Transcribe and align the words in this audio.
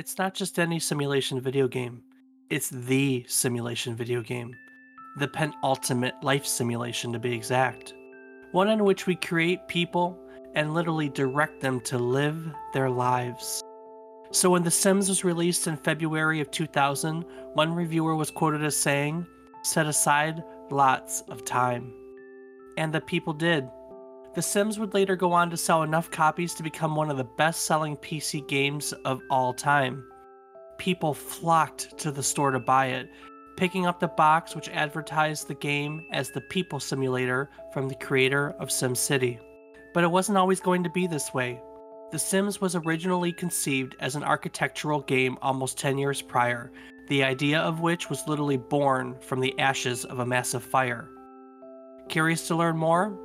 It's 0.00 0.16
not 0.16 0.32
just 0.32 0.58
any 0.58 0.80
simulation 0.80 1.42
video 1.42 1.68
game, 1.68 2.02
it's 2.48 2.70
the 2.70 3.22
simulation 3.28 3.94
video 3.94 4.22
game. 4.22 4.56
The 5.18 5.28
penultimate 5.28 6.14
life 6.22 6.46
simulation, 6.46 7.12
to 7.12 7.18
be 7.18 7.34
exact. 7.34 7.92
One 8.52 8.70
in 8.70 8.82
which 8.84 9.06
we 9.06 9.14
create 9.14 9.68
people 9.68 10.18
and 10.54 10.72
literally 10.72 11.10
direct 11.10 11.60
them 11.60 11.82
to 11.82 11.98
live 11.98 12.50
their 12.72 12.88
lives. 12.88 13.62
So, 14.30 14.48
when 14.48 14.62
The 14.62 14.70
Sims 14.70 15.10
was 15.10 15.22
released 15.22 15.66
in 15.66 15.76
February 15.76 16.40
of 16.40 16.50
2000, 16.50 17.22
one 17.52 17.74
reviewer 17.74 18.16
was 18.16 18.30
quoted 18.30 18.64
as 18.64 18.74
saying, 18.74 19.26
Set 19.64 19.84
aside 19.84 20.42
lots 20.70 21.20
of 21.28 21.44
time. 21.44 21.92
And 22.78 22.90
the 22.90 23.02
people 23.02 23.34
did. 23.34 23.68
The 24.32 24.42
Sims 24.42 24.78
would 24.78 24.94
later 24.94 25.16
go 25.16 25.32
on 25.32 25.50
to 25.50 25.56
sell 25.56 25.82
enough 25.82 26.10
copies 26.10 26.54
to 26.54 26.62
become 26.62 26.94
one 26.94 27.10
of 27.10 27.16
the 27.16 27.24
best 27.24 27.66
selling 27.66 27.96
PC 27.96 28.46
games 28.46 28.92
of 29.04 29.20
all 29.28 29.52
time. 29.52 30.04
People 30.78 31.14
flocked 31.14 31.98
to 31.98 32.12
the 32.12 32.22
store 32.22 32.52
to 32.52 32.60
buy 32.60 32.86
it, 32.86 33.10
picking 33.56 33.86
up 33.86 33.98
the 33.98 34.06
box 34.06 34.54
which 34.54 34.68
advertised 34.68 35.48
the 35.48 35.54
game 35.54 36.06
as 36.12 36.30
the 36.30 36.40
People 36.42 36.78
Simulator 36.78 37.50
from 37.72 37.88
the 37.88 37.96
creator 37.96 38.50
of 38.60 38.68
SimCity. 38.68 39.40
But 39.92 40.04
it 40.04 40.10
wasn't 40.10 40.38
always 40.38 40.60
going 40.60 40.84
to 40.84 40.90
be 40.90 41.08
this 41.08 41.34
way. 41.34 41.60
The 42.12 42.18
Sims 42.18 42.60
was 42.60 42.76
originally 42.76 43.32
conceived 43.32 43.96
as 43.98 44.14
an 44.14 44.22
architectural 44.22 45.00
game 45.00 45.38
almost 45.42 45.76
10 45.78 45.98
years 45.98 46.22
prior, 46.22 46.70
the 47.08 47.24
idea 47.24 47.58
of 47.58 47.80
which 47.80 48.08
was 48.08 48.28
literally 48.28 48.56
born 48.56 49.16
from 49.20 49.40
the 49.40 49.58
ashes 49.58 50.04
of 50.04 50.20
a 50.20 50.26
massive 50.26 50.62
fire. 50.62 51.10
Curious 52.08 52.46
to 52.46 52.54
learn 52.54 52.76
more? 52.76 53.18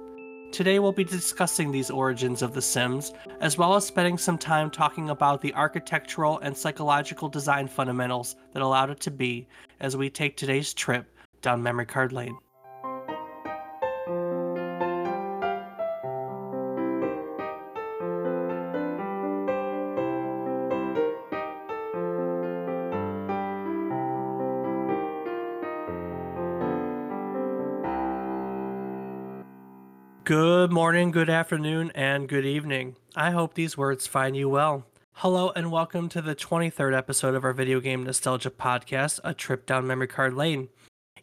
Today 0.52 0.80
we'll 0.80 0.94
be 0.94 1.04
discussing 1.04 1.72
these 1.72 1.90
origins 1.90 2.42
of 2.42 2.54
The 2.54 2.62
Sims, 2.62 3.14
as 3.42 3.58
well 3.58 3.76
as 3.76 3.86
spending 3.86 4.18
some 4.18 4.38
time 4.38 4.70
talking 4.70 5.10
about 5.10 5.42
the 5.42 5.54
architectural 5.54 6.40
and 6.40 6.56
psychological 6.56 7.28
design 7.28 7.68
fundamentals 7.68 8.38
that 8.54 8.62
allowed 8.62 8.90
it 8.90 9.00
to 9.02 9.12
be 9.12 9.48
as 9.82 9.98
we 9.98 10.10
take 10.10 10.38
today's 10.38 10.74
trip 10.74 11.12
down 11.42 11.62
memory 11.62 11.86
card 11.86 12.14
lane. 12.14 12.38
Morning, 30.76 31.10
good 31.10 31.30
afternoon, 31.30 31.90
and 31.96 32.28
good 32.28 32.46
evening. 32.46 32.98
I 33.16 33.32
hope 33.32 33.54
these 33.54 33.78
words 33.78 34.08
find 34.08 34.36
you 34.36 34.50
well. 34.50 34.86
Hello, 35.14 35.50
and 35.56 35.72
welcome 35.72 36.10
to 36.10 36.22
the 36.22 36.36
23rd 36.36 36.98
episode 36.98 37.34
of 37.34 37.46
our 37.46 37.54
video 37.54 37.80
game 37.80 38.04
nostalgia 38.04 38.50
podcast, 38.50 39.22
A 39.24 39.34
Trip 39.34 39.66
Down 39.66 39.88
Memory 39.88 40.08
Card 40.08 40.34
Lane. 40.34 40.68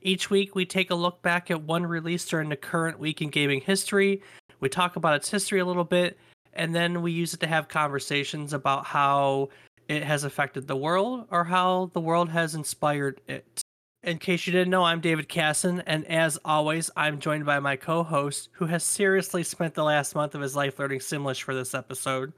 Each 0.01 0.31
week, 0.31 0.55
we 0.55 0.65
take 0.65 0.91
a 0.91 0.95
look 0.95 1.21
back 1.21 1.51
at 1.51 1.65
one 1.65 1.85
release 1.85 2.25
during 2.25 2.49
the 2.49 2.57
current 2.57 2.99
week 2.99 3.21
in 3.21 3.29
gaming 3.29 3.61
history. 3.61 4.23
We 4.61 4.71
talk 4.71 4.97
about 4.97 5.17
its 5.17 5.31
history 5.31 5.61
a 5.61 5.67
little 5.67 5.85
bit, 5.85 6.17
and 6.55 6.75
then 6.75 7.03
we 7.03 7.13
use 7.13 7.35
it 7.35 7.41
to 7.41 7.47
have 7.47 7.69
conversations 7.69 8.55
about 8.55 8.87
how 8.87 9.51
it 9.87 10.03
has 10.03 10.25
affected 10.25 10.67
the 10.67 10.77
world 10.77 11.27
or 11.31 11.45
how 11.45 11.91
the 11.93 12.01
world 12.01 12.31
has 12.31 12.55
inspired 12.55 13.21
it. 13.29 13.62
In 14.05 14.19
case 14.19 14.49
you 14.49 14.53
didn't 14.53 14.71
know, 14.71 14.83
I'm 14.83 15.01
David 15.01 15.29
Casson, 15.29 15.81
and 15.87 16.05
as 16.09 16.37
always, 16.45 16.91
I'm 16.97 17.21
joined 17.21 17.47
by 17.47 17.61
my 17.61 17.77
co 17.77 18.03
host, 18.03 18.49
who 18.51 18.67
has 18.67 18.83
seriously 18.83 19.45
spent 19.45 19.75
the 19.75 19.85
last 19.85 20.17
month 20.17 20.35
of 20.35 20.41
his 20.41 20.57
life 20.57 20.81
learning 20.81 20.99
Simlish 20.99 21.43
for 21.43 21.55
this 21.55 21.73
episode, 21.73 22.33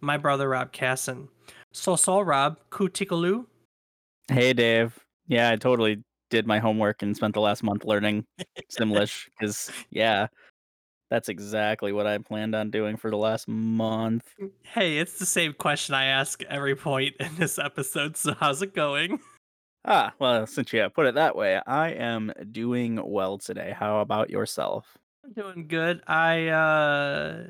my 0.00 0.16
brother 0.16 0.48
Rob 0.48 0.70
Casson. 0.70 1.28
So, 1.72 1.96
so 1.96 2.20
Rob, 2.20 2.60
Kutikalu? 2.70 3.46
Hey, 4.28 4.52
Dave. 4.52 4.96
Yeah, 5.26 5.50
I 5.50 5.56
totally 5.56 6.04
did 6.30 6.46
my 6.46 6.60
homework 6.60 7.02
and 7.02 7.16
spent 7.16 7.34
the 7.34 7.40
last 7.40 7.64
month 7.64 7.84
learning 7.84 8.24
Simlish 8.70 9.26
because, 9.40 9.72
yeah, 9.90 10.28
that's 11.10 11.28
exactly 11.28 11.90
what 11.90 12.06
I 12.06 12.18
planned 12.18 12.54
on 12.54 12.70
doing 12.70 12.96
for 12.96 13.10
the 13.10 13.16
last 13.16 13.48
month. 13.48 14.22
Hey, 14.62 14.98
it's 14.98 15.18
the 15.18 15.26
same 15.26 15.52
question 15.52 15.96
I 15.96 16.04
ask 16.04 16.44
every 16.44 16.76
point 16.76 17.16
in 17.18 17.34
this 17.34 17.58
episode, 17.58 18.16
so 18.16 18.34
how's 18.34 18.62
it 18.62 18.72
going? 18.72 19.18
Ah, 19.84 20.12
well, 20.18 20.46
since 20.46 20.72
you 20.72 20.88
put 20.90 21.06
it 21.06 21.14
that 21.14 21.36
way, 21.36 21.60
I 21.66 21.90
am 21.90 22.32
doing 22.52 23.00
well 23.02 23.38
today. 23.38 23.74
How 23.78 24.00
about 24.00 24.30
yourself? 24.30 24.98
I'm 25.24 25.32
doing 25.32 25.68
good. 25.68 26.02
I 26.06 26.48
uh 26.48 27.46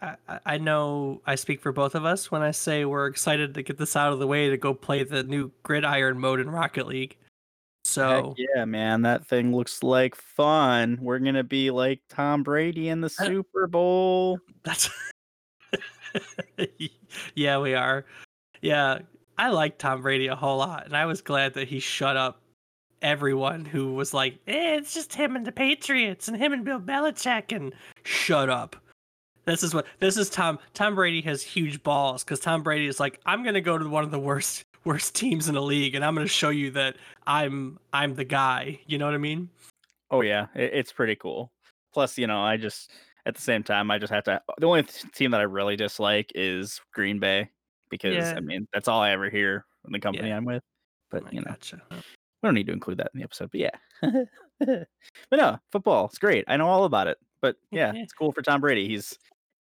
I, 0.00 0.38
I 0.44 0.58
know 0.58 1.22
I 1.26 1.36
speak 1.36 1.60
for 1.60 1.72
both 1.72 1.94
of 1.94 2.04
us 2.04 2.30
when 2.30 2.42
I 2.42 2.50
say 2.50 2.84
we're 2.84 3.06
excited 3.06 3.54
to 3.54 3.62
get 3.62 3.78
this 3.78 3.94
out 3.94 4.12
of 4.12 4.18
the 4.18 4.26
way 4.26 4.50
to 4.50 4.56
go 4.56 4.74
play 4.74 5.04
the 5.04 5.22
new 5.22 5.52
gridiron 5.62 6.18
mode 6.18 6.40
in 6.40 6.50
Rocket 6.50 6.86
League. 6.86 7.16
So 7.84 8.34
Heck 8.36 8.46
yeah, 8.56 8.64
man, 8.64 9.02
that 9.02 9.26
thing 9.26 9.54
looks 9.54 9.82
like 9.82 10.14
fun. 10.14 10.98
We're 11.00 11.18
gonna 11.18 11.44
be 11.44 11.70
like 11.70 12.00
Tom 12.08 12.42
Brady 12.42 12.88
in 12.88 13.00
the 13.00 13.08
Super 13.10 13.66
Bowl. 13.66 14.38
that's 14.64 14.90
yeah, 17.34 17.58
we 17.58 17.74
are. 17.74 18.04
Yeah, 18.60 18.98
I 19.42 19.48
like 19.48 19.76
Tom 19.76 20.02
Brady 20.02 20.28
a 20.28 20.36
whole 20.36 20.58
lot, 20.58 20.86
and 20.86 20.96
I 20.96 21.04
was 21.04 21.20
glad 21.20 21.54
that 21.54 21.66
he 21.66 21.80
shut 21.80 22.16
up 22.16 22.40
everyone 23.02 23.64
who 23.64 23.92
was 23.92 24.14
like, 24.14 24.34
eh, 24.46 24.76
"It's 24.76 24.94
just 24.94 25.14
him 25.14 25.34
and 25.34 25.44
the 25.44 25.50
Patriots, 25.50 26.28
and 26.28 26.36
him 26.36 26.52
and 26.52 26.64
Bill 26.64 26.78
Belichick," 26.78 27.50
and 27.50 27.74
shut 28.04 28.48
up. 28.48 28.76
This 29.44 29.64
is 29.64 29.74
what 29.74 29.86
this 29.98 30.16
is. 30.16 30.30
Tom 30.30 30.60
Tom 30.74 30.94
Brady 30.94 31.22
has 31.22 31.42
huge 31.42 31.82
balls 31.82 32.22
because 32.22 32.38
Tom 32.38 32.62
Brady 32.62 32.86
is 32.86 33.00
like, 33.00 33.18
"I'm 33.26 33.42
gonna 33.42 33.60
go 33.60 33.76
to 33.76 33.88
one 33.88 34.04
of 34.04 34.12
the 34.12 34.18
worst 34.20 34.62
worst 34.84 35.16
teams 35.16 35.48
in 35.48 35.56
the 35.56 35.60
league, 35.60 35.96
and 35.96 36.04
I'm 36.04 36.14
gonna 36.14 36.28
show 36.28 36.50
you 36.50 36.70
that 36.72 36.94
I'm 37.26 37.80
I'm 37.92 38.14
the 38.14 38.24
guy." 38.24 38.78
You 38.86 38.98
know 38.98 39.06
what 39.06 39.14
I 39.14 39.18
mean? 39.18 39.50
Oh 40.12 40.20
yeah, 40.20 40.46
it, 40.54 40.70
it's 40.72 40.92
pretty 40.92 41.16
cool. 41.16 41.50
Plus, 41.92 42.16
you 42.16 42.28
know, 42.28 42.40
I 42.40 42.58
just 42.58 42.92
at 43.26 43.34
the 43.34 43.42
same 43.42 43.64
time, 43.64 43.90
I 43.90 43.98
just 43.98 44.12
have 44.12 44.22
to. 44.22 44.40
The 44.58 44.66
only 44.68 44.84
team 44.84 45.32
that 45.32 45.40
I 45.40 45.44
really 45.44 45.74
dislike 45.74 46.30
is 46.36 46.80
Green 46.94 47.18
Bay 47.18 47.50
because 47.92 48.14
Yeah. 48.16 48.34
I 48.36 48.40
mean 48.40 48.66
that's 48.72 48.88
all 48.88 49.00
I 49.00 49.12
ever 49.12 49.30
hear 49.30 49.64
in 49.86 49.92
the 49.92 50.00
company 50.00 50.28
Yeah. 50.28 50.36
I'm 50.38 50.44
with. 50.44 50.64
But 51.12 51.32
you 51.32 51.40
know, 51.40 51.44
gotcha. 51.50 51.80
we 51.90 51.96
don't 52.42 52.54
need 52.54 52.66
to 52.66 52.72
include 52.72 52.98
that 52.98 53.10
in 53.14 53.18
the 53.20 53.24
episode. 53.24 53.50
But 53.52 53.60
yeah, 53.60 53.70
but 54.60 54.86
no, 55.30 55.58
football, 55.70 56.06
it's 56.06 56.18
great. 56.18 56.44
I 56.48 56.56
know 56.56 56.66
all 56.68 56.84
about 56.84 57.06
it. 57.06 57.18
But 57.40 57.56
yeah, 57.70 57.92
Yeah. 57.94 58.02
it's 58.02 58.12
cool 58.12 58.32
for 58.32 58.42
Tom 58.42 58.60
Brady. 58.60 58.88
He's 58.88 59.16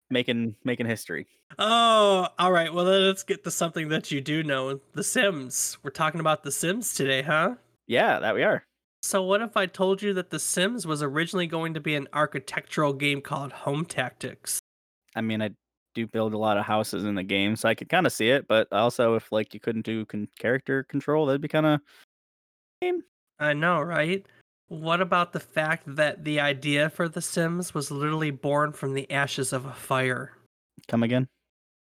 making 0.10 0.56
making 0.64 0.88
history. 0.88 1.28
Oh, 1.60 2.28
all 2.40 2.52
right. 2.52 2.74
Well, 2.74 2.86
let's 2.86 3.24
get 3.24 3.44
to 3.44 3.52
something 3.52 3.90
that 3.90 4.12
you 4.12 4.22
do 4.22 4.44
know: 4.44 4.80
The 4.94 5.04
Sims. 5.04 5.78
We're 5.84 5.92
talking 5.92 6.22
about 6.22 6.44
The 6.44 6.52
Sims 6.52 6.94
today, 6.94 7.22
huh? 7.22 7.56
Yeah, 7.88 8.20
that 8.20 8.34
we 8.34 8.44
are. 8.44 8.64
So, 9.04 9.24
what 9.24 9.42
if 9.42 9.58
I 9.58 9.66
told 9.66 10.02
you 10.02 10.14
that 10.14 10.30
The 10.30 10.40
Sims 10.40 10.88
was 10.88 11.04
originally 11.04 11.48
going 11.48 11.74
to 11.74 11.82
be 11.82 11.96
an 11.96 12.08
architectural 12.14 12.94
game 12.94 13.20
called 13.20 13.52
Home 13.52 13.84
Tactics? 13.84 14.60
I 15.16 15.22
mean, 15.22 15.42
I 15.42 15.50
do 15.94 16.08
build 16.08 16.34
a 16.34 16.38
lot 16.38 16.58
of 16.58 16.66
houses 16.66 17.04
in 17.04 17.16
the 17.16 17.24
game, 17.24 17.56
so 17.56 17.70
I 17.70 17.76
could 17.76 17.90
kind 17.90 18.06
of 18.06 18.14
see 18.14 18.30
it. 18.30 18.48
But 18.48 18.72
also, 18.72 19.16
if 19.16 19.32
like 19.32 19.54
you 19.54 19.60
couldn't 19.60 19.86
do 19.86 20.06
con- 20.06 20.28
character 20.40 20.84
control, 20.84 21.26
that'd 21.26 21.42
be 21.42 21.48
kind 21.48 21.66
of 21.66 21.82
I 23.40 23.54
know, 23.54 23.82
right? 23.82 24.26
What 24.68 25.02
about 25.02 25.34
the 25.34 25.40
fact 25.40 25.96
that 25.96 26.24
the 26.24 26.40
idea 26.40 26.90
for 26.90 27.10
The 27.10 27.22
Sims 27.22 27.74
was 27.74 27.92
literally 27.92 28.32
born 28.32 28.72
from 28.72 28.94
the 28.94 29.10
ashes 29.12 29.52
of 29.52 29.66
a 29.66 29.74
fire? 29.74 30.38
come 30.88 31.04
again. 31.04 31.28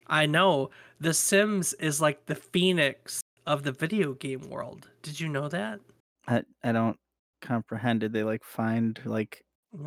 I 0.07 0.27
know. 0.27 0.71
The 1.01 1.15
Sims 1.15 1.73
is 1.75 2.01
like 2.01 2.27
the 2.27 2.35
phoenix 2.35 3.21
of 3.47 3.63
the 3.63 3.73
video 3.73 4.15
game 4.15 4.49
world. 4.51 4.89
Did 5.03 5.21
you 5.21 5.29
know 5.29 5.49
that? 5.49 5.81
I 6.27 6.43
I 6.65 6.73
don't 6.73 6.97
comprehend. 7.41 8.01
Did 8.01 8.13
they 8.13 8.25
like 8.25 8.45
find 8.45 9.01
like 9.05 9.43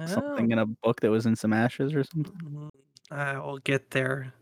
something 0.07 0.51
in 0.51 0.59
a 0.59 0.65
book 0.65 1.01
that 1.01 1.11
was 1.11 1.25
in 1.25 1.35
some 1.35 1.53
ashes 1.53 1.93
or 1.93 2.03
something? 2.03 2.33
Mm-hmm. 2.33 2.67
I 3.13 3.37
will 3.39 3.59
get 3.59 3.91
there. 3.91 4.33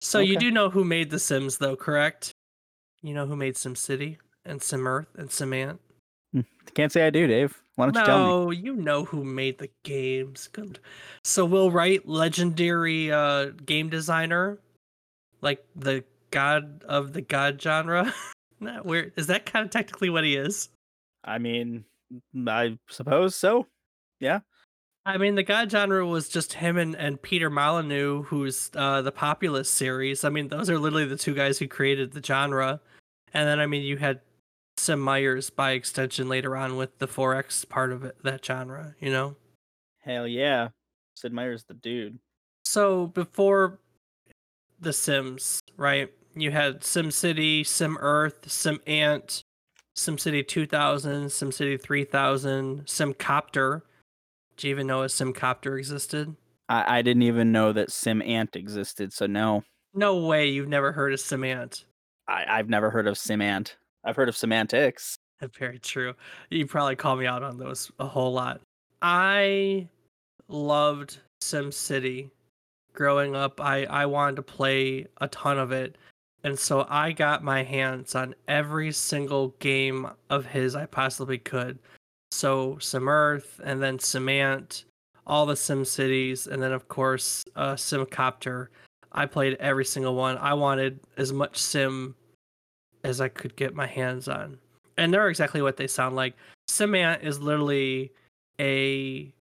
So 0.00 0.20
you 0.20 0.38
do 0.38 0.50
know 0.50 0.70
who 0.70 0.84
made 0.84 1.10
The 1.10 1.18
Sims, 1.18 1.58
though, 1.58 1.76
correct? 1.76 2.32
You 3.02 3.12
know 3.12 3.26
who 3.26 3.36
made 3.36 3.54
SimCity 3.54 4.16
and 4.44 4.60
SimEarth 4.60 5.06
and 5.16 5.28
SimAnt? 5.28 5.78
Can't 6.74 6.92
say 6.92 7.06
I 7.06 7.10
do, 7.10 7.26
Dave. 7.26 7.60
Why 7.74 7.86
don't 7.86 7.96
you 7.96 8.04
tell 8.04 8.18
me? 8.18 8.24
No, 8.24 8.50
you 8.50 8.76
know 8.76 9.04
who 9.04 9.24
made 9.24 9.58
the 9.58 9.70
games. 9.82 10.48
Good. 10.52 10.78
So 11.24 11.44
Will 11.44 11.70
Wright, 11.70 12.06
legendary 12.06 13.10
uh, 13.10 13.46
game 13.66 13.88
designer, 13.88 14.58
like 15.40 15.64
the 15.74 16.04
god 16.30 16.84
of 16.84 17.12
the 17.12 17.22
god 17.22 17.60
genre. 17.60 18.14
Not 18.60 18.84
weird. 18.84 19.12
Is 19.16 19.26
that 19.26 19.46
kind 19.46 19.64
of 19.64 19.70
technically 19.70 20.10
what 20.10 20.24
he 20.24 20.36
is? 20.36 20.68
I 21.24 21.38
mean, 21.38 21.84
I 22.46 22.78
suppose 22.88 23.34
so. 23.34 23.66
I 25.06 25.16
mean, 25.16 25.34
the 25.34 25.42
God 25.42 25.70
genre 25.70 26.06
was 26.06 26.28
just 26.28 26.52
him 26.54 26.76
and, 26.76 26.94
and 26.94 27.20
Peter 27.20 27.50
Molyneux, 27.50 28.22
who's 28.24 28.70
uh, 28.74 29.02
the 29.02 29.12
Populous 29.12 29.70
series. 29.70 30.24
I 30.24 30.28
mean, 30.28 30.48
those 30.48 30.68
are 30.68 30.78
literally 30.78 31.06
the 31.06 31.16
two 31.16 31.34
guys 31.34 31.58
who 31.58 31.66
created 31.66 32.12
the 32.12 32.22
genre. 32.22 32.80
And 33.32 33.48
then, 33.48 33.60
I 33.60 33.66
mean, 33.66 33.82
you 33.82 33.96
had 33.96 34.20
Sid 34.76 34.98
Meier's 34.98 35.50
by 35.50 35.72
extension 35.72 36.28
later 36.28 36.56
on 36.56 36.76
with 36.76 36.98
the 36.98 37.08
4X 37.08 37.68
part 37.68 37.92
of 37.92 38.04
it, 38.04 38.16
that 38.24 38.44
genre, 38.44 38.94
you 39.00 39.10
know? 39.10 39.36
Hell 40.00 40.26
yeah. 40.26 40.68
Sid 41.14 41.32
Meier's 41.32 41.64
the 41.64 41.74
dude. 41.74 42.18
So 42.64 43.06
before 43.06 43.78
The 44.80 44.92
Sims, 44.92 45.60
right? 45.76 46.10
you 46.34 46.50
had 46.50 46.80
SimCity, 46.80 47.66
Sim 47.66 47.98
Earth, 48.00 48.50
Sim 48.50 48.80
Ant, 48.86 49.42
SimCity 49.96 50.46
2000, 50.46 51.26
SimCity 51.26 51.80
3000, 51.80 52.84
SimCopter. 52.86 53.82
Do 54.60 54.68
you 54.68 54.74
even 54.74 54.86
know 54.86 55.04
a 55.04 55.06
SimCopter 55.06 55.78
existed? 55.78 56.36
I, 56.68 56.98
I 56.98 57.02
didn't 57.02 57.22
even 57.22 57.50
know 57.50 57.72
that 57.72 57.90
Sim 57.90 58.20
Ant 58.20 58.56
existed, 58.56 59.10
so 59.10 59.26
no. 59.26 59.64
No 59.94 60.26
way 60.26 60.48
you've 60.48 60.68
never 60.68 60.92
heard 60.92 61.14
of 61.14 61.20
Sim 61.20 61.44
Ant. 61.44 61.86
I, 62.28 62.44
I've 62.46 62.68
never 62.68 62.90
heard 62.90 63.06
of 63.06 63.16
Sim 63.16 63.40
Ant. 63.40 63.78
I've 64.04 64.16
heard 64.16 64.28
of 64.28 64.36
semantics. 64.36 65.16
Very 65.58 65.78
true. 65.78 66.12
You 66.50 66.66
probably 66.66 66.94
call 66.94 67.16
me 67.16 67.26
out 67.26 67.42
on 67.42 67.56
those 67.56 67.90
a 68.00 68.06
whole 68.06 68.34
lot. 68.34 68.60
I 69.00 69.88
loved 70.48 71.20
SimCity. 71.42 72.28
Growing 72.92 73.34
up, 73.34 73.62
I, 73.62 73.86
I 73.86 74.04
wanted 74.04 74.36
to 74.36 74.42
play 74.42 75.06
a 75.22 75.28
ton 75.28 75.58
of 75.58 75.72
it. 75.72 75.96
And 76.44 76.58
so 76.58 76.86
I 76.90 77.12
got 77.12 77.42
my 77.42 77.62
hands 77.62 78.14
on 78.14 78.34
every 78.46 78.92
single 78.92 79.54
game 79.58 80.10
of 80.28 80.44
his 80.44 80.76
I 80.76 80.84
possibly 80.84 81.38
could. 81.38 81.78
So 82.32 82.78
Sim 82.80 83.08
Earth 83.08 83.60
and 83.64 83.82
then 83.82 83.98
Simant, 83.98 84.84
all 85.26 85.46
the 85.46 85.56
Sim 85.56 85.84
Cities, 85.84 86.46
and 86.46 86.62
then 86.62 86.72
of 86.72 86.88
course 86.88 87.44
uh, 87.56 87.74
Simcopter. 87.74 88.68
I 89.12 89.26
played 89.26 89.56
every 89.58 89.84
single 89.84 90.14
one. 90.14 90.38
I 90.38 90.54
wanted 90.54 91.00
as 91.16 91.32
much 91.32 91.56
Sim 91.58 92.14
as 93.02 93.20
I 93.20 93.28
could 93.28 93.56
get 93.56 93.74
my 93.74 93.86
hands 93.86 94.28
on. 94.28 94.58
And 94.96 95.12
they're 95.12 95.28
exactly 95.28 95.62
what 95.62 95.76
they 95.76 95.86
sound 95.86 96.14
like. 96.14 96.34
Simant 96.68 97.22
is 97.24 97.40
literally 97.40 98.12
a 98.60 99.32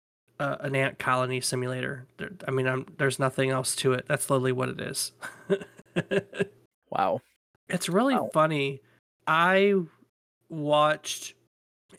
uh, 0.40 0.56
an 0.60 0.76
ant 0.76 0.98
colony 0.98 1.40
simulator. 1.40 2.06
There, 2.16 2.30
I 2.46 2.52
mean, 2.52 2.68
I'm, 2.68 2.86
there's 2.96 3.18
nothing 3.18 3.50
else 3.50 3.74
to 3.76 3.92
it. 3.92 4.06
That's 4.08 4.30
literally 4.30 4.52
what 4.52 4.68
it 4.68 4.80
is. 4.80 5.12
Wow. 6.90 7.20
It's 7.68 7.88
really 7.88 8.14
Wow. 8.14 8.30
funny. 8.32 8.80
I 9.26 9.74
watched 10.48 11.34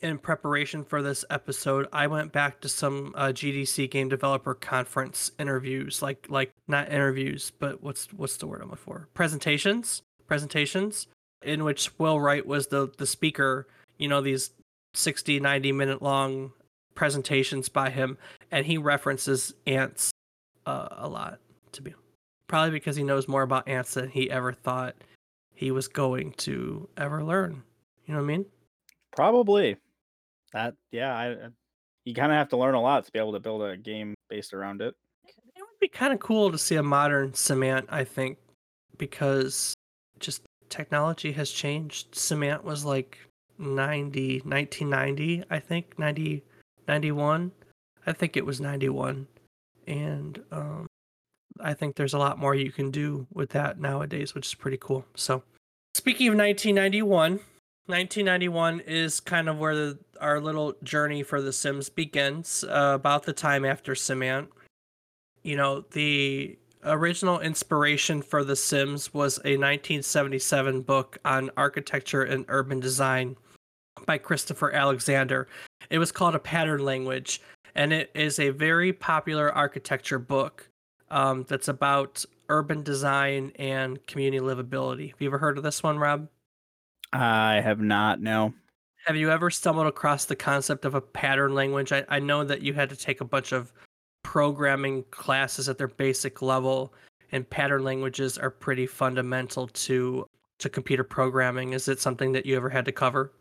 in 0.02 0.18
preparation 0.18 0.84
for 0.84 1.02
this 1.02 1.24
episode. 1.30 1.86
I 1.92 2.06
went 2.06 2.32
back 2.32 2.60
to 2.60 2.68
some 2.68 3.12
uh, 3.16 3.28
GDC 3.28 3.90
Game 3.90 4.08
Developer 4.08 4.54
Conference 4.54 5.32
interviews, 5.38 6.02
like 6.02 6.26
like 6.28 6.52
not 6.68 6.90
interviews, 6.90 7.52
but 7.58 7.82
what's 7.82 8.12
what's 8.12 8.36
the 8.36 8.46
word 8.46 8.62
I'm 8.62 8.70
looking 8.70 8.84
for? 8.84 9.08
Presentations, 9.14 10.02
presentations, 10.26 11.06
in 11.42 11.64
which 11.64 11.98
Will 11.98 12.20
Wright 12.20 12.46
was 12.46 12.68
the 12.68 12.90
the 12.98 13.06
speaker. 13.06 13.66
You 13.98 14.08
know 14.08 14.20
these 14.20 14.50
60, 14.94 15.40
90 15.40 15.72
minute 15.72 16.02
long 16.02 16.52
presentations 16.94 17.68
by 17.68 17.90
him, 17.90 18.18
and 18.50 18.66
he 18.66 18.78
references 18.78 19.54
ants 19.66 20.10
uh, 20.66 20.88
a 20.92 21.08
lot. 21.08 21.38
To 21.72 21.82
be 21.82 21.94
probably 22.48 22.70
because 22.70 22.96
he 22.96 23.04
knows 23.04 23.28
more 23.28 23.42
about 23.42 23.68
ants 23.68 23.94
than 23.94 24.08
he 24.08 24.30
ever 24.30 24.52
thought 24.52 24.96
he 25.54 25.70
was 25.70 25.86
going 25.88 26.32
to 26.32 26.88
ever 26.96 27.22
learn. 27.22 27.62
You 28.06 28.14
know 28.14 28.20
what 28.20 28.24
I 28.24 28.36
mean? 28.38 28.46
Probably. 29.14 29.76
That 30.52 30.74
yeah, 30.90 31.16
I, 31.16 31.36
you 32.04 32.14
kind 32.14 32.32
of 32.32 32.38
have 32.38 32.48
to 32.50 32.56
learn 32.56 32.74
a 32.74 32.80
lot 32.80 33.04
to 33.04 33.12
be 33.12 33.18
able 33.18 33.32
to 33.32 33.40
build 33.40 33.62
a 33.62 33.76
game 33.76 34.14
based 34.28 34.52
around 34.52 34.82
it. 34.82 34.94
It 35.26 35.60
would 35.60 35.80
be 35.80 35.88
kind 35.88 36.12
of 36.12 36.20
cool 36.20 36.50
to 36.50 36.58
see 36.58 36.76
a 36.76 36.82
modern 36.82 37.32
SimAnt, 37.32 37.86
I 37.88 38.04
think, 38.04 38.38
because 38.98 39.74
just 40.18 40.42
technology 40.68 41.32
has 41.32 41.50
changed. 41.50 42.12
SimAnt 42.12 42.64
was 42.64 42.84
like 42.84 43.18
90, 43.58 44.40
1990, 44.44 45.44
I 45.50 45.58
think, 45.58 45.98
90, 45.98 46.42
91. 46.88 47.52
I 48.06 48.12
think 48.12 48.36
it 48.36 48.46
was 48.46 48.60
91. 48.60 49.26
And 49.86 50.42
um, 50.50 50.86
I 51.60 51.74
think 51.74 51.96
there's 51.96 52.14
a 52.14 52.18
lot 52.18 52.38
more 52.38 52.54
you 52.54 52.72
can 52.72 52.90
do 52.90 53.26
with 53.32 53.50
that 53.50 53.78
nowadays, 53.78 54.34
which 54.34 54.46
is 54.46 54.54
pretty 54.54 54.78
cool. 54.80 55.04
So, 55.14 55.42
speaking 55.94 56.28
of 56.28 56.36
1991, 56.36 57.40
1991 57.86 58.80
is 58.80 59.20
kind 59.20 59.48
of 59.48 59.58
where 59.58 59.74
the, 59.74 59.98
our 60.20 60.40
little 60.40 60.74
journey 60.82 61.22
for 61.22 61.40
The 61.40 61.52
Sims 61.52 61.88
begins, 61.88 62.64
uh, 62.64 62.92
about 62.94 63.24
the 63.24 63.32
time 63.32 63.64
after 63.64 63.94
Simant. 63.94 64.48
You 65.42 65.56
know, 65.56 65.80
the 65.92 66.58
original 66.84 67.40
inspiration 67.40 68.22
for 68.22 68.44
The 68.44 68.56
Sims 68.56 69.12
was 69.12 69.38
a 69.38 69.56
1977 69.56 70.82
book 70.82 71.18
on 71.24 71.50
architecture 71.56 72.22
and 72.22 72.44
urban 72.48 72.80
design 72.80 73.36
by 74.06 74.18
Christopher 74.18 74.72
Alexander. 74.72 75.48
It 75.90 75.98
was 75.98 76.12
called 76.12 76.34
A 76.34 76.38
Pattern 76.38 76.84
Language, 76.84 77.40
and 77.74 77.92
it 77.92 78.10
is 78.14 78.38
a 78.38 78.50
very 78.50 78.92
popular 78.92 79.52
architecture 79.52 80.18
book 80.18 80.68
um, 81.10 81.44
that's 81.48 81.68
about 81.68 82.24
urban 82.48 82.82
design 82.82 83.52
and 83.56 84.04
community 84.06 84.42
livability. 84.42 85.10
Have 85.10 85.20
you 85.20 85.28
ever 85.28 85.38
heard 85.38 85.58
of 85.58 85.64
this 85.64 85.82
one, 85.82 85.98
Rob? 85.98 86.28
I 87.12 87.60
have 87.60 87.80
not. 87.80 88.20
No. 88.20 88.54
Have 89.10 89.16
you 89.16 89.32
ever 89.32 89.50
stumbled 89.50 89.88
across 89.88 90.26
the 90.26 90.36
concept 90.36 90.84
of 90.84 90.94
a 90.94 91.00
pattern 91.00 91.52
language? 91.52 91.90
I, 91.90 92.04
I 92.08 92.20
know 92.20 92.44
that 92.44 92.62
you 92.62 92.74
had 92.74 92.88
to 92.90 92.96
take 92.96 93.20
a 93.20 93.24
bunch 93.24 93.50
of 93.50 93.72
programming 94.22 95.02
classes 95.10 95.68
at 95.68 95.78
their 95.78 95.88
basic 95.88 96.42
level, 96.42 96.94
and 97.32 97.50
pattern 97.50 97.82
languages 97.82 98.38
are 98.38 98.50
pretty 98.50 98.86
fundamental 98.86 99.66
to 99.66 100.28
to 100.60 100.68
computer 100.68 101.02
programming. 101.02 101.72
Is 101.72 101.88
it 101.88 101.98
something 102.00 102.30
that 102.30 102.46
you 102.46 102.54
ever 102.54 102.70
had 102.70 102.84
to 102.84 102.92
cover? 102.92 103.32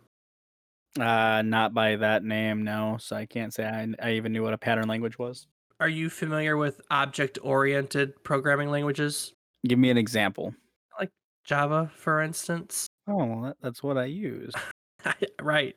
Uh, 1.00 1.44
not 1.44 1.72
by 1.72 1.96
that 1.98 2.24
name. 2.24 2.64
No. 2.64 2.98
So 3.00 3.16
I 3.16 3.28
can't 3.28 3.54
say 3.54 3.66
I, 3.66 3.88
I 4.02 4.14
even 4.14 4.34
knew 4.34 4.42
what 4.42 4.56
a 4.56 4.58
pattern 4.58 4.88
language 4.88 5.20
was. 5.20 5.46
Are 5.80 5.88
you 5.88 6.10
familiar 6.10 6.58
with 6.58 6.82
object 6.90 7.38
oriented 7.44 8.24
programming 8.24 8.72
languages? 8.72 9.34
Give 9.68 9.78
me 9.78 9.92
an 9.92 10.00
example. 10.00 10.52
Like 11.00 11.12
Java, 11.44 11.92
for 11.96 12.24
instance? 12.24 12.88
Oh, 13.08 13.24
well, 13.24 13.42
that, 13.44 13.58
that's 13.62 13.84
what 13.84 14.00
I 14.00 14.06
use. 14.06 14.52
right. 15.42 15.76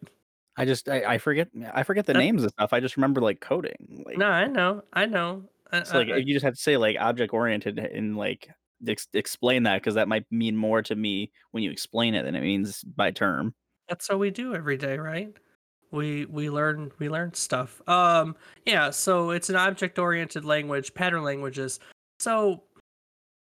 I 0.56 0.64
just 0.64 0.88
I, 0.88 1.14
I 1.14 1.18
forget 1.18 1.48
I 1.72 1.82
forget 1.82 2.06
the 2.06 2.14
names 2.14 2.42
and 2.42 2.52
stuff. 2.52 2.72
I 2.72 2.80
just 2.80 2.96
remember 2.96 3.20
like 3.20 3.40
coding. 3.40 4.02
Like, 4.06 4.18
No, 4.18 4.26
I 4.26 4.46
know. 4.46 4.82
I 4.92 5.06
know. 5.06 5.44
I- 5.70 5.82
so, 5.84 5.98
like 5.98 6.08
I- 6.10 6.16
you 6.16 6.34
just 6.34 6.44
have 6.44 6.54
to 6.54 6.60
say 6.60 6.76
like 6.76 6.96
object 7.00 7.32
oriented 7.32 7.78
and 7.78 8.16
like 8.16 8.50
ex- 8.86 9.08
explain 9.14 9.62
that 9.62 9.76
because 9.80 9.94
that 9.94 10.08
might 10.08 10.26
mean 10.30 10.56
more 10.56 10.82
to 10.82 10.94
me 10.94 11.30
when 11.52 11.62
you 11.62 11.70
explain 11.70 12.14
it 12.14 12.24
than 12.24 12.34
it 12.34 12.42
means 12.42 12.82
by 12.84 13.10
term. 13.10 13.54
that's 13.88 14.08
what 14.10 14.18
we 14.18 14.30
do 14.30 14.54
every 14.54 14.76
day 14.76 14.98
right 14.98 15.32
we 15.90 16.24
we 16.26 16.48
learn 16.50 16.90
we 16.98 17.08
learn 17.10 17.32
stuff 17.34 17.80
um 17.88 18.34
yeah 18.66 18.88
so 18.90 19.30
it's 19.30 19.50
an 19.50 19.56
object 19.56 19.98
oriented 19.98 20.44
language 20.44 20.92
pattern 20.94 21.22
languages 21.22 21.80
so 22.18 22.62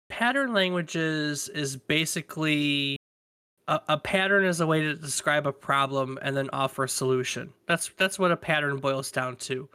pattern 0.09 0.53
languages 0.53 1.49
is 1.51 1.77
basically 1.77 2.97
a, 3.71 3.81
a 3.89 3.99
pattern 3.99 4.45
is 4.45 4.61
a 4.61 4.67
way 4.67 4.83
to 4.83 4.95
describe 4.95 5.47
a 5.47 5.53
problem 5.53 6.19
and 6.23 6.37
then 6.37 6.51
offer 6.53 6.85
a 6.85 6.89
solution 6.89 7.53
that's 7.67 7.91
that's 7.97 8.19
what 8.19 8.31
a 8.31 8.37
pattern 8.37 8.77
boils 8.77 9.11
down 9.11 9.37
to 9.37 9.69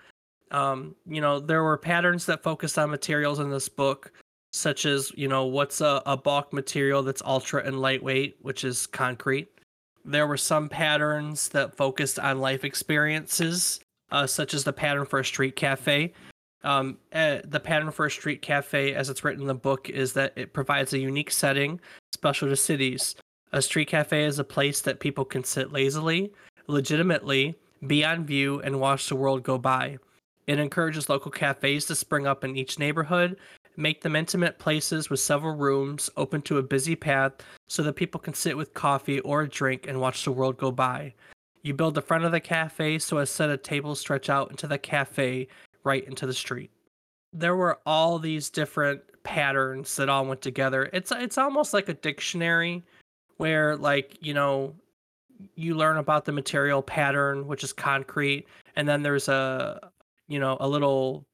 um 0.52 0.96
you 1.08 1.22
know 1.22 1.40
there 1.40 1.64
were 1.64 1.78
patterns 1.78 2.26
that 2.28 2.44
focused 2.44 2.78
on 2.78 2.90
materials 2.92 3.40
in 3.40 3.50
this 3.50 3.68
book 3.68 4.12
such 4.54 4.86
as 4.86 5.12
you 5.16 5.28
know 5.28 5.46
what's 5.46 5.82
a, 5.82 6.02
a 6.06 6.16
bulk 6.16 6.54
material 6.54 7.02
that's 7.02 7.24
ultra 7.26 7.64
and 7.66 7.82
lightweight 7.82 8.38
which 8.42 8.64
is 8.64 8.86
concrete 8.86 9.50
there 10.06 10.28
were 10.28 10.38
some 10.38 10.70
patterns 10.70 11.50
that 11.50 11.76
focused 11.76 12.20
on 12.20 12.40
life 12.40 12.64
experiences, 12.64 13.80
uh, 14.12 14.28
such 14.28 14.54
as 14.54 14.64
the 14.64 14.72
pattern 14.72 15.06
for 15.06 15.20
a 15.20 15.26
street 15.26 15.56
cafe. 15.56 16.14
Um, 16.64 16.98
uh, 17.12 17.40
the 17.44 17.60
pattern 17.60 17.92
for 17.92 18.06
a 18.06 18.12
street 18.12 18.42
cafe, 18.42 18.94
as 18.94 19.10
it's 19.10 19.24
written 19.24 19.42
in 19.42 19.48
the 19.48 19.56
book, 19.56 19.90
is 19.90 20.14
that 20.14 20.34
it 20.36 20.54
provides 20.54 20.94
a 20.94 21.00
unique 21.00 21.32
setting 21.32 21.80
special 22.14 22.48
to 22.48 22.56
cities. 22.56 23.16
A 23.56 23.62
street 23.62 23.88
cafe 23.88 24.26
is 24.26 24.38
a 24.38 24.44
place 24.44 24.82
that 24.82 25.00
people 25.00 25.24
can 25.24 25.46
sit 25.46 25.72
lazily, 25.72 26.34
legitimately, 26.68 27.56
be 27.88 28.04
on 28.04 28.26
view, 28.26 28.60
and 28.60 28.82
watch 28.82 29.08
the 29.08 29.16
world 29.16 29.44
go 29.44 29.58
by. 29.58 29.98
It 30.46 30.60
encourages 30.60 31.08
local 31.08 31.32
cafes 31.32 31.86
to 31.86 31.96
spring 31.96 32.28
up 32.28 32.44
in 32.44 32.58
each 32.58 32.80
neighborhood, 32.80 33.38
make 33.78 34.02
them 34.02 34.14
intimate 34.14 34.60
places 34.60 35.10
with 35.10 35.22
several 35.22 35.56
rooms 35.56 36.10
open 36.18 36.42
to 36.42 36.58
a 36.58 36.64
busy 36.64 36.98
path 36.98 37.32
so 37.70 37.82
that 37.84 37.96
people 37.96 38.20
can 38.20 38.34
sit 38.34 38.58
with 38.58 38.74
coffee 38.74 39.22
or 39.22 39.44
a 39.44 39.50
drink 39.50 39.88
and 39.88 40.02
watch 40.02 40.26
the 40.26 40.34
world 40.34 40.58
go 40.58 40.70
by. 40.70 41.14
You 41.62 41.74
build 41.74 41.96
the 41.96 42.02
front 42.02 42.26
of 42.26 42.34
the 42.34 42.42
cafe 42.42 43.00
so 43.00 43.20
a 43.20 43.26
set 43.26 43.50
of 43.50 43.64
tables 43.64 44.02
stretch 44.02 44.30
out 44.30 44.52
into 44.52 44.68
the 44.68 44.78
cafe 44.78 45.48
right 45.86 46.06
into 46.06 46.28
the 46.28 46.34
street. 46.34 46.72
There 47.32 47.56
were 47.56 47.80
all 47.86 48.20
these 48.20 48.50
different 48.50 49.00
patterns 49.24 49.96
that 49.96 50.10
all 50.10 50.26
went 50.26 50.42
together. 50.42 50.90
It's 50.92 51.14
it's 51.14 51.38
almost 51.38 51.74
like 51.74 51.88
a 51.88 51.94
dictionary 51.94 52.84
where 53.38 53.76
like, 53.76 54.18
you 54.22 54.34
know, 54.34 54.74
you 55.56 55.76
learn 55.76 55.98
about 55.98 56.26
the 56.26 56.32
material 56.32 56.82
pattern, 56.82 57.48
which 57.48 57.64
is 57.64 57.74
concrete, 57.74 58.48
and 58.76 58.88
then 58.88 59.04
there's 59.04 59.28
a 59.28 59.92
you 60.28 60.40
know, 60.40 60.58
a 60.60 60.68
little 60.68 61.26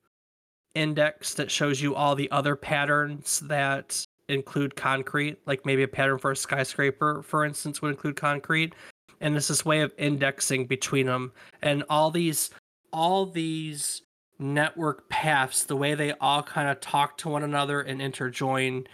index 0.76 1.34
that 1.36 1.52
shows 1.52 1.82
you 1.82 1.96
all 1.96 2.16
the 2.16 2.30
other 2.32 2.56
patterns 2.56 3.40
that 3.42 4.06
include 4.30 4.76
concrete, 4.76 5.38
like 5.46 5.66
maybe 5.66 5.84
a 5.84 5.88
pattern 5.88 6.18
for 6.18 6.32
a 6.32 6.36
skyscraper, 6.36 7.22
for 7.24 7.46
instance, 7.46 7.82
would 7.82 7.92
include 7.92 8.16
concrete. 8.16 8.74
And 9.20 9.36
it's 9.36 9.50
this 9.50 9.66
way 9.66 9.82
of 9.82 9.94
indexing 9.98 10.66
between 10.66 11.06
them. 11.06 11.32
And 11.62 11.84
all 11.90 12.12
these 12.12 12.50
all 12.94 13.26
these 13.26 14.02
network 14.40 15.08
paths, 15.10 15.64
the 15.64 15.76
way 15.76 15.94
they 15.94 16.12
all 16.14 16.44
kind 16.44 16.68
of 16.68 16.80
talk 16.82 17.18
to 17.20 17.30
one 17.30 17.44
another 17.44 17.82
and 17.82 18.02
interjoin, 18.02 18.86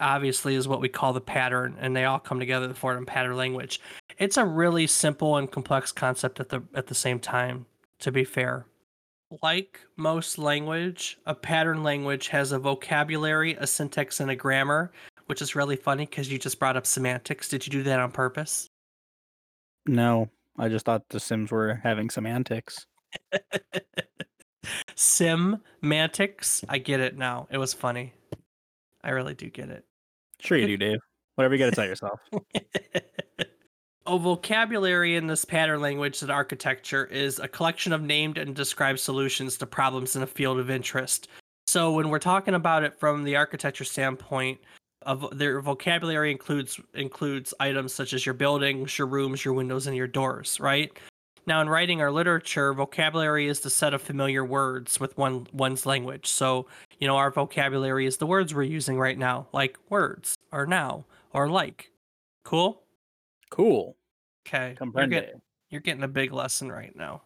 obviously 0.00 0.54
is 0.54 0.68
what 0.68 0.80
we 0.80 0.88
call 0.88 1.12
the 1.12 1.20
pattern, 1.20 1.76
and 1.80 1.94
they 1.94 2.04
all 2.04 2.18
come 2.18 2.38
together 2.38 2.68
to 2.68 2.74
form 2.74 3.06
pattern 3.06 3.36
language. 3.36 3.80
It's 4.18 4.36
a 4.36 4.44
really 4.44 4.86
simple 4.86 5.36
and 5.36 5.50
complex 5.50 5.92
concept 5.92 6.40
at 6.40 6.48
the 6.48 6.62
at 6.74 6.86
the 6.86 6.94
same 6.94 7.18
time. 7.18 7.66
To 8.00 8.12
be 8.12 8.24
fair, 8.24 8.66
like 9.42 9.80
most 9.96 10.38
language, 10.38 11.18
a 11.26 11.34
pattern 11.34 11.82
language 11.82 12.28
has 12.28 12.52
a 12.52 12.58
vocabulary, 12.58 13.54
a 13.54 13.66
syntax, 13.66 14.20
and 14.20 14.30
a 14.30 14.36
grammar, 14.36 14.92
which 15.26 15.40
is 15.40 15.54
really 15.54 15.76
funny 15.76 16.06
because 16.06 16.30
you 16.30 16.38
just 16.38 16.58
brought 16.58 16.76
up 16.76 16.86
semantics. 16.86 17.48
Did 17.48 17.66
you 17.66 17.70
do 17.70 17.82
that 17.84 18.00
on 18.00 18.10
purpose? 18.10 18.68
No, 19.86 20.30
I 20.58 20.68
just 20.68 20.86
thought 20.86 21.08
the 21.08 21.20
Sims 21.20 21.50
were 21.50 21.80
having 21.82 22.10
semantics. 22.10 22.86
Semantics. 24.94 26.64
I 26.68 26.78
get 26.78 27.00
it 27.00 27.18
now. 27.18 27.46
It 27.50 27.58
was 27.58 27.74
funny. 27.74 28.12
I 29.04 29.10
really 29.10 29.34
do 29.34 29.50
get 29.50 29.68
it. 29.68 29.84
Sure 30.40 30.58
you 30.58 30.66
do, 30.66 30.76
Dave. 30.76 30.98
Whatever 31.36 31.54
you 31.54 31.58
got 31.58 31.70
to 31.70 31.76
tell 31.76 31.86
yourself. 31.86 32.20
a 34.06 34.18
vocabulary 34.18 35.16
in 35.16 35.26
this 35.26 35.44
pattern 35.44 35.80
language 35.80 36.20
that 36.20 36.30
architecture 36.30 37.04
is 37.06 37.38
a 37.38 37.48
collection 37.48 37.92
of 37.92 38.02
named 38.02 38.38
and 38.38 38.54
described 38.54 38.98
solutions 38.98 39.56
to 39.58 39.66
problems 39.66 40.16
in 40.16 40.22
a 40.22 40.26
field 40.26 40.58
of 40.58 40.70
interest. 40.70 41.28
So 41.66 41.92
when 41.92 42.08
we're 42.08 42.18
talking 42.18 42.54
about 42.54 42.82
it 42.82 42.98
from 42.98 43.24
the 43.24 43.36
architecture 43.36 43.84
standpoint, 43.84 44.58
of 45.02 45.36
their 45.36 45.60
vocabulary 45.60 46.30
includes 46.30 46.80
includes 46.94 47.52
items 47.60 47.92
such 47.92 48.12
as 48.12 48.24
your 48.24 48.34
buildings, 48.34 48.98
your 48.98 49.06
rooms, 49.06 49.44
your 49.44 49.54
windows, 49.54 49.86
and 49.86 49.96
your 49.96 50.06
doors, 50.06 50.58
right? 50.60 50.98
Now, 51.46 51.60
in 51.60 51.68
writing 51.68 52.00
or 52.00 52.10
literature, 52.10 52.72
vocabulary 52.72 53.48
is 53.48 53.60
the 53.60 53.70
set 53.70 53.92
of 53.92 54.00
familiar 54.00 54.44
words 54.44 54.98
with 54.98 55.16
one 55.18 55.46
one's 55.52 55.84
language. 55.84 56.26
So, 56.26 56.66
you 56.98 57.06
know, 57.06 57.16
our 57.16 57.30
vocabulary 57.30 58.06
is 58.06 58.16
the 58.16 58.26
words 58.26 58.54
we're 58.54 58.62
using 58.62 58.98
right 58.98 59.18
now, 59.18 59.46
like 59.52 59.78
words, 59.90 60.34
or 60.52 60.66
now, 60.66 61.04
or 61.32 61.48
like. 61.48 61.90
Cool. 62.44 62.82
Cool. 63.50 63.96
Okay. 64.46 64.74
You're, 65.30 65.40
you're 65.70 65.80
getting 65.80 66.02
a 66.02 66.08
big 66.08 66.32
lesson 66.32 66.70
right 66.72 66.94
now. 66.96 67.22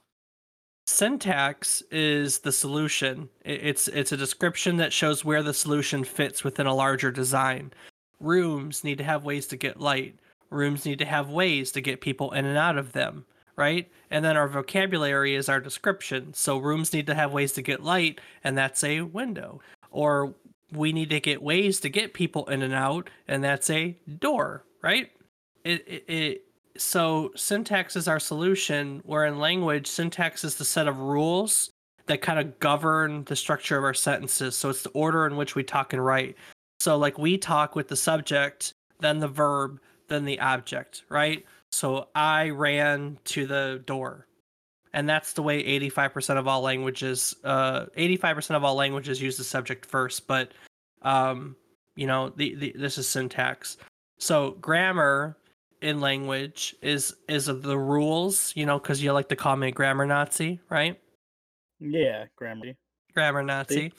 Syntax 0.89 1.83
is 1.91 2.39
the 2.39 2.51
solution. 2.51 3.29
It's 3.45 3.89
it's 3.89 4.13
a 4.13 4.17
description 4.17 4.79
that 4.79 4.93
shows 4.93 5.23
where 5.23 5.43
the 5.43 5.53
solution 5.53 6.03
fits 6.03 6.43
within 6.43 6.67
a 6.67 6.75
larger 6.75 7.11
design. 7.11 7.73
Rooms 8.21 8.83
need 8.85 8.97
to 8.97 9.05
have 9.05 9.23
ways 9.23 9.47
to 9.49 9.57
get 9.57 9.81
light. 9.81 10.19
Rooms 10.49 10.87
need 10.87 10.99
to 11.01 11.05
have 11.05 11.29
ways 11.29 11.73
to 11.73 11.83
get 11.83 12.01
people 12.01 12.33
in 12.33 12.47
and 12.47 12.57
out 12.57 12.79
of 12.79 12.93
them, 12.93 13.27
right? 13.59 13.91
And 14.11 14.25
then 14.25 14.37
our 14.37 14.49
vocabulary 14.49 15.35
is 15.35 15.49
our 15.49 15.61
description. 15.61 16.33
So 16.33 16.59
rooms 16.59 16.93
need 16.93 17.09
to 17.09 17.15
have 17.15 17.33
ways 17.33 17.53
to 17.55 17.62
get 17.62 17.83
light, 17.83 18.21
and 18.45 18.57
that's 18.57 18.85
a 18.85 19.03
window. 19.03 19.61
Or 19.91 20.33
we 20.73 20.93
need 20.93 21.11
to 21.11 21.21
get 21.21 21.43
ways 21.43 21.81
to 21.81 21.88
get 21.88 22.15
people 22.15 22.47
in 22.47 22.62
and 22.62 22.73
out, 22.73 23.11
and 23.27 23.43
that's 23.43 23.69
a 23.69 23.97
door, 24.21 24.65
right? 24.81 25.11
It, 25.65 25.85
it, 25.88 26.05
it 26.09 26.45
so 26.77 27.33
syntax 27.35 27.97
is 27.97 28.07
our 28.07 28.21
solution 28.21 29.03
where 29.05 29.27
in 29.27 29.41
language 29.41 29.88
syntax 29.88 30.45
is 30.45 30.55
the 30.55 30.65
set 30.65 30.87
of 30.87 31.00
rules 31.00 31.71
that 32.07 32.23
kind 32.23 32.38
of 32.38 32.61
govern 32.61 33.25
the 33.25 33.35
structure 33.35 33.77
of 33.77 33.83
our 33.83 33.93
sentences 33.93 34.57
so 34.57 34.71
it's 34.71 34.83
the 34.83 34.91
order 34.91 35.27
in 35.27 35.37
which 35.37 35.57
we 35.57 35.65
talk 35.65 35.93
and 35.93 36.05
write 36.05 36.37
so 36.79 36.97
like 36.97 37.19
we 37.19 37.37
talk 37.37 37.75
with 37.75 37.88
the 37.88 37.97
subject 37.97 38.73
then 39.00 39.19
the 39.19 39.27
verb 39.27 39.81
then 40.07 40.25
the 40.25 40.38
object 40.38 41.03
right 41.09 41.45
so 41.73 42.09
i 42.15 42.51
ran 42.51 43.19
to 43.25 43.47
the 43.47 43.83
door 43.87 44.27
and 44.95 45.07
that's 45.07 45.35
the 45.35 45.43
way 45.43 45.63
85% 45.81 46.39
of 46.39 46.49
all 46.49 46.63
languages 46.63 47.35
uh 47.45 47.87
85% 47.97 48.57
of 48.57 48.65
all 48.65 48.75
languages 48.75 49.21
use 49.21 49.37
the 49.37 49.45
subject 49.45 49.87
first 49.87 50.27
but 50.27 50.53
um 51.03 51.57
you 51.95 52.07
know 52.07 52.31
the, 52.31 52.55
the 52.55 52.75
this 52.77 52.99
is 52.99 53.09
syntax 53.09 53.77
so 54.19 54.53
grammar 54.61 55.37
in 55.81 56.01
language 56.01 56.75
is 56.83 57.15
is 57.29 57.49
of 57.49 57.63
the 57.63 57.79
rules, 57.79 58.53
you 58.57 58.67
know, 58.67 58.79
because 58.79 59.03
you 59.03 59.13
like 59.13 59.29
to 59.29 59.37
call 59.37 59.57
me 59.57 59.71
grammar 59.71 60.07
Nazi, 60.07 60.61
right? 60.71 60.99
Yeah, 61.81 62.25
grammar. 62.37 62.75
Grammar 63.15 63.43
Nazi. 63.43 63.93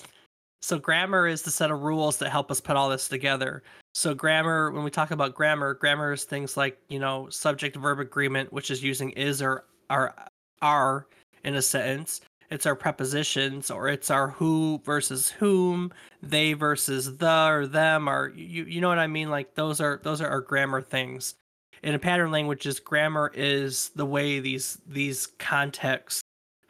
So 0.62 0.78
grammar 0.78 1.28
is 1.28 1.42
the 1.42 1.52
set 1.52 1.72
of 1.72 1.82
rules 1.82 2.18
that 2.18 2.30
help 2.30 2.52
us 2.52 2.62
put 2.62 2.76
all 2.76 2.90
this 2.90 3.08
together. 3.08 3.64
So 3.94 4.14
grammar, 4.14 4.72
when 4.72 4.84
we 4.84 4.92
talk 4.92 5.12
about 5.12 5.34
grammar, 5.34 5.74
grammar 5.74 6.14
is 6.14 6.26
things 6.26 6.58
like 6.58 6.78
you 6.90 7.00
know 7.00 7.30
subject 7.30 7.76
verb 7.76 8.00
agreement, 8.00 8.52
which 8.52 8.72
is 8.72 8.84
using 8.84 9.12
is 9.12 9.42
or 9.42 9.66
are 9.90 10.16
are 10.62 11.08
in 11.44 11.56
a 11.56 11.62
sentence. 11.62 12.22
It's 12.52 12.66
our 12.66 12.76
prepositions, 12.76 13.70
or 13.70 13.90
it's 13.90 14.10
our 14.10 14.30
who 14.30 14.82
versus 14.84 15.30
whom, 15.30 15.94
they 16.24 16.54
versus 16.54 17.18
the 17.18 17.48
or 17.48 17.68
them, 17.68 18.10
or 18.10 18.30
you 18.36 18.66
you 18.66 18.82
know 18.82 18.90
what 18.90 19.00
I 19.00 19.08
mean? 19.08 19.30
Like 19.30 19.56
those 19.56 19.80
are 19.80 20.02
those 20.04 20.22
are 20.22 20.28
our 20.28 20.42
grammar 20.42 20.82
things 20.82 21.36
in 21.84 21.96
a 21.96 22.00
pattern 22.00 22.32
languages 22.32 22.80
grammar 22.80 23.32
is 23.34 23.90
the 23.96 24.06
way 24.06 24.40
these 24.40 24.80
these 24.88 25.28
contexts 25.38 26.22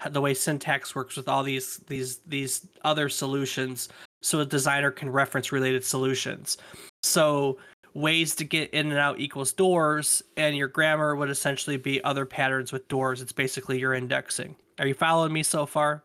the 0.10 0.22
way 0.22 0.34
syntax 0.34 0.96
works 0.96 1.16
with 1.16 1.28
all 1.28 1.44
these 1.44 1.78
these 1.88 2.20
these 2.28 2.68
other 2.84 3.10
solutions 3.10 3.90
so 4.22 4.40
a 4.40 4.46
designer 4.46 4.92
can 4.92 5.10
reference 5.10 5.52
related 5.52 5.84
solutions. 5.84 6.58
So 7.04 7.58
ways 7.94 8.36
to 8.36 8.44
get 8.44 8.70
in 8.72 8.88
and 8.88 8.98
out 8.98 9.20
equals 9.20 9.52
doors 9.52 10.22
and 10.38 10.56
your 10.56 10.68
grammar 10.68 11.16
would 11.16 11.30
essentially 11.30 11.78
be 11.78 12.04
other 12.04 12.26
patterns 12.26 12.72
with 12.72 12.88
doors. 12.88 13.22
It's 13.22 13.32
basically 13.32 13.80
your 13.80 13.94
indexing. 13.94 14.56
Are 14.78 14.88
you 14.88 14.94
following 14.94 15.34
me 15.34 15.44
so 15.44 15.66
far? 15.66 16.04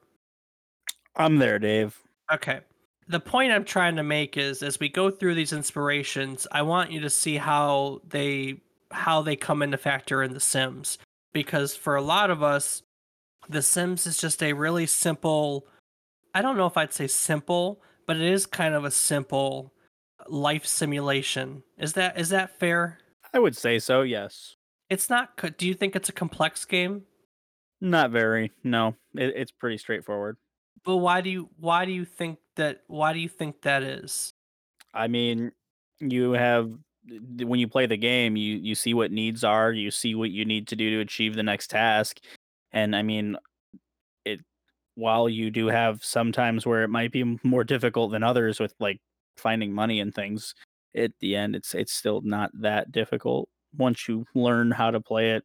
I'm 1.17 1.39
there 1.39 1.59
dave. 1.59 2.01
Okay. 2.33 2.61
The 3.07 3.21
point 3.21 3.53
i'm 3.53 3.65
trying 3.65 3.97
to 3.97 4.03
make 4.03 4.39
is 4.39 4.63
as 4.63 4.81
we 4.81 4.89
go 4.89 5.11
through 5.11 5.35
these 5.35 5.53
inspirations 5.53 6.47
i 6.53 6.63
want 6.63 6.91
you 6.91 7.01
to 7.01 7.11
see 7.11 7.37
how 7.37 8.01
they 8.09 8.57
how 8.95 9.23
they 9.23 9.37
come 9.37 9.63
into 9.63 9.77
factor 9.77 10.23
in 10.23 10.33
The 10.33 10.41
Sims. 10.41 10.99
Because 11.33 11.75
for 11.75 11.97
a 11.97 12.03
lot 12.03 12.31
of 12.31 12.43
us, 12.43 12.83
The 13.49 13.63
Sims 13.63 14.07
is 14.07 14.19
just 14.19 14.43
a 14.43 14.53
really 14.53 14.87
simple, 14.87 15.67
I 16.35 16.43
don't 16.43 16.57
know 16.57 16.67
if 16.67 16.77
I'd 16.77 16.93
say 16.93 17.07
simple, 17.07 17.83
but 18.07 18.17
it 18.17 18.23
is 18.23 18.47
kind 18.47 18.75
of 18.75 18.85
a 18.85 18.91
simple 18.91 19.73
life 20.29 20.67
simulation. 20.67 21.63
Is 21.79 21.93
that 21.95 22.19
is 22.19 22.31
that 22.31 22.59
fair? 22.59 22.99
I 23.33 23.39
would 23.39 23.57
say 23.57 23.79
so, 23.79 24.03
yes. 24.03 24.57
It's 24.91 25.11
not 25.11 25.57
do 25.59 25.67
you 25.67 25.75
think 25.75 25.97
it's 25.97 26.09
a 26.09 26.13
complex 26.13 26.65
game? 26.65 27.03
Not 27.81 28.11
very. 28.11 28.53
No. 28.63 28.95
It, 29.15 29.35
it's 29.37 29.53
pretty 29.53 29.79
straightforward. 29.79 30.37
But 30.85 30.97
why 30.99 31.21
do 31.21 31.31
you 31.31 31.49
why 31.59 31.85
do 31.85 31.93
you 31.93 32.05
think 32.05 32.39
that 32.57 32.83
why 32.87 33.13
do 33.13 33.19
you 33.19 33.29
think 33.29 33.63
that 33.63 33.83
is? 33.83 34.33
I 34.93 35.09
mean, 35.09 35.53
you 36.01 36.33
have 36.33 36.71
when 37.39 37.61
you 37.61 37.69
play 37.69 37.87
the 37.87 37.97
game, 37.97 38.37
you 38.37 38.57
you 38.57 38.75
see 38.75 38.95
what 38.95 39.11
needs 39.11 39.45
are, 39.45 39.73
you 39.73 39.91
see 39.91 40.15
what 40.15 40.31
you 40.31 40.45
need 40.45 40.69
to 40.69 40.77
do 40.77 40.91
to 40.91 41.01
achieve 41.01 41.35
the 41.35 41.43
next 41.43 41.69
task, 41.69 42.21
and 42.75 42.95
I 42.95 43.02
mean, 43.02 43.37
it. 44.26 44.40
While 44.97 45.28
you 45.28 45.50
do 45.50 45.69
have 45.69 46.04
sometimes 46.04 46.66
where 46.66 46.85
it 46.85 46.88
might 46.88 47.12
be 47.12 47.38
more 47.43 47.64
difficult 47.64 48.12
than 48.12 48.23
others 48.23 48.61
with 48.61 48.75
like 48.81 49.00
finding 49.38 49.73
money 49.73 50.00
and 50.00 50.14
things, 50.14 50.54
at 50.97 51.12
the 51.21 51.37
end, 51.37 51.57
it's 51.57 51.75
it's 51.75 51.93
still 51.93 52.21
not 52.23 52.50
that 52.61 52.93
difficult 52.93 53.49
once 53.76 54.09
you 54.09 54.26
learn 54.35 54.71
how 54.71 54.90
to 54.90 55.00
play 55.00 55.33
it. 55.33 55.45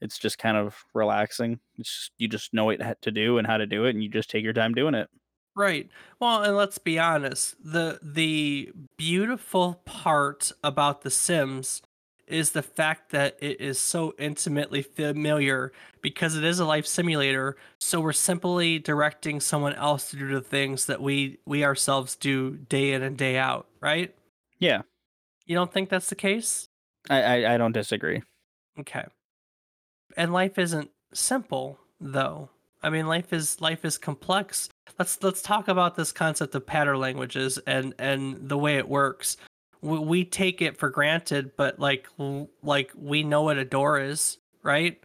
It's 0.00 0.18
just 0.18 0.38
kind 0.38 0.56
of 0.56 0.76
relaxing. 0.94 1.60
Just, 1.78 2.12
you 2.18 2.28
just 2.28 2.54
know 2.54 2.64
what 2.66 2.80
to 3.02 3.10
do 3.10 3.38
and 3.38 3.46
how 3.46 3.58
to 3.58 3.66
do 3.66 3.84
it, 3.84 3.90
and 3.90 4.02
you 4.02 4.08
just 4.08 4.30
take 4.30 4.44
your 4.44 4.54
time 4.54 4.74
doing 4.74 4.94
it. 4.94 5.08
Right. 5.56 5.90
Well, 6.20 6.42
and 6.42 6.56
let's 6.56 6.78
be 6.78 6.98
honest, 6.98 7.56
the 7.62 7.98
the 8.02 8.72
beautiful 8.96 9.82
part 9.84 10.52
about 10.62 11.02
The 11.02 11.10
Sims 11.10 11.82
is 12.30 12.50
the 12.50 12.62
fact 12.62 13.10
that 13.12 13.36
it 13.40 13.60
is 13.60 13.78
so 13.78 14.14
intimately 14.18 14.82
familiar 14.82 15.72
because 16.02 16.36
it 16.36 16.44
is 16.44 16.58
a 16.58 16.64
life 16.64 16.86
simulator. 16.86 17.56
So 17.80 18.00
we're 18.00 18.12
simply 18.12 18.78
directing 18.78 19.40
someone 19.40 19.74
else 19.74 20.10
to 20.10 20.16
do 20.16 20.28
the 20.28 20.40
things 20.40 20.86
that 20.86 21.00
we 21.00 21.38
we 21.46 21.64
ourselves 21.64 22.16
do 22.16 22.56
day 22.56 22.92
in 22.92 23.02
and 23.02 23.16
day 23.16 23.36
out, 23.36 23.66
right? 23.80 24.14
Yeah. 24.58 24.82
You 25.46 25.54
don't 25.54 25.72
think 25.72 25.88
that's 25.88 26.08
the 26.08 26.14
case? 26.14 26.66
I 27.08 27.22
I, 27.22 27.54
I 27.54 27.56
don't 27.56 27.72
disagree. 27.72 28.22
Okay. 28.78 29.04
And 30.16 30.32
life 30.32 30.58
isn't 30.58 30.90
simple 31.12 31.78
though. 32.00 32.50
I 32.82 32.90
mean, 32.90 33.06
life 33.06 33.32
is 33.32 33.60
life 33.60 33.84
is 33.84 33.98
complex. 33.98 34.68
Let's 34.98 35.22
let's 35.22 35.42
talk 35.42 35.68
about 35.68 35.96
this 35.96 36.12
concept 36.12 36.54
of 36.54 36.66
pattern 36.66 36.98
languages 36.98 37.58
and 37.66 37.94
and 37.98 38.48
the 38.48 38.58
way 38.58 38.76
it 38.76 38.88
works. 38.88 39.36
We, 39.82 39.98
we 39.98 40.24
take 40.24 40.62
it 40.62 40.76
for 40.76 40.90
granted, 40.90 41.52
but 41.56 41.78
like 41.78 42.08
like 42.62 42.92
we 42.96 43.22
know 43.22 43.42
what 43.42 43.56
a 43.56 43.64
door 43.64 44.00
is, 44.00 44.38
right? 44.62 45.02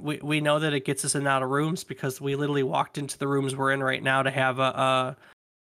We 0.00 0.18
we 0.22 0.40
know 0.40 0.58
that 0.58 0.72
it 0.72 0.84
gets 0.84 1.04
us 1.04 1.14
in 1.14 1.22
and 1.22 1.28
out 1.28 1.42
of 1.42 1.50
rooms 1.50 1.84
because 1.84 2.20
we 2.20 2.34
literally 2.34 2.64
walked 2.64 2.98
into 2.98 3.18
the 3.18 3.28
rooms 3.28 3.54
we're 3.54 3.72
in 3.72 3.82
right 3.82 4.02
now 4.02 4.22
to 4.22 4.30
have 4.30 4.58
a 4.58 4.62
uh, 4.62 5.14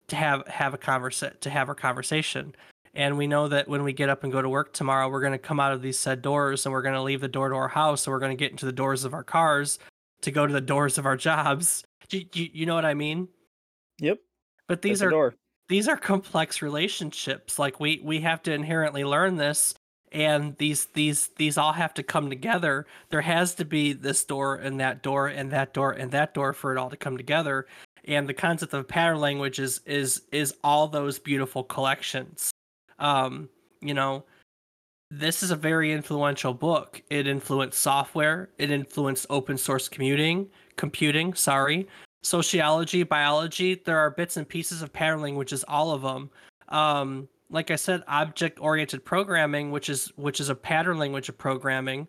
to 0.09 0.17
have 0.17 0.47
have 0.47 0.75
a 0.75 0.79
conversa- 0.79 1.38
to 1.41 1.50
have 1.50 1.69
our 1.69 1.75
conversation. 1.75 2.55
And 2.95 3.19
we 3.19 3.26
know 3.26 3.49
that 3.49 3.69
when 3.69 3.83
we 3.83 3.93
get 3.93 4.09
up 4.09 4.25
and 4.25 4.33
go 4.33 4.41
to 4.41 4.49
work 4.49 4.73
tomorrow, 4.73 5.11
we're 5.11 5.21
going 5.21 5.33
to 5.33 5.38
come 5.38 5.61
out 5.61 5.73
of 5.73 5.83
these 5.83 5.99
said 5.99 6.23
doors 6.23 6.65
and 6.65 6.73
we're 6.73 6.81
going 6.81 6.95
to 6.95 7.03
leave 7.03 7.21
the 7.21 7.29
door 7.29 7.50
to 7.50 7.55
our 7.55 7.69
house 7.69 8.07
and 8.07 8.12
we're 8.12 8.21
going 8.21 8.35
to 8.35 8.43
get 8.43 8.53
into 8.53 8.65
the 8.65 8.73
doors 8.73 9.05
of 9.05 9.12
our 9.12 9.23
cars 9.23 9.79
to 10.23 10.31
go 10.31 10.47
to 10.47 10.53
the 10.53 10.62
doors 10.62 10.97
of 10.97 11.05
our 11.05 11.17
jobs. 11.17 11.85
You, 12.11 12.25
you, 12.33 12.49
you 12.53 12.67
know 12.67 12.75
what 12.75 12.87
I 12.87 12.95
mean? 12.95 13.29
Yep. 14.00 14.19
But 14.67 14.81
these 14.81 15.03
are 15.03 15.35
these 15.69 15.89
are 15.89 15.97
complex 15.97 16.63
relationships. 16.63 17.59
Like 17.59 17.81
we 17.81 18.01
we 18.05 18.21
have 18.21 18.43
to 18.45 18.53
inherently 18.53 19.05
learn 19.05 19.37
this 19.37 19.75
and 20.13 20.57
these 20.59 20.87
these 20.87 21.29
these 21.37 21.59
all 21.59 21.73
have 21.73 21.95
to 21.95 22.03
come 22.03 22.31
together. 22.31 22.87
There 23.11 23.21
has 23.21 23.55
to 23.57 23.65
be 23.65 23.93
this 23.93 24.25
door 24.25 24.57
and 24.57 24.81
that 24.81 25.03
door 25.03 25.27
and 25.29 25.51
that 25.51 25.75
door 25.75 25.93
and 25.93 26.11
that 26.13 26.35
door 26.35 26.53
for 26.53 26.73
it 26.73 26.79
all 26.79 26.91
to 26.91 26.97
come 26.97 27.17
together. 27.17 27.67
And 28.05 28.29
the 28.29 28.35
concept 28.35 28.73
of 28.73 28.87
pattern 28.87 29.21
language 29.21 29.59
is 29.59 29.81
is 29.85 30.23
is 30.33 30.55
all 30.63 30.89
those 30.89 31.19
beautiful 31.19 31.65
collections. 31.65 32.51
Um, 32.99 33.49
you 33.81 33.95
know, 33.95 34.25
this 35.11 35.43
is 35.43 35.51
a 35.51 35.57
very 35.57 35.93
influential 35.93 36.55
book. 36.55 37.03
It 37.11 37.27
influenced 37.27 37.79
software. 37.79 38.51
It 38.59 38.71
influenced 38.71 39.27
open 39.29 39.59
source 39.59 39.89
commuting, 39.89 40.49
computing. 40.77 41.35
Sorry, 41.35 41.89
sociology, 42.26 43.02
biology. 43.02 43.80
There 43.85 43.99
are 43.99 44.11
bits 44.11 44.37
and 44.37 44.49
pieces 44.49 44.83
of 44.83 44.92
pattern 44.92 45.21
languages, 45.21 45.64
all 45.68 45.92
of 45.92 46.02
them. 46.02 46.30
Um, 46.68 47.28
like 47.50 47.71
I 47.71 47.76
said, 47.76 48.02
object 48.09 48.59
oriented 48.61 49.04
programming, 49.04 49.71
which 49.71 49.88
is 49.88 50.12
which 50.16 50.40
is 50.40 50.49
a 50.49 50.54
pattern 50.54 50.99
language 50.99 51.28
of 51.28 51.38
programming. 51.38 52.09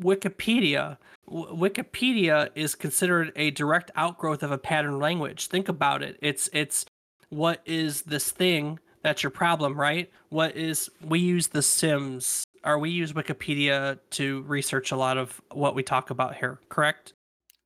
Wikipedia. 0.00 0.96
W- 1.28 1.56
Wikipedia 1.56 2.50
is 2.54 2.76
considered 2.76 3.32
a 3.34 3.50
direct 3.50 3.90
outgrowth 3.96 4.44
of 4.44 4.52
a 4.52 4.58
pattern 4.58 5.00
language. 5.00 5.48
Think 5.48 5.68
about 5.68 6.02
it. 6.02 6.16
It's 6.22 6.48
it's 6.52 6.86
what 7.30 7.60
is 7.66 8.02
this 8.02 8.30
thing 8.30 8.78
that's 9.02 9.22
your 9.22 9.30
problem, 9.30 9.78
right? 9.78 10.10
What 10.30 10.56
is 10.56 10.88
we 11.02 11.18
use 11.18 11.48
the 11.48 11.62
Sims 11.62 12.44
or 12.64 12.78
we 12.78 12.90
use 12.90 13.12
Wikipedia 13.12 13.98
to 14.10 14.42
research 14.42 14.92
a 14.92 14.96
lot 14.96 15.18
of 15.18 15.40
what 15.52 15.74
we 15.74 15.82
talk 15.82 16.10
about 16.10 16.36
here, 16.36 16.60
correct? 16.68 17.12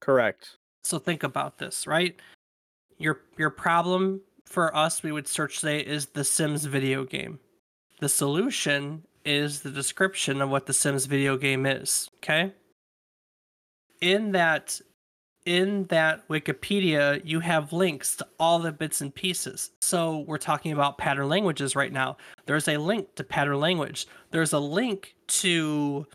Correct. 0.00 0.57
So 0.84 0.98
think 0.98 1.22
about 1.22 1.58
this, 1.58 1.86
right? 1.86 2.18
Your 2.98 3.20
your 3.36 3.50
problem 3.50 4.20
for 4.44 4.74
us 4.74 5.02
we 5.02 5.12
would 5.12 5.28
search 5.28 5.60
say 5.60 5.80
is 5.80 6.06
the 6.06 6.24
Sims 6.24 6.64
video 6.64 7.04
game. 7.04 7.38
The 8.00 8.08
solution 8.08 9.04
is 9.24 9.60
the 9.60 9.70
description 9.70 10.40
of 10.40 10.48
what 10.48 10.66
the 10.66 10.72
Sims 10.72 11.06
video 11.06 11.36
game 11.36 11.66
is, 11.66 12.08
okay? 12.18 12.52
In 14.00 14.32
that 14.32 14.80
in 15.48 15.84
that 15.84 16.28
Wikipedia, 16.28 17.22
you 17.24 17.40
have 17.40 17.72
links 17.72 18.16
to 18.16 18.26
all 18.38 18.58
the 18.58 18.70
bits 18.70 19.00
and 19.00 19.14
pieces. 19.14 19.70
So 19.80 20.18
we're 20.26 20.36
talking 20.36 20.72
about 20.72 20.98
pattern 20.98 21.28
languages 21.30 21.74
right 21.74 21.92
now. 21.92 22.18
There's 22.44 22.68
a 22.68 22.76
link 22.76 23.14
to 23.14 23.24
pattern 23.24 23.58
language. 23.58 24.06
There's 24.30 24.52
a 24.52 24.58
link 24.58 25.14
to 25.28 26.06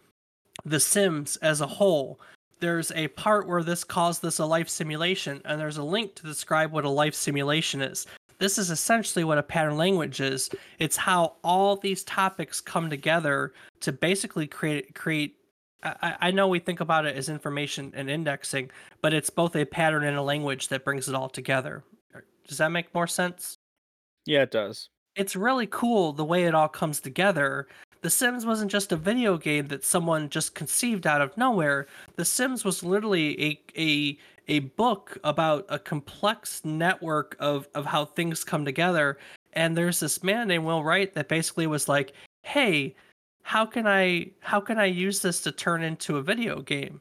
The 0.65 0.79
Sims 0.79 1.37
as 1.37 1.61
a 1.61 1.67
whole. 1.67 2.19
There's 2.63 2.93
a 2.93 3.09
part 3.09 3.45
where 3.45 3.61
this 3.61 3.83
calls 3.83 4.19
this 4.19 4.39
a 4.39 4.45
life 4.45 4.69
simulation, 4.69 5.41
and 5.43 5.59
there's 5.59 5.75
a 5.75 5.83
link 5.83 6.15
to 6.15 6.23
describe 6.23 6.71
what 6.71 6.85
a 6.85 6.89
life 6.89 7.13
simulation 7.13 7.81
is. 7.81 8.07
This 8.39 8.57
is 8.57 8.71
essentially 8.71 9.25
what 9.25 9.37
a 9.37 9.43
pattern 9.43 9.75
language 9.75 10.21
is. 10.21 10.49
It's 10.79 10.95
how 10.95 11.33
all 11.43 11.75
these 11.75 12.05
topics 12.05 12.61
come 12.61 12.89
together 12.89 13.51
to 13.81 13.91
basically 13.91 14.47
create 14.47 14.95
create 14.95 15.35
I, 15.83 16.15
I 16.21 16.31
know 16.31 16.47
we 16.47 16.59
think 16.59 16.79
about 16.79 17.05
it 17.05 17.17
as 17.17 17.27
information 17.27 17.91
and 17.97 18.09
indexing, 18.09 18.71
but 19.01 19.13
it's 19.13 19.29
both 19.29 19.57
a 19.57 19.65
pattern 19.65 20.05
and 20.05 20.15
a 20.15 20.21
language 20.21 20.69
that 20.69 20.85
brings 20.85 21.09
it 21.09 21.15
all 21.15 21.27
together. 21.27 21.83
Does 22.47 22.59
that 22.59 22.71
make 22.71 22.95
more 22.95 23.07
sense? 23.07 23.57
Yeah, 24.25 24.43
it 24.43 24.51
does. 24.51 24.87
It's 25.17 25.35
really 25.35 25.67
cool 25.67 26.13
the 26.13 26.23
way 26.23 26.45
it 26.45 26.55
all 26.55 26.69
comes 26.69 27.01
together. 27.01 27.67
The 28.03 28.09
Sims 28.09 28.45
wasn't 28.45 28.69
just 28.69 28.91
a 28.91 28.97
video 28.97 29.37
game 29.37 29.67
that 29.69 29.85
someone 29.85 30.27
just 30.27 30.55
conceived 30.55 31.07
out 31.07 31.21
of 31.21 31.37
nowhere. 31.37 31.87
The 32.17 32.25
Sims 32.25 32.65
was 32.65 32.83
literally 32.83 33.41
a 33.41 33.59
a 33.77 34.17
a 34.49 34.59
book 34.59 35.17
about 35.23 35.65
a 35.69 35.79
complex 35.79 36.63
network 36.65 37.37
of 37.39 37.69
of 37.73 37.85
how 37.85 38.03
things 38.03 38.43
come 38.43 38.65
together. 38.65 39.17
And 39.53 39.77
there's 39.77 40.01
this 40.01 40.21
man 40.21 40.49
named 40.49 40.65
Will 40.65 40.83
Wright 40.83 41.13
that 41.13 41.29
basically 41.29 41.65
was 41.65 41.87
like, 41.87 42.11
"Hey, 42.41 42.93
how 43.43 43.65
can 43.65 43.87
I 43.87 44.31
how 44.41 44.59
can 44.59 44.79
I 44.79 44.85
use 44.85 45.21
this 45.21 45.41
to 45.43 45.53
turn 45.53 45.81
into 45.81 46.17
a 46.17 46.21
video 46.21 46.61
game? 46.61 46.99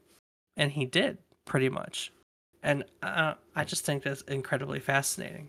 And 0.57 0.71
he 0.71 0.85
did 0.87 1.19
pretty 1.47 1.69
much. 1.69 2.13
And 2.63 2.85
uh, 3.03 3.35
I 3.57 3.65
just 3.65 3.85
think 3.85 4.05
that's 4.05 4.23
incredibly 4.23 4.79
fascinating. 4.79 5.49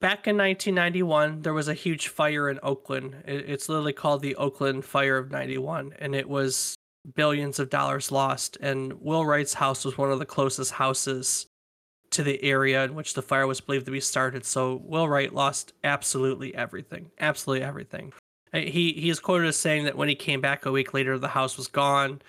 Back 0.00 0.26
in 0.26 0.38
1991, 0.38 1.42
there 1.42 1.52
was 1.52 1.68
a 1.68 1.74
huge 1.74 2.08
fire 2.08 2.48
in 2.48 2.58
Oakland. 2.62 3.16
It's 3.26 3.68
literally 3.68 3.92
called 3.92 4.22
the 4.22 4.34
Oakland 4.36 4.82
Fire 4.82 5.18
of 5.18 5.30
91, 5.30 5.92
and 5.98 6.14
it 6.14 6.26
was 6.26 6.74
billions 7.14 7.58
of 7.58 7.68
dollars 7.68 8.10
lost. 8.10 8.56
And 8.62 8.94
Will 9.02 9.26
Wright's 9.26 9.52
house 9.52 9.84
was 9.84 9.98
one 9.98 10.10
of 10.10 10.18
the 10.18 10.24
closest 10.24 10.72
houses 10.72 11.48
to 12.12 12.22
the 12.22 12.42
area 12.42 12.82
in 12.84 12.94
which 12.94 13.12
the 13.12 13.20
fire 13.20 13.46
was 13.46 13.60
believed 13.60 13.84
to 13.86 13.92
be 13.92 14.00
started. 14.00 14.46
So 14.46 14.80
Will 14.84 15.06
Wright 15.06 15.34
lost 15.34 15.74
absolutely 15.84 16.54
everything, 16.54 17.10
absolutely 17.20 17.64
everything. 17.64 18.14
He 18.52 18.92
he 18.94 19.10
is 19.10 19.20
quoted 19.20 19.48
as 19.48 19.56
saying 19.56 19.84
that 19.84 19.96
when 19.96 20.08
he 20.08 20.14
came 20.14 20.40
back 20.40 20.64
a 20.64 20.72
week 20.72 20.94
later, 20.94 21.18
the 21.18 21.28
house 21.28 21.58
was 21.58 21.68
gone. 21.68 22.22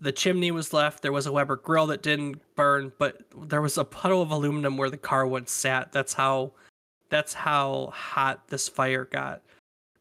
The 0.00 0.12
chimney 0.12 0.50
was 0.50 0.72
left. 0.72 1.02
There 1.02 1.12
was 1.12 1.26
a 1.26 1.32
Weber 1.32 1.56
grill 1.56 1.86
that 1.86 2.02
didn't 2.02 2.42
burn, 2.56 2.92
but 2.98 3.22
there 3.46 3.62
was 3.62 3.78
a 3.78 3.84
puddle 3.84 4.20
of 4.20 4.32
aluminum 4.32 4.76
where 4.76 4.90
the 4.90 4.96
car 4.96 5.24
once 5.24 5.52
sat. 5.52 5.92
That's 5.92 6.12
how 6.12 6.52
that's 7.12 7.34
how 7.34 7.92
hot 7.94 8.48
this 8.48 8.68
fire 8.68 9.04
got. 9.04 9.42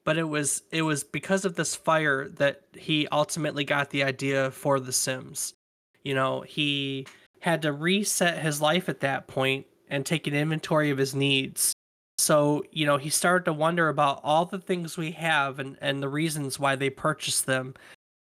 But 0.04 0.17
it 0.17 0.24
was 0.24 0.63
it 0.71 0.82
was 0.82 1.04
because 1.04 1.45
of 1.45 1.56
this 1.56 1.76
fire 1.76 2.28
that 2.30 2.63
he 2.74 3.08
ultimately 3.12 3.63
got 3.63 3.91
the 3.91 4.04
idea 4.04 4.50
for 4.50 4.80
The 4.80 4.91
Sims. 4.91 5.54
You 6.04 6.15
know, 6.15 6.41
he 6.41 7.06
had 7.41 7.62
to 7.62 7.74
reset 7.74 8.39
his 8.39 8.62
life 8.62 8.89
at 8.89 9.02
that 9.02 9.28
point 9.28 9.67
and 9.89 10.06
take 10.06 10.26
an 10.26 10.34
inventory 10.34 10.89
of 10.89 10.97
his 10.97 11.13
needs 11.13 11.74
so, 12.21 12.63
you 12.71 12.86
know, 12.86 12.97
he 12.97 13.10
started 13.10 13.45
to 13.45 13.54
wonder 13.54 13.89
about 13.89 14.19
all 14.24 14.45
the 14.45 14.60
things 14.60 14.95
we 14.95 15.10
have 15.13 15.58
and, 15.58 15.76
and 15.82 16.04
the 16.04 16.08
reasons 16.08 16.60
why 16.60 16.76
they 16.76 16.91
purchased 16.91 17.47
them. 17.47 17.74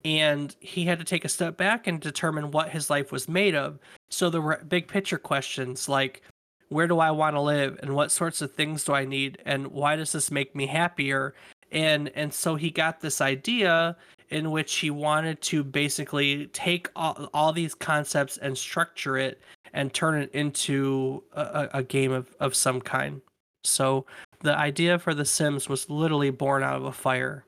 And 0.05 0.55
he 0.61 0.85
had 0.85 0.99
to 0.99 1.03
take 1.03 1.25
a 1.25 1.29
step 1.29 1.57
back 1.57 1.85
and 1.85 1.99
determine 1.99 2.51
what 2.51 2.69
his 2.69 2.89
life 2.89 3.11
was 3.11 3.27
made 3.27 3.55
of. 3.55 3.77
So, 4.09 4.29
there 4.29 4.39
were 4.39 4.63
big 4.69 4.87
picture 4.87 5.17
questions 5.17 5.89
like, 5.89 6.21
where 6.69 6.87
do 6.87 6.99
I 6.99 7.11
want 7.11 7.35
to 7.35 7.41
live? 7.41 7.79
And 7.81 7.95
what 7.95 8.11
sorts 8.11 8.41
of 8.41 8.53
things 8.53 8.83
do 8.83 8.93
I 8.93 9.05
need? 9.05 9.39
And 9.45 9.67
why 9.67 9.95
does 9.95 10.11
this 10.11 10.31
make 10.31 10.55
me 10.55 10.67
happier? 10.67 11.33
And 11.71 12.09
and 12.15 12.33
so 12.33 12.55
he 12.55 12.69
got 12.71 13.01
this 13.01 13.21
idea 13.21 13.95
in 14.29 14.51
which 14.51 14.75
he 14.75 14.91
wanted 14.91 15.41
to 15.41 15.63
basically 15.63 16.47
take 16.47 16.87
all, 16.95 17.29
all 17.33 17.51
these 17.51 17.73
concepts 17.73 18.37
and 18.37 18.57
structure 18.57 19.17
it 19.17 19.41
and 19.73 19.93
turn 19.93 20.21
it 20.21 20.31
into 20.33 21.23
a, 21.33 21.69
a 21.73 21.83
game 21.83 22.11
of, 22.11 22.35
of 22.39 22.55
some 22.55 22.79
kind. 22.79 23.21
So 23.63 24.05
the 24.41 24.55
idea 24.55 24.99
for 24.99 25.13
The 25.13 25.25
Sims 25.25 25.67
was 25.67 25.89
literally 25.89 26.29
born 26.29 26.63
out 26.63 26.75
of 26.75 26.85
a 26.85 26.91
fire. 26.91 27.45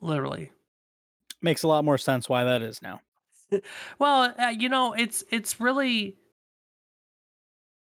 Literally. 0.00 0.50
Makes 1.42 1.62
a 1.62 1.68
lot 1.68 1.84
more 1.84 1.98
sense 1.98 2.28
why 2.28 2.44
that 2.44 2.62
is 2.62 2.80
now. 2.82 3.00
well, 3.98 4.34
uh, 4.38 4.48
you 4.48 4.68
know, 4.68 4.94
it's 4.94 5.22
it's 5.30 5.60
really 5.60 6.16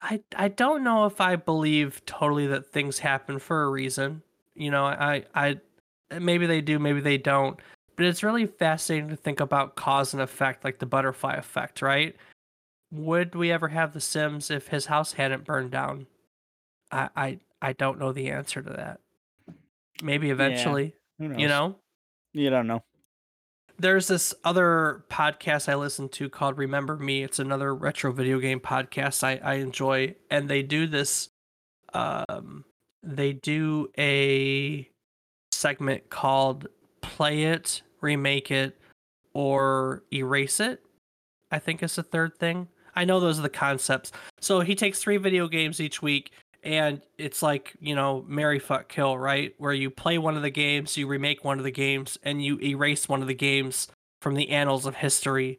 I 0.04 0.22
I 0.36 0.48
don't 0.48 0.84
know 0.84 1.06
if 1.06 1.20
I 1.20 1.36
believe 1.36 2.04
totally 2.04 2.46
that 2.48 2.66
things 2.66 2.98
happen 2.98 3.38
for 3.38 3.62
a 3.62 3.70
reason. 3.70 4.22
You 4.54 4.70
know, 4.70 4.84
I 4.84 5.24
I 5.34 5.58
eh, 6.10 6.18
maybe 6.18 6.46
they 6.46 6.60
do, 6.60 6.78
maybe 6.78 7.00
they 7.00 7.16
don't. 7.16 7.58
But 7.96 8.06
it's 8.06 8.22
really 8.22 8.46
fascinating 8.46 9.08
to 9.08 9.16
think 9.16 9.40
about 9.40 9.76
cause 9.76 10.12
and 10.12 10.22
effect, 10.22 10.62
like 10.62 10.78
the 10.78 10.86
butterfly 10.86 11.34
effect, 11.34 11.80
right? 11.80 12.14
Would 12.92 13.34
we 13.34 13.50
ever 13.50 13.68
have 13.68 13.92
the 13.94 14.00
Sims 14.00 14.50
if 14.50 14.68
his 14.68 14.86
house 14.86 15.12
hadn't 15.12 15.44
burned 15.44 15.70
down? 15.70 16.06
I 16.92 17.08
I, 17.16 17.38
I 17.62 17.72
don't 17.72 17.98
know 17.98 18.12
the 18.12 18.30
answer 18.30 18.60
to 18.60 18.70
that. 18.70 19.00
Maybe 20.02 20.28
eventually. 20.28 20.94
Yeah, 21.18 21.38
you 21.38 21.48
know? 21.48 21.76
You 22.34 22.50
don't 22.50 22.66
know. 22.66 22.82
There's 23.78 24.06
this 24.06 24.34
other 24.44 25.04
podcast 25.10 25.68
I 25.68 25.74
listen 25.74 26.08
to 26.10 26.28
called 26.28 26.58
Remember 26.58 26.96
Me. 26.96 27.22
It's 27.22 27.38
another 27.38 27.74
retro 27.74 28.12
video 28.12 28.38
game 28.38 28.60
podcast 28.60 29.24
I, 29.24 29.40
I 29.42 29.54
enjoy. 29.54 30.14
And 30.30 30.48
they 30.48 30.62
do 30.62 30.86
this 30.86 31.28
um 31.92 32.64
they 33.02 33.32
do 33.32 33.88
a 33.98 34.88
segment 35.52 36.08
called 36.08 36.68
Play 37.02 37.44
It, 37.44 37.82
Remake 38.00 38.50
It, 38.50 38.78
or 39.34 40.04
Erase 40.12 40.60
It. 40.60 40.80
I 41.50 41.58
think 41.58 41.82
is 41.82 41.96
the 41.96 42.02
third 42.02 42.38
thing. 42.38 42.68
I 42.96 43.04
know 43.04 43.20
those 43.20 43.38
are 43.38 43.42
the 43.42 43.48
concepts. 43.48 44.12
So 44.40 44.60
he 44.60 44.74
takes 44.74 45.00
three 45.00 45.16
video 45.16 45.48
games 45.48 45.80
each 45.80 46.00
week 46.00 46.30
and 46.64 47.00
it's 47.18 47.42
like 47.42 47.74
you 47.80 47.94
know 47.94 48.24
Mary 48.26 48.58
fuck 48.58 48.88
kill 48.88 49.16
right? 49.18 49.54
Where 49.58 49.72
you 49.72 49.90
play 49.90 50.18
one 50.18 50.36
of 50.36 50.42
the 50.42 50.50
games 50.50 50.96
you 50.96 51.06
remake 51.06 51.44
one 51.44 51.58
of 51.58 51.64
the 51.64 51.70
games 51.70 52.18
and 52.22 52.44
you 52.44 52.58
erase 52.60 53.08
one 53.08 53.22
of 53.22 53.28
the 53.28 53.34
games 53.34 53.88
from 54.20 54.34
the 54.34 54.50
annals 54.50 54.86
of 54.86 54.96
history. 54.96 55.58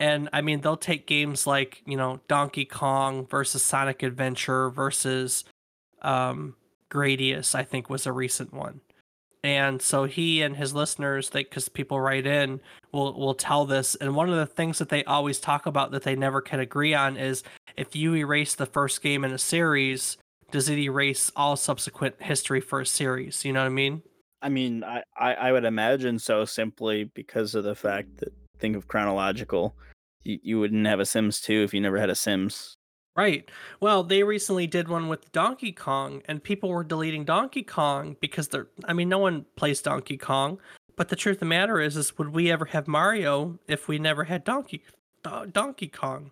And 0.00 0.28
i 0.32 0.40
mean 0.40 0.60
they'll 0.60 0.76
take 0.76 1.06
games 1.06 1.46
like 1.46 1.82
you 1.86 1.96
know 1.96 2.20
donkey 2.28 2.64
kong 2.64 3.26
versus 3.26 3.62
sonic 3.62 4.02
adventure 4.02 4.70
versus 4.70 5.44
um 6.02 6.56
gradius 6.90 7.54
i 7.54 7.62
think 7.62 7.88
was 7.88 8.06
a 8.06 8.12
recent 8.12 8.52
one. 8.52 8.80
And 9.42 9.80
so 9.80 10.04
he 10.04 10.42
and 10.42 10.56
his 10.56 10.74
listeners 10.74 11.30
they 11.30 11.44
because 11.44 11.68
people 11.68 12.00
write 12.00 12.26
in 12.26 12.60
will 12.92 13.14
will 13.14 13.34
tell 13.34 13.64
this. 13.64 13.94
And 13.94 14.14
one 14.14 14.28
of 14.28 14.36
the 14.36 14.46
things 14.46 14.78
that 14.78 14.90
they 14.90 15.04
always 15.04 15.40
talk 15.40 15.66
about 15.66 15.92
that 15.92 16.02
they 16.02 16.16
never 16.16 16.40
can 16.40 16.60
agree 16.60 16.92
on 16.92 17.16
is 17.16 17.42
if 17.76 17.96
you 17.96 18.14
erase 18.14 18.54
the 18.54 18.66
first 18.66 19.02
game 19.02 19.24
in 19.24 19.32
a 19.32 19.38
series 19.38 20.18
does 20.50 20.68
it 20.68 20.78
erase 20.78 21.30
all 21.36 21.56
subsequent 21.56 22.22
history 22.22 22.60
for 22.60 22.80
a 22.80 22.86
series? 22.86 23.44
You 23.44 23.52
know 23.52 23.60
what 23.60 23.66
I 23.66 23.70
mean? 23.70 24.02
I 24.42 24.48
mean, 24.48 24.84
I, 24.84 25.02
I, 25.18 25.34
I 25.34 25.52
would 25.52 25.64
imagine 25.64 26.18
so 26.18 26.44
simply 26.44 27.04
because 27.04 27.54
of 27.54 27.64
the 27.64 27.74
fact 27.74 28.18
that 28.18 28.32
think 28.58 28.76
of 28.76 28.88
chronological. 28.88 29.74
You, 30.22 30.38
you 30.42 30.60
wouldn't 30.60 30.86
have 30.86 31.00
a 31.00 31.06
Sims 31.06 31.40
2 31.40 31.62
if 31.62 31.74
you 31.74 31.80
never 31.80 31.98
had 31.98 32.10
a 32.10 32.14
Sims. 32.14 32.76
Right. 33.16 33.50
Well, 33.80 34.02
they 34.04 34.22
recently 34.22 34.66
did 34.66 34.88
one 34.88 35.08
with 35.08 35.32
Donkey 35.32 35.72
Kong, 35.72 36.22
and 36.26 36.42
people 36.42 36.70
were 36.70 36.84
deleting 36.84 37.24
Donkey 37.24 37.62
Kong 37.62 38.16
because 38.20 38.48
they're. 38.48 38.68
I 38.84 38.92
mean, 38.92 39.08
no 39.08 39.18
one 39.18 39.46
plays 39.56 39.82
Donkey 39.82 40.16
Kong, 40.16 40.58
but 40.96 41.08
the 41.08 41.16
truth 41.16 41.36
of 41.36 41.40
the 41.40 41.46
matter 41.46 41.80
is, 41.80 41.96
is 41.96 42.16
would 42.18 42.30
we 42.30 42.50
ever 42.52 42.66
have 42.66 42.86
Mario 42.86 43.58
if 43.66 43.88
we 43.88 43.98
never 43.98 44.24
had 44.24 44.44
Donkey 44.44 44.84
Donkey 45.52 45.88
Kong? 45.88 46.30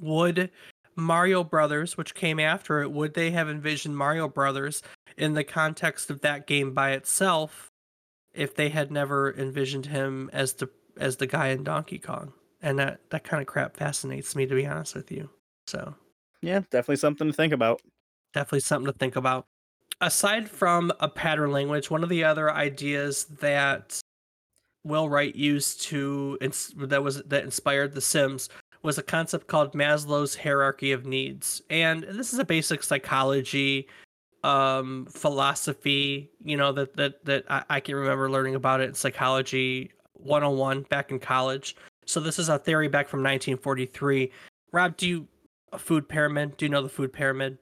Would 0.00 0.50
Mario 0.96 1.44
Brothers, 1.44 1.96
which 1.96 2.14
came 2.14 2.38
after 2.38 2.82
it, 2.82 2.92
would 2.92 3.14
they 3.14 3.30
have 3.30 3.48
envisioned 3.48 3.96
Mario 3.96 4.28
Brothers 4.28 4.82
in 5.16 5.34
the 5.34 5.44
context 5.44 6.10
of 6.10 6.20
that 6.22 6.46
game 6.46 6.72
by 6.72 6.92
itself 6.92 7.68
if 8.34 8.54
they 8.54 8.68
had 8.68 8.90
never 8.90 9.34
envisioned 9.36 9.86
him 9.86 10.30
as 10.32 10.54
the 10.54 10.68
as 10.98 11.16
the 11.16 11.26
guy 11.26 11.48
in 11.48 11.64
Donkey 11.64 11.98
Kong? 11.98 12.32
And 12.60 12.78
that 12.78 13.00
that 13.10 13.24
kind 13.24 13.40
of 13.40 13.46
crap 13.46 13.76
fascinates 13.76 14.36
me 14.36 14.46
to 14.46 14.54
be 14.54 14.66
honest 14.66 14.94
with 14.94 15.10
you. 15.10 15.30
So, 15.66 15.94
yeah, 16.40 16.60
definitely 16.70 16.96
something 16.96 17.28
to 17.28 17.32
think 17.32 17.52
about. 17.52 17.80
Definitely 18.34 18.60
something 18.60 18.92
to 18.92 18.98
think 18.98 19.16
about. 19.16 19.44
Aside 20.00 20.48
from 20.48 20.92
a 21.00 21.08
pattern 21.08 21.52
language, 21.52 21.90
one 21.90 22.02
of 22.02 22.08
the 22.08 22.24
other 22.24 22.52
ideas 22.52 23.24
that 23.40 24.00
Will 24.84 25.08
Wright 25.08 25.34
used 25.34 25.82
to 25.82 26.38
that 26.76 27.02
was 27.02 27.22
that 27.22 27.44
inspired 27.44 27.94
The 27.94 28.00
Sims 28.00 28.48
was 28.82 28.98
a 28.98 29.02
concept 29.02 29.46
called 29.46 29.72
Maslow's 29.72 30.36
hierarchy 30.36 30.92
of 30.92 31.06
needs. 31.06 31.62
And 31.70 32.02
this 32.02 32.32
is 32.32 32.38
a 32.38 32.44
basic 32.44 32.82
psychology 32.82 33.88
um 34.44 35.06
philosophy, 35.08 36.28
you 36.42 36.56
know, 36.56 36.72
that 36.72 36.96
that 36.96 37.24
that 37.24 37.44
I, 37.48 37.62
I 37.70 37.80
can 37.80 37.94
remember 37.94 38.28
learning 38.30 38.56
about 38.56 38.80
it 38.80 38.88
in 38.88 38.94
psychology 38.94 39.92
101 40.14 40.82
back 40.82 41.10
in 41.10 41.18
college. 41.18 41.76
So 42.06 42.20
this 42.20 42.38
is 42.38 42.48
a 42.48 42.58
theory 42.58 42.88
back 42.88 43.08
from 43.08 43.20
1943. 43.20 44.32
Rob, 44.72 44.96
do 44.96 45.08
you 45.08 45.28
a 45.72 45.78
food 45.78 46.08
pyramid? 46.08 46.56
Do 46.56 46.64
you 46.64 46.70
know 46.70 46.82
the 46.82 46.88
food 46.88 47.12
pyramid? 47.12 47.58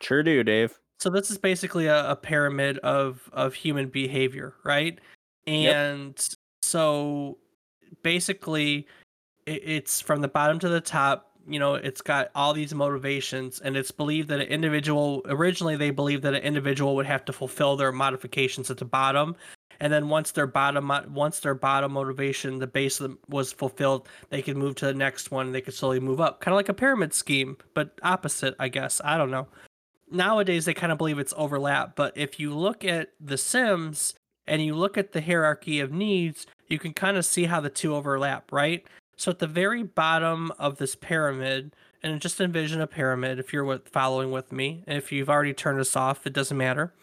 Sure 0.00 0.22
do, 0.22 0.42
Dave. 0.42 0.78
So 0.98 1.10
this 1.10 1.30
is 1.30 1.38
basically 1.38 1.86
a, 1.86 2.10
a 2.10 2.16
pyramid 2.16 2.78
of 2.78 3.28
of 3.32 3.54
human 3.54 3.88
behavior, 3.88 4.54
right? 4.64 4.98
And 5.46 6.14
yep. 6.14 6.36
so 6.62 7.38
basically 8.02 8.86
it's 9.46 10.00
from 10.00 10.20
the 10.20 10.28
bottom 10.28 10.58
to 10.58 10.68
the 10.68 10.80
top 10.80 11.30
you 11.48 11.58
know 11.58 11.74
it's 11.74 12.00
got 12.00 12.30
all 12.34 12.52
these 12.52 12.74
motivations 12.74 13.60
and 13.60 13.76
it's 13.76 13.90
believed 13.90 14.28
that 14.28 14.40
an 14.40 14.46
individual 14.46 15.22
originally 15.26 15.76
they 15.76 15.90
believed 15.90 16.22
that 16.22 16.34
an 16.34 16.42
individual 16.42 16.94
would 16.94 17.06
have 17.06 17.24
to 17.24 17.32
fulfill 17.32 17.76
their 17.76 17.92
modifications 17.92 18.70
at 18.70 18.78
the 18.78 18.84
bottom. 18.84 19.36
And 19.82 19.90
then 19.90 20.10
once 20.10 20.32
their 20.32 20.46
bottom 20.46 20.92
once 21.08 21.40
their 21.40 21.54
bottom 21.54 21.92
motivation 21.92 22.58
the 22.58 22.66
base 22.66 23.00
was 23.28 23.52
fulfilled 23.52 24.08
they 24.28 24.42
could 24.42 24.56
move 24.56 24.74
to 24.76 24.86
the 24.86 24.94
next 24.94 25.30
one 25.30 25.52
they 25.52 25.60
could 25.60 25.74
slowly 25.74 26.00
move 26.00 26.20
up. 26.20 26.40
Kind 26.40 26.52
of 26.52 26.56
like 26.56 26.68
a 26.68 26.74
pyramid 26.74 27.14
scheme 27.14 27.56
but 27.74 27.98
opposite 28.02 28.54
i 28.58 28.68
guess. 28.68 29.00
I 29.04 29.16
don't 29.16 29.30
know. 29.30 29.48
Nowadays 30.10 30.64
they 30.64 30.74
kind 30.74 30.92
of 30.92 30.98
believe 30.98 31.18
it's 31.18 31.34
overlap 31.36 31.96
but 31.96 32.16
if 32.16 32.38
you 32.38 32.54
look 32.54 32.84
at 32.84 33.12
the 33.20 33.38
sims 33.38 34.14
and 34.46 34.62
you 34.62 34.74
look 34.74 34.98
at 34.98 35.12
the 35.12 35.22
hierarchy 35.22 35.80
of 35.80 35.92
needs 35.92 36.46
you 36.68 36.78
can 36.78 36.92
kind 36.92 37.16
of 37.16 37.24
see 37.24 37.44
how 37.44 37.60
the 37.60 37.70
two 37.70 37.94
overlap 37.94 38.52
right 38.52 38.86
so 39.20 39.30
at 39.30 39.38
the 39.38 39.46
very 39.46 39.82
bottom 39.82 40.50
of 40.58 40.78
this 40.78 40.94
pyramid, 40.94 41.76
and 42.02 42.20
just 42.22 42.40
envision 42.40 42.80
a 42.80 42.86
pyramid 42.86 43.38
if 43.38 43.52
you're 43.52 43.78
following 43.80 44.30
with 44.30 44.50
me. 44.50 44.82
If 44.86 45.12
you've 45.12 45.28
already 45.28 45.52
turned 45.52 45.78
us 45.78 45.94
off, 45.94 46.26
it 46.26 46.32
doesn't 46.32 46.56
matter. 46.56 46.94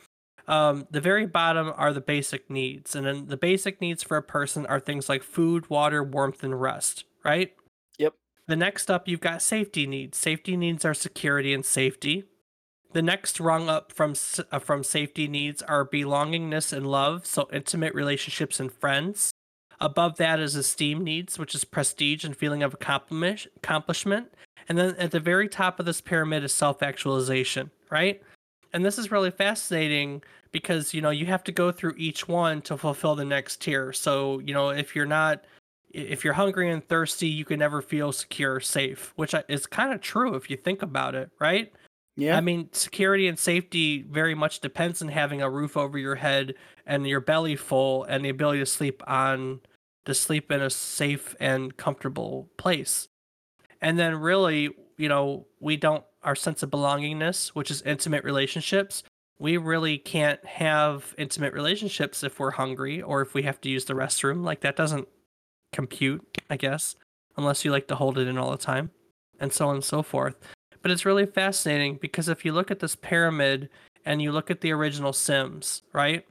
Um, 0.48 0.88
the 0.90 1.00
very 1.00 1.28
bottom 1.28 1.72
are 1.76 1.94
the 1.94 2.02
basic 2.02 2.50
needs, 2.50 2.96
and 2.96 3.06
then 3.06 3.28
the 3.28 3.38
basic 3.38 3.80
needs 3.82 4.02
for 4.02 4.18
a 4.18 4.24
person 4.24 4.66
are 4.66 4.80
things 4.80 5.10
like 5.10 5.22
food, 5.22 5.70
water, 5.70 6.04
warmth, 6.04 6.44
and 6.44 6.60
rest. 6.60 7.04
Right? 7.24 7.54
Yep. 8.00 8.16
The 8.48 8.56
next 8.56 8.90
up, 8.90 9.08
you've 9.08 9.20
got 9.20 9.44
safety 9.44 9.86
needs. 9.86 10.18
Safety 10.18 10.58
needs 10.58 10.86
are 10.86 10.96
security 10.96 11.54
and 11.54 11.64
safety. 11.64 12.24
The 12.94 13.04
next 13.04 13.40
rung 13.40 13.70
up 13.70 13.92
from 13.92 14.16
uh, 14.52 14.58
from 14.58 14.84
safety 14.84 15.28
needs 15.28 15.62
are 15.62 15.86
belongingness 15.86 16.74
and 16.74 16.88
love, 16.88 17.28
so 17.28 17.48
intimate 17.54 17.94
relationships 17.94 18.60
and 18.60 18.72
friends. 18.72 19.32
Above 19.80 20.18
that 20.18 20.40
is 20.40 20.56
esteem 20.56 21.04
needs, 21.04 21.38
which 21.38 21.54
is 21.54 21.64
prestige 21.64 22.24
and 22.24 22.36
feeling 22.36 22.64
of 22.64 22.74
accomplishment. 22.74 24.34
And 24.70 24.78
then 24.78 24.96
at 24.96 25.12
the 25.12 25.20
very 25.20 25.48
top 25.48 25.80
of 25.80 25.86
this 25.86 26.02
pyramid 26.02 26.44
is 26.44 26.54
self 26.54 26.82
actualization, 26.82 27.70
right? 27.92 28.22
And 28.74 28.84
this 28.84 28.98
is 28.98 29.12
really 29.12 29.32
fascinating 29.32 30.24
because, 30.52 30.94
you 30.94 31.02
know, 31.02 31.10
you 31.10 31.26
have 31.28 31.44
to 31.46 31.52
go 31.52 31.72
through 31.72 31.94
each 31.98 32.28
one 32.28 32.62
to 32.64 32.78
fulfill 32.78 33.16
the 33.16 33.26
next 33.26 33.62
tier. 33.62 33.94
So, 33.94 34.40
you 34.40 34.54
know, 34.54 34.70
if 34.70 34.96
you're 34.96 35.06
not, 35.06 35.46
if 35.92 36.24
you're 36.24 36.34
hungry 36.34 36.70
and 36.70 36.86
thirsty, 36.88 37.28
you 37.28 37.46
can 37.46 37.60
never 37.60 37.82
feel 37.82 38.12
secure 38.12 38.60
safe, 38.60 39.14
which 39.16 39.34
is 39.48 39.66
kind 39.66 39.94
of 39.94 40.02
true 40.02 40.36
if 40.36 40.50
you 40.50 40.58
think 40.58 40.82
about 40.82 41.16
it, 41.16 41.30
right? 41.40 41.72
Yeah. 42.18 42.36
I 42.36 42.42
mean, 42.42 42.70
security 42.74 43.28
and 43.28 43.38
safety 43.38 44.02
very 44.02 44.34
much 44.34 44.60
depends 44.60 45.02
on 45.02 45.08
having 45.08 45.42
a 45.42 45.50
roof 45.50 45.78
over 45.78 45.98
your 45.98 46.16
head 46.16 46.56
and 46.86 47.08
your 47.08 47.22
belly 47.22 47.56
full 47.56 48.04
and 48.06 48.26
the 48.26 48.30
ability 48.30 48.60
to 48.60 48.66
sleep 48.66 49.04
on 49.08 49.62
to 50.06 50.14
sleep 50.14 50.52
in 50.52 50.62
a 50.62 50.70
safe 50.70 51.36
and 51.40 51.78
comfortable 51.78 52.50
place. 52.58 53.08
And 53.82 54.00
then 54.00 54.16
really, 54.16 54.72
you 54.98 55.10
know, 55.10 55.46
we 55.60 55.78
don't 55.78 56.04
our 56.24 56.36
sense 56.36 56.64
of 56.64 56.70
belongingness, 56.70 57.50
which 57.50 57.72
is 57.72 57.82
intimate 57.84 58.24
relationships, 58.24 59.04
we 59.40 59.58
really 59.58 59.98
can't 59.98 60.44
have 60.46 61.14
intimate 61.18 61.54
relationships 61.54 62.24
if 62.24 62.40
we're 62.40 62.52
hungry 62.52 63.02
or 63.02 63.22
if 63.22 63.34
we 63.34 63.44
have 63.44 63.62
to 63.62 63.70
use 63.70 63.86
the 63.86 63.94
restroom. 63.94 64.44
Like 64.44 64.62
that 64.62 64.76
doesn't 64.76 65.08
compute, 65.72 66.26
I 66.50 66.58
guess, 66.58 66.96
unless 67.38 67.64
you 67.64 67.72
like 67.72 67.88
to 67.88 67.96
hold 67.96 68.18
it 68.18 68.28
in 68.28 68.38
all 68.38 68.52
the 68.52 68.58
time 68.58 68.92
and 69.40 69.54
so 69.54 69.70
on 69.70 69.76
and 69.76 69.84
so 69.84 70.02
forth. 70.02 70.36
But 70.88 70.94
it's 70.94 71.06
really 71.06 71.26
fascinating 71.26 71.98
because 72.00 72.30
if 72.30 72.46
you 72.46 72.54
look 72.54 72.72
at 72.72 72.80
this 72.80 72.96
pyramid 72.96 73.68
and 74.06 74.22
you 74.22 74.32
look 74.32 74.50
at 74.50 74.62
the 74.62 74.72
original 74.72 75.12
Sims, 75.12 75.82
right? 75.92 76.26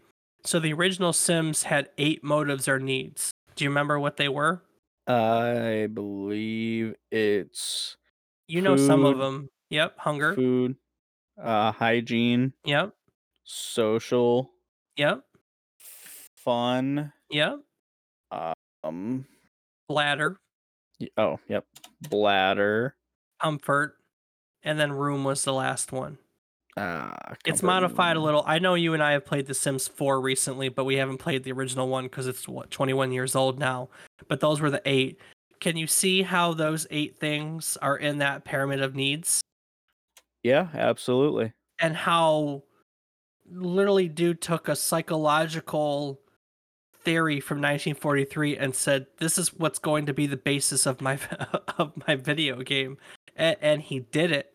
So 0.45 0.59
the 0.59 0.73
original 0.73 1.13
Sims 1.13 1.65
had 1.65 1.91
eight 1.99 2.25
motives 2.25 2.67
or 2.67 2.79
needs. 2.79 3.31
Do 3.55 3.65
you 3.65 3.69
remember 3.69 4.01
what 4.01 4.17
they 4.17 4.31
were? 4.31 4.63
I 5.07 5.89
believe 5.93 6.95
it's 7.11 7.99
You 8.49 8.63
know 8.63 8.79
some 8.79 9.05
of 9.05 9.19
them. 9.19 9.51
Yep, 9.69 9.99
hunger. 9.99 10.35
food, 10.35 10.77
uh, 11.39 11.73
hygiene, 11.73 12.55
Yep, 12.65 12.95
social, 13.45 14.53
yep, 14.97 15.21
fun, 16.39 17.13
yep. 17.29 17.59
um, 18.83 19.27
Bladder, 19.87 20.39
oh, 21.19 21.39
yep, 21.47 21.67
bladder, 22.09 22.97
comfort, 23.43 23.99
and 24.67 24.79
then 24.79 24.93
room 24.93 25.25
was 25.25 25.45
the 25.45 25.53
last 25.55 25.93
one. 25.93 26.19
uh, 26.77 27.11
It's 27.47 27.63
modified 27.63 28.17
a 28.17 28.21
little. 28.21 28.43
I 28.47 28.59
know 28.59 28.75
you 28.75 28.93
and 28.93 29.03
I 29.03 29.13
have 29.13 29.25
played 29.25 29.47
The 29.47 29.55
Sims 29.55 29.89
4 29.89 30.21
recently, 30.21 30.69
but 30.69 30.85
we 30.85 30.97
haven't 30.97 31.19
played 31.19 31.45
the 31.45 31.53
original 31.53 31.89
one 31.89 32.05
because 32.05 32.27
it's 32.27 32.47
what 32.47 32.71
21 32.71 33.13
years 33.13 33.35
old 33.35 33.59
now. 33.59 33.89
But 34.29 34.41
those 34.41 34.61
were 34.61 34.71
the 34.71 34.83
eight. 34.85 35.19
Can 35.61 35.79
you 35.79 35.87
see 35.87 36.21
how 36.23 36.53
those 36.53 36.87
eight 36.91 37.17
things 37.19 37.79
are 37.81 37.97
in 37.97 38.19
that 38.19 38.45
pyramid 38.45 38.83
of 38.83 38.95
needs? 38.95 39.41
Yeah, 40.43 40.69
absolutely. 40.75 41.53
and 41.81 41.97
how 41.97 42.63
literally 43.51 44.09
dude 44.09 44.41
took 44.43 44.69
a 44.69 44.77
psychological 44.77 46.21
theory 47.05 47.39
from 47.41 47.59
1943 47.59 48.57
and 48.57 48.75
said 48.75 49.07
this 49.19 49.39
is 49.39 49.55
what's 49.55 49.79
going 49.79 50.07
to 50.07 50.13
be 50.13 50.27
the 50.27 50.37
basis 50.37 50.87
of 50.87 51.01
my 51.01 51.19
of 51.79 51.93
my 52.09 52.17
video 52.17 52.63
game 52.63 52.99
and, 53.37 53.57
and 53.61 53.83
he 53.83 54.01
did 54.01 54.33
it 54.33 54.53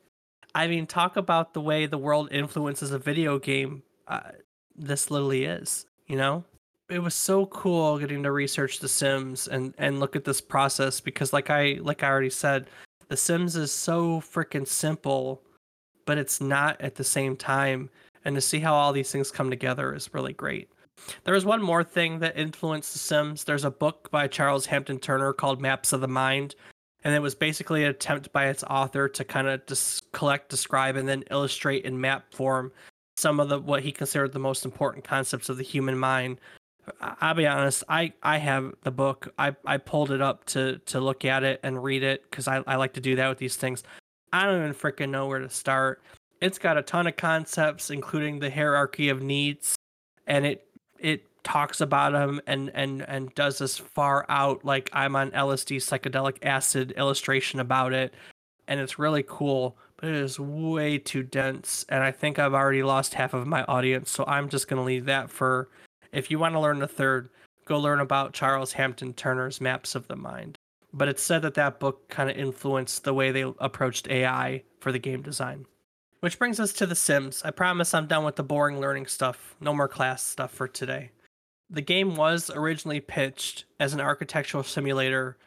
i 0.55 0.67
mean 0.67 0.85
talk 0.85 1.17
about 1.17 1.53
the 1.53 1.61
way 1.61 1.85
the 1.85 1.97
world 1.97 2.29
influences 2.31 2.91
a 2.91 2.99
video 2.99 3.39
game 3.39 3.83
uh, 4.07 4.31
this 4.75 5.11
literally 5.11 5.45
is 5.45 5.85
you 6.07 6.15
know 6.15 6.43
it 6.89 6.99
was 6.99 7.15
so 7.15 7.45
cool 7.47 7.97
getting 7.97 8.23
to 8.23 8.31
research 8.31 8.79
the 8.79 8.87
sims 8.89 9.47
and 9.47 9.73
and 9.77 9.99
look 9.99 10.15
at 10.15 10.25
this 10.25 10.41
process 10.41 10.99
because 10.99 11.33
like 11.33 11.49
i 11.49 11.77
like 11.81 12.03
i 12.03 12.09
already 12.09 12.29
said 12.29 12.67
the 13.07 13.17
sims 13.17 13.55
is 13.55 13.71
so 13.71 14.21
freaking 14.21 14.67
simple 14.67 15.41
but 16.05 16.17
it's 16.17 16.41
not 16.41 16.79
at 16.81 16.95
the 16.95 17.03
same 17.03 17.35
time. 17.35 17.89
And 18.25 18.35
to 18.35 18.41
see 18.41 18.59
how 18.59 18.73
all 18.73 18.93
these 18.93 19.11
things 19.11 19.31
come 19.31 19.49
together 19.49 19.93
is 19.95 20.13
really 20.13 20.33
great. 20.33 20.69
There 21.23 21.33
was 21.33 21.45
one 21.45 21.61
more 21.61 21.83
thing 21.83 22.19
that 22.19 22.37
influenced 22.37 22.93
The 22.93 22.99
Sims. 22.99 23.43
There's 23.43 23.63
a 23.63 23.71
book 23.71 24.11
by 24.11 24.27
Charles 24.27 24.67
Hampden 24.67 24.99
Turner 24.99 25.33
called 25.33 25.61
Maps 25.61 25.93
of 25.93 26.01
the 26.01 26.07
Mind. 26.07 26.55
And 27.03 27.15
it 27.15 27.19
was 27.19 27.33
basically 27.35 27.83
an 27.83 27.89
attempt 27.89 28.31
by 28.31 28.47
its 28.47 28.63
author 28.63 29.09
to 29.09 29.23
kind 29.23 29.47
of 29.47 29.65
dis- 29.65 30.01
collect, 30.11 30.49
describe, 30.49 30.95
and 30.95 31.07
then 31.07 31.23
illustrate 31.31 31.83
in 31.85 31.99
map 31.99 32.33
form 32.33 32.71
some 33.17 33.39
of 33.39 33.49
the 33.49 33.59
what 33.59 33.83
he 33.83 33.91
considered 33.91 34.33
the 34.33 34.39
most 34.39 34.65
important 34.65 35.03
concepts 35.03 35.49
of 35.49 35.57
the 35.57 35.63
human 35.63 35.97
mind. 35.97 36.39
I'll 36.99 37.35
be 37.35 37.47
honest, 37.47 37.83
I, 37.87 38.13
I 38.23 38.37
have 38.37 38.73
the 38.83 38.91
book. 38.91 39.33
I, 39.37 39.55
I 39.65 39.77
pulled 39.77 40.11
it 40.11 40.21
up 40.21 40.45
to 40.45 40.79
to 40.87 40.99
look 40.99 41.25
at 41.25 41.43
it 41.43 41.59
and 41.63 41.83
read 41.83 42.03
it 42.03 42.23
because 42.29 42.47
I, 42.47 42.63
I 42.67 42.75
like 42.75 42.93
to 42.93 43.01
do 43.01 43.15
that 43.15 43.29
with 43.29 43.37
these 43.37 43.55
things. 43.55 43.83
I 44.33 44.45
don't 44.45 44.57
even 44.57 44.73
freaking 44.73 45.09
know 45.09 45.27
where 45.27 45.39
to 45.39 45.49
start. 45.49 46.01
it's 46.41 46.57
got 46.57 46.77
a 46.77 46.81
ton 46.81 47.05
of 47.07 47.17
concepts, 47.17 47.89
including 47.89 48.39
the 48.39 48.49
hierarchy 48.49 49.09
of 49.09 49.21
needs, 49.21 49.75
and 50.25 50.45
it 50.45 50.67
it 50.99 51.25
talks 51.43 51.81
about 51.81 52.13
them 52.13 52.41
and 52.47 52.71
and 52.73 53.01
and 53.07 53.33
does 53.35 53.57
this 53.57 53.77
far 53.77 54.25
out 54.29 54.63
like 54.63 54.89
I'm 54.93 55.15
on 55.15 55.31
LSD 55.31 55.77
psychedelic 55.77 56.37
acid 56.43 56.93
illustration 56.97 57.59
about 57.59 57.93
it, 57.93 58.13
and 58.67 58.79
it's 58.79 58.99
really 58.99 59.23
cool. 59.27 59.77
But 59.97 60.09
it 60.09 60.15
is 60.15 60.39
way 60.39 60.97
too 60.97 61.21
dense, 61.21 61.85
and 61.89 62.03
I 62.03 62.11
think 62.11 62.39
I've 62.39 62.55
already 62.55 62.81
lost 62.81 63.13
half 63.13 63.33
of 63.33 63.45
my 63.45 63.63
audience. 63.65 64.09
So 64.09 64.23
I'm 64.27 64.49
just 64.49 64.67
gonna 64.67 64.83
leave 64.83 65.05
that 65.05 65.29
for 65.29 65.69
if 66.11 66.29
you 66.29 66.39
want 66.39 66.55
to 66.55 66.59
learn 66.59 66.79
the 66.79 66.87
third, 66.87 67.29
go 67.65 67.79
learn 67.79 67.99
about 67.99 68.33
Charles 68.33 68.73
Hampden 68.73 69.13
Turner's 69.13 69.61
Maps 69.61 69.95
of 69.95 70.07
the 70.07 70.15
Mind. 70.15 70.57
But 70.93 71.07
it's 71.07 71.23
said 71.23 71.41
that 71.43 71.53
that 71.53 71.79
book 71.79 72.09
kind 72.09 72.29
of 72.29 72.35
influenced 72.35 73.03
the 73.03 73.13
way 73.13 73.31
they 73.31 73.43
approached 73.59 74.09
AI 74.09 74.63
for 74.79 74.91
the 74.91 74.99
game 74.99 75.21
design. 75.21 75.65
Which 76.19 76.37
brings 76.37 76.59
us 76.59 76.73
to 76.73 76.85
The 76.85 76.95
Sims. 76.95 77.41
I 77.43 77.51
promise 77.51 77.93
I'm 77.93 78.07
done 78.07 78.25
with 78.25 78.35
the 78.35 78.43
boring 78.43 78.79
learning 78.79 79.07
stuff. 79.07 79.55
No 79.61 79.73
more 79.73 79.87
class 79.87 80.21
stuff 80.21 80.51
for 80.51 80.67
today. 80.67 81.11
The 81.71 81.81
game 81.81 82.15
was 82.15 82.51
originally 82.53 82.99
pitched 82.99 83.65
as 83.79 83.93
an 83.93 84.01
architectural 84.01 84.63
simulator 84.63 85.37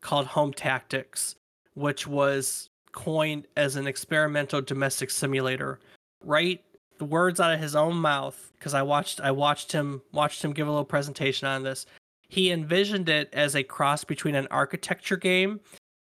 called 0.00 0.26
Home 0.26 0.52
Tactics, 0.52 1.36
which 1.74 2.06
was 2.06 2.70
coined 2.92 3.46
as 3.56 3.76
an 3.76 3.86
experimental 3.86 4.62
domestic 4.62 5.10
simulator. 5.10 5.78
Right 6.22 6.64
the 6.98 7.04
words 7.04 7.40
out 7.40 7.52
of 7.52 7.60
his 7.60 7.74
own 7.74 7.96
mouth 7.96 8.52
because 8.58 8.74
I 8.74 8.82
watched 8.82 9.20
I 9.20 9.30
watched 9.30 9.72
him 9.72 10.02
watched 10.12 10.44
him 10.44 10.52
give 10.52 10.66
a 10.66 10.70
little 10.70 10.84
presentation 10.84 11.46
on 11.46 11.62
this. 11.62 11.86
He 12.28 12.50
envisioned 12.50 13.08
it 13.08 13.28
as 13.32 13.54
a 13.54 13.62
cross 13.62 14.04
between 14.04 14.34
an 14.34 14.48
architecture 14.50 15.16
game 15.16 15.60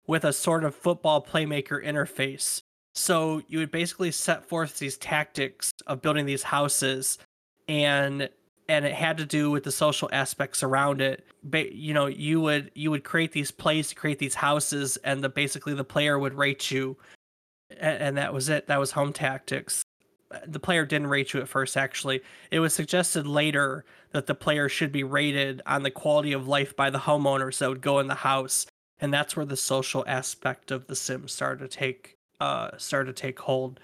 with 0.07 0.25
a 0.25 0.33
sort 0.33 0.63
of 0.63 0.75
football 0.75 1.25
playmaker 1.25 1.83
interface. 1.83 2.61
So 2.93 3.41
you 3.47 3.59
would 3.59 3.71
basically 3.71 4.11
set 4.11 4.45
forth 4.45 4.77
these 4.77 4.97
tactics 4.97 5.71
of 5.87 6.01
building 6.01 6.25
these 6.25 6.43
houses 6.43 7.17
and 7.67 8.29
and 8.69 8.85
it 8.85 8.93
had 8.93 9.17
to 9.17 9.25
do 9.25 9.51
with 9.51 9.63
the 9.63 9.71
social 9.71 10.09
aspects 10.11 10.63
around 10.63 11.01
it. 11.01 11.25
But 11.43 11.73
you 11.73 11.93
know, 11.93 12.07
you 12.07 12.41
would 12.41 12.71
you 12.75 12.91
would 12.91 13.03
create 13.03 13.31
these 13.31 13.51
plays 13.51 13.93
create 13.93 14.19
these 14.19 14.35
houses 14.35 14.97
and 15.03 15.23
the 15.23 15.29
basically 15.29 15.73
the 15.73 15.83
player 15.83 16.17
would 16.19 16.33
rate 16.33 16.71
you 16.71 16.97
and, 17.69 18.01
and 18.01 18.17
that 18.17 18.33
was 18.33 18.49
it. 18.49 18.67
That 18.67 18.79
was 18.79 18.91
home 18.91 19.13
tactics 19.13 19.83
the 20.47 20.59
player 20.59 20.85
didn't 20.85 21.07
rate 21.07 21.33
you 21.33 21.39
at 21.39 21.47
first 21.47 21.77
actually 21.77 22.21
it 22.51 22.59
was 22.59 22.73
suggested 22.73 23.27
later 23.27 23.85
that 24.11 24.27
the 24.27 24.35
player 24.35 24.69
should 24.69 24.91
be 24.91 25.03
rated 25.03 25.61
on 25.65 25.83
the 25.83 25.91
quality 25.91 26.33
of 26.33 26.47
life 26.47 26.75
by 26.75 26.89
the 26.89 26.99
homeowners 26.99 27.57
that 27.57 27.69
would 27.69 27.81
go 27.81 27.99
in 27.99 28.07
the 28.07 28.15
house 28.15 28.65
and 28.99 29.13
that's 29.13 29.35
where 29.35 29.45
the 29.45 29.57
social 29.57 30.03
aspect 30.07 30.71
of 30.71 30.87
the 30.87 30.95
sims 30.95 31.31
started 31.31 31.69
to 31.69 31.77
take 31.77 32.17
uh 32.39 32.69
started 32.77 33.15
to 33.15 33.21
take 33.21 33.39
hold 33.39 33.79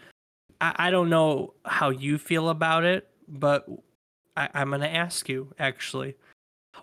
i, 0.62 0.74
I 0.78 0.92
don't 0.92 1.10
know 1.10 1.54
how 1.66 1.90
you 1.90 2.18
feel 2.18 2.50
about 2.50 2.84
it 2.84 3.10
but 3.28 3.68
I, 4.38 4.50
i'm 4.54 4.70
going 4.70 4.82
to 4.82 4.94
ask 4.94 5.28
you 5.30 5.54
actually. 5.60 6.16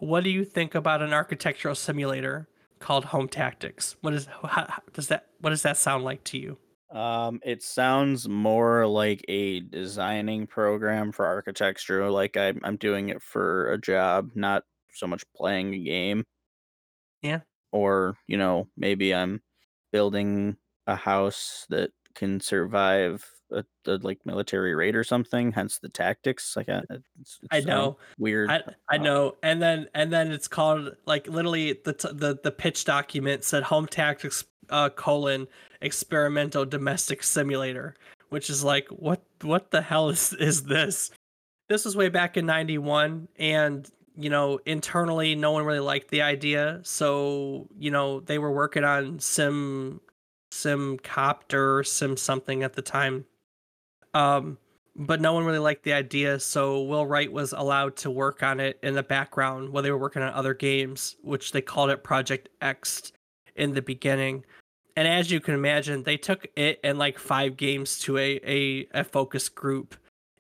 What 0.00 0.24
do 0.24 0.30
you 0.30 0.44
think 0.44 0.74
about 0.74 1.02
an 1.02 1.12
architectural 1.12 1.74
simulator 1.76 2.48
called 2.80 3.06
home 3.06 3.28
tactics? 3.28 3.96
What 4.00 4.12
is 4.14 4.26
how, 4.26 4.48
how 4.66 4.82
does 4.92 5.08
that 5.08 5.28
what 5.40 5.50
does 5.50 5.62
that 5.62 5.76
sound 5.76 6.04
like 6.04 6.24
to 6.24 6.38
you? 6.38 6.58
Um, 6.90 7.40
it 7.44 7.62
sounds 7.62 8.28
more 8.28 8.86
like 8.86 9.24
a 9.28 9.60
designing 9.60 10.46
program 10.46 11.12
for 11.12 11.26
architecture, 11.26 12.10
like 12.10 12.36
I'm 12.36 12.60
I'm 12.64 12.76
doing 12.76 13.08
it 13.08 13.22
for 13.22 13.72
a 13.72 13.78
job, 13.78 14.30
not 14.34 14.64
so 14.92 15.06
much 15.06 15.24
playing 15.36 15.74
a 15.74 15.78
game. 15.78 16.24
yeah. 17.22 17.40
Or, 17.72 18.16
you 18.28 18.36
know, 18.36 18.68
maybe 18.76 19.14
I'm 19.14 19.42
building 19.92 20.56
a 20.86 20.94
house 20.96 21.66
that 21.70 21.90
can 22.14 22.40
survive 22.40 23.28
a, 23.52 23.64
a 23.86 23.98
like 23.98 24.20
military 24.24 24.74
raid 24.74 24.96
or 24.96 25.04
something, 25.04 25.52
hence 25.52 25.78
the 25.78 25.88
tactics. 25.88 26.56
Like, 26.56 26.68
uh, 26.68 26.82
it's, 27.20 27.38
i 27.50 27.58
it's 27.58 27.66
um, 27.66 27.70
know 27.70 27.98
weird. 28.18 28.50
I 28.50 28.62
I 28.90 28.96
Uh, 28.96 28.98
know, 28.98 29.36
and 29.42 29.60
then 29.62 29.88
and 29.94 30.12
then 30.12 30.32
it's 30.32 30.48
called 30.48 30.96
like 31.06 31.26
literally 31.28 31.80
the 31.84 31.92
t- 31.92 32.08
the 32.12 32.38
the 32.42 32.50
pitch 32.52 32.84
document 32.84 33.44
said 33.44 33.62
home 33.64 33.86
tactics 33.86 34.44
uh 34.70 34.88
colon 34.88 35.46
experimental 35.82 36.64
domestic 36.64 37.22
simulator, 37.22 37.94
which 38.30 38.48
is 38.50 38.64
like 38.64 38.88
what 38.88 39.22
what 39.42 39.70
the 39.70 39.82
hell 39.82 40.08
is 40.08 40.32
is 40.34 40.64
this? 40.64 41.10
This 41.68 41.84
was 41.84 41.96
way 41.96 42.08
back 42.08 42.36
in 42.36 42.46
'91, 42.46 43.28
and 43.38 43.88
you 44.16 44.30
know 44.30 44.58
internally 44.66 45.34
no 45.34 45.52
one 45.52 45.64
really 45.64 45.80
liked 45.80 46.10
the 46.10 46.22
idea, 46.22 46.80
so 46.82 47.68
you 47.78 47.90
know 47.90 48.20
they 48.20 48.38
were 48.38 48.52
working 48.52 48.84
on 48.84 49.18
sim 49.18 50.00
sim 50.54 50.98
copter 50.98 51.82
sim 51.82 52.16
something 52.16 52.62
at 52.62 52.74
the 52.74 52.82
time 52.82 53.24
um, 54.14 54.58
but 54.96 55.20
no 55.20 55.32
one 55.32 55.44
really 55.44 55.58
liked 55.58 55.82
the 55.82 55.92
idea, 55.92 56.38
so 56.38 56.82
Will 56.82 57.04
Wright 57.04 57.30
was 57.30 57.52
allowed 57.52 57.96
to 57.96 58.10
work 58.10 58.42
on 58.42 58.60
it 58.60 58.78
in 58.82 58.94
the 58.94 59.02
background 59.02 59.70
while 59.70 59.82
they 59.82 59.90
were 59.90 59.98
working 59.98 60.22
on 60.22 60.32
other 60.32 60.54
games, 60.54 61.16
which 61.22 61.50
they 61.50 61.60
called 61.60 61.90
it 61.90 62.04
Project 62.04 62.48
X 62.60 63.12
in 63.56 63.74
the 63.74 63.82
beginning. 63.82 64.44
And 64.96 65.08
as 65.08 65.32
you 65.32 65.40
can 65.40 65.54
imagine, 65.54 66.04
they 66.04 66.16
took 66.16 66.46
it 66.54 66.78
and 66.84 66.96
like 66.96 67.18
five 67.18 67.56
games 67.56 67.98
to 68.00 68.16
a 68.18 68.40
a, 68.44 68.86
a 68.94 69.04
focus 69.04 69.48
group. 69.48 69.96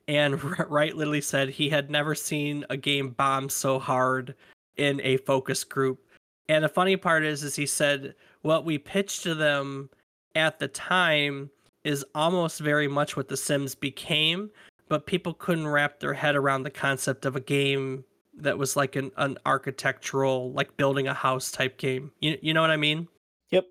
And 0.06 0.42
Wright 0.70 0.96
literally 0.96 1.20
said 1.20 1.48
he 1.48 1.68
had 1.68 1.90
never 1.90 2.14
seen 2.14 2.64
a 2.70 2.76
game 2.76 3.10
bomb 3.10 3.48
so 3.48 3.80
hard 3.80 4.36
in 4.76 5.00
a 5.02 5.16
focus 5.18 5.64
group. 5.64 6.00
And 6.48 6.62
the 6.62 6.68
funny 6.68 6.96
part 6.96 7.24
is, 7.24 7.42
is 7.42 7.56
he 7.56 7.66
said 7.66 8.14
what 8.42 8.64
we 8.64 8.78
pitched 8.78 9.24
to 9.24 9.34
them 9.34 9.90
at 10.34 10.58
the 10.58 10.68
time 10.68 11.50
is 11.84 12.04
almost 12.14 12.60
very 12.60 12.88
much 12.88 13.16
what 13.16 13.28
The 13.28 13.36
Sims 13.36 13.74
became, 13.74 14.50
but 14.88 15.06
people 15.06 15.34
couldn't 15.34 15.68
wrap 15.68 16.00
their 16.00 16.14
head 16.14 16.34
around 16.34 16.62
the 16.62 16.70
concept 16.70 17.26
of 17.26 17.36
a 17.36 17.40
game 17.40 18.04
that 18.36 18.58
was 18.58 18.76
like 18.76 18.96
an, 18.96 19.10
an 19.16 19.38
architectural, 19.46 20.52
like 20.52 20.76
building 20.76 21.06
a 21.06 21.14
house 21.14 21.50
type 21.50 21.78
game. 21.78 22.10
You, 22.20 22.38
you 22.42 22.54
know 22.54 22.60
what 22.60 22.70
I 22.70 22.76
mean? 22.76 23.08
Yep. 23.50 23.66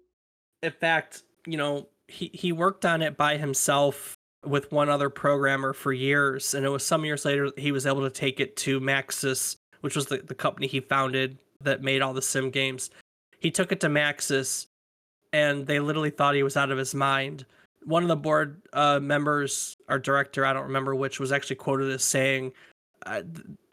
In 0.61 0.71
fact, 0.71 1.23
you 1.45 1.57
know, 1.57 1.87
he, 2.07 2.29
he 2.33 2.51
worked 2.51 2.85
on 2.85 3.01
it 3.01 3.17
by 3.17 3.37
himself 3.37 4.17
with 4.45 4.71
one 4.71 4.89
other 4.89 5.09
programmer 5.09 5.73
for 5.73 5.91
years. 5.91 6.53
And 6.53 6.65
it 6.65 6.69
was 6.69 6.85
some 6.85 7.05
years 7.05 7.25
later 7.25 7.51
he 7.57 7.71
was 7.71 7.85
able 7.85 8.01
to 8.01 8.09
take 8.09 8.39
it 8.39 8.55
to 8.57 8.79
Maxis, 8.79 9.57
which 9.81 9.95
was 9.95 10.07
the, 10.07 10.17
the 10.17 10.35
company 10.35 10.67
he 10.67 10.79
founded 10.79 11.39
that 11.61 11.81
made 11.81 12.01
all 12.01 12.13
the 12.13 12.21
sim 12.21 12.49
games. 12.49 12.89
He 13.39 13.51
took 13.51 13.71
it 13.71 13.79
to 13.81 13.87
Maxis 13.87 14.67
and 15.33 15.67
they 15.67 15.79
literally 15.79 16.11
thought 16.11 16.35
he 16.35 16.43
was 16.43 16.55
out 16.55 16.71
of 16.71 16.77
his 16.77 16.95
mind 16.95 17.45
one 17.85 18.03
of 18.03 18.09
the 18.09 18.15
board 18.15 18.61
uh, 18.73 18.99
members 18.99 19.77
our 19.89 19.99
director, 19.99 20.45
I 20.45 20.53
don't 20.53 20.63
remember 20.63 20.95
which, 20.95 21.19
was 21.19 21.31
actually 21.31 21.57
quoted 21.57 21.91
as 21.91 22.03
saying, 22.03 22.53
uh, 23.05 23.21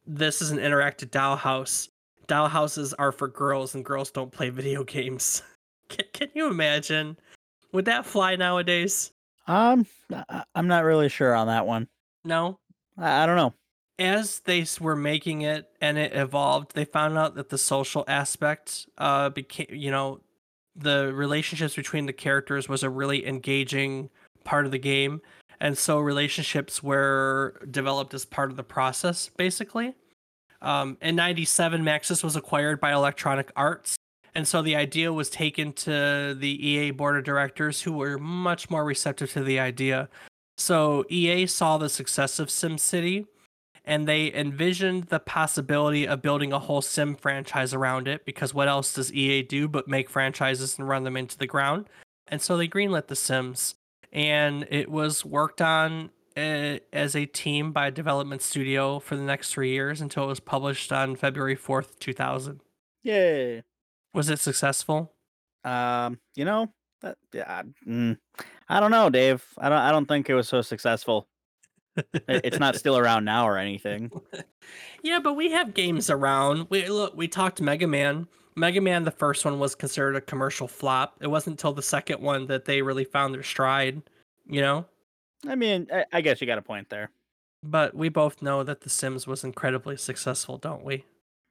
"This 0.07 0.43
is 0.43 0.51
an 0.51 0.59
interactive 0.59 1.11
dollhouse. 1.11 1.89
Dollhouses 2.27 2.95
are 2.99 3.13
for 3.13 3.29
girls, 3.29 3.75
and 3.75 3.85
girls 3.85 4.11
don't 4.11 4.31
play 4.33 4.51
video 4.51 4.85
games." 4.85 5.43
can, 5.89 6.07
can 6.13 6.29
you 6.35 6.49
imagine? 6.49 7.17
Would 7.73 7.85
that 7.85 8.07
fly 8.07 8.37
nowadays? 8.37 9.13
Um, 9.47 9.87
I'm 10.55 10.69
not 10.69 10.85
really 10.85 11.09
sure 11.09 11.35
on 11.35 11.47
that 11.47 11.67
one. 11.67 11.89
No. 12.25 12.59
I, 12.99 13.23
I 13.23 13.27
don't 13.27 13.37
know. 13.37 13.55
As 13.99 14.41
they 14.41 14.65
were 14.81 14.97
making 14.97 15.43
it 15.43 15.69
and 15.81 15.99
it 15.99 16.15
evolved, 16.15 16.75
they 16.75 16.85
found 16.85 17.19
out 17.19 17.35
that 17.35 17.49
the 17.49 17.59
social 17.59 18.05
aspect 18.09 18.87
uh 18.99 19.29
became, 19.29 19.67
you 19.71 19.91
know, 19.91 20.21
the 20.77 21.13
relationships 21.15 21.75
between 21.75 22.07
the 22.07 22.13
characters 22.13 22.69
was 22.69 22.83
a 22.83 22.91
really 22.91 23.27
engaging 23.27 24.11
part 24.45 24.65
of 24.67 24.73
the 24.73 24.79
game 24.79 25.21
and 25.61 25.77
so 25.77 25.99
relationships 25.99 26.83
were 26.83 27.61
developed 27.71 28.15
as 28.15 28.25
part 28.25 28.51
of 28.51 28.57
the 28.57 28.65
process 28.65 29.29
basically. 29.37 29.95
Um, 30.63 30.99
in 31.01 31.17
97 31.17 31.83
maxis 31.83 32.23
was 32.23 32.37
acquired 32.37 32.81
by 32.81 32.93
electronic 32.93 33.51
arts 33.57 33.97
and 34.35 34.47
so 34.47 34.63
the 34.63 34.77
idea 34.77 35.13
was 35.13 35.29
taken 35.29 35.73
to 35.73 36.37
the 36.39 36.69
ea 36.69 36.91
board 36.93 37.17
of 37.17 37.25
directors 37.25 37.83
who 37.83 37.93
were 37.93 38.19
much 38.19 38.71
more 38.71 38.85
receptive 38.85 39.33
to 39.33 39.43
the 39.43 39.59
idea. 39.59 40.09
So 40.57 41.05
ea 41.11 41.47
saw 41.47 41.79
the 41.79 41.89
success 41.89 42.39
of 42.39 42.49
simcity 42.49 43.27
and 43.85 44.07
they 44.07 44.33
envisioned 44.33 45.05
the 45.05 45.21
possibility 45.21 46.07
of 46.07 46.23
building 46.23 46.53
a 46.53 46.59
whole 46.59 46.83
sim 46.83 47.17
franchise 47.17 47.75
around 47.75 48.09
it 48.09 48.25
because 48.25 48.55
what 48.55 48.69
else 48.69 48.95
does 48.95 49.13
EA 49.13 49.43
do 49.43 49.69
but 49.69 49.89
make 49.89 50.11
franchises 50.11 50.79
and 50.79 50.89
run 50.89 51.05
them 51.05 51.17
into 51.17 51.39
the 51.39 51.47
ground? 51.47 51.89
And 52.29 52.41
so 52.41 52.57
they 52.57 52.69
greenlit 52.69 53.09
The 53.09 53.17
Sims, 53.17 53.75
and 54.13 54.67
it 54.71 54.91
was 54.91 55.25
worked 55.25 55.61
on 55.61 56.11
uh, 56.37 56.79
as 56.93 57.17
a 57.17 57.27
team 57.27 57.73
by 57.73 57.89
a 57.89 57.91
development 57.91 58.43
studio 58.43 59.01
for 59.01 59.17
the 59.17 59.23
next 59.23 59.53
three 59.53 59.71
years 59.71 60.01
until 60.01 60.25
it 60.25 60.29
was 60.29 60.41
published 60.41 60.93
on 60.93 61.17
February 61.17 61.57
4th, 61.57 61.99
2000. 61.99 62.61
Yay. 63.03 63.63
Was 64.15 64.29
it 64.29 64.39
successful? 64.39 65.13
Um, 65.65 66.19
you 66.37 66.45
know, 66.45 66.73
that, 67.03 67.17
yeah, 67.33 67.63
mm, 67.87 68.17
I 68.69 68.81
don't 68.81 68.91
know, 68.91 69.11
Dave. 69.11 69.45
I 69.59 69.69
don't. 69.69 69.79
I 69.79 69.91
don't 69.91 70.07
think 70.07 70.29
it 70.29 70.35
was 70.35 70.49
so 70.49 70.63
successful. 70.63 71.29
It- 71.97 72.41
It's 72.45 72.59
not 72.59 72.77
still 72.77 72.97
around 72.97 73.25
now 73.25 73.47
or 73.49 73.59
anything. 73.59 74.11
Yeah, 75.03 75.19
but 75.19 75.33
we 75.35 75.51
have 75.53 75.73
games 75.73 76.11
around. 76.11 76.67
We 76.69 76.87
look, 76.89 77.17
we 77.17 77.27
talked 77.27 77.61
Mega 77.63 77.87
Man. 77.87 78.29
Mega 78.55 78.81
Man, 78.83 79.03
the 79.05 79.11
first 79.11 79.45
one 79.47 79.59
was 79.59 79.75
considered 79.75 80.15
a 80.15 80.21
commercial 80.21 80.69
flop. 80.69 81.17
It 81.23 81.27
wasn't 81.29 81.55
until 81.55 81.73
the 81.73 81.83
second 81.83 82.21
one 82.21 82.47
that 82.49 82.67
they 82.67 82.83
really 82.83 83.05
found 83.05 83.35
their 83.35 83.43
stride. 83.43 84.03
You 84.47 84.61
know, 84.61 84.85
I 85.49 85.55
mean, 85.55 85.87
I, 85.93 86.05
I 86.13 86.21
guess 86.21 86.41
you 86.41 86.47
got 86.47 86.59
a 86.59 86.63
point 86.63 86.91
there. 86.91 87.11
But 87.63 87.95
we 87.95 88.11
both 88.11 88.43
know 88.43 88.63
that 88.63 88.83
The 88.83 88.91
Sims 88.91 89.27
was 89.27 89.43
incredibly 89.43 89.97
successful, 89.97 90.59
don't 90.59 90.85
we? 90.85 91.05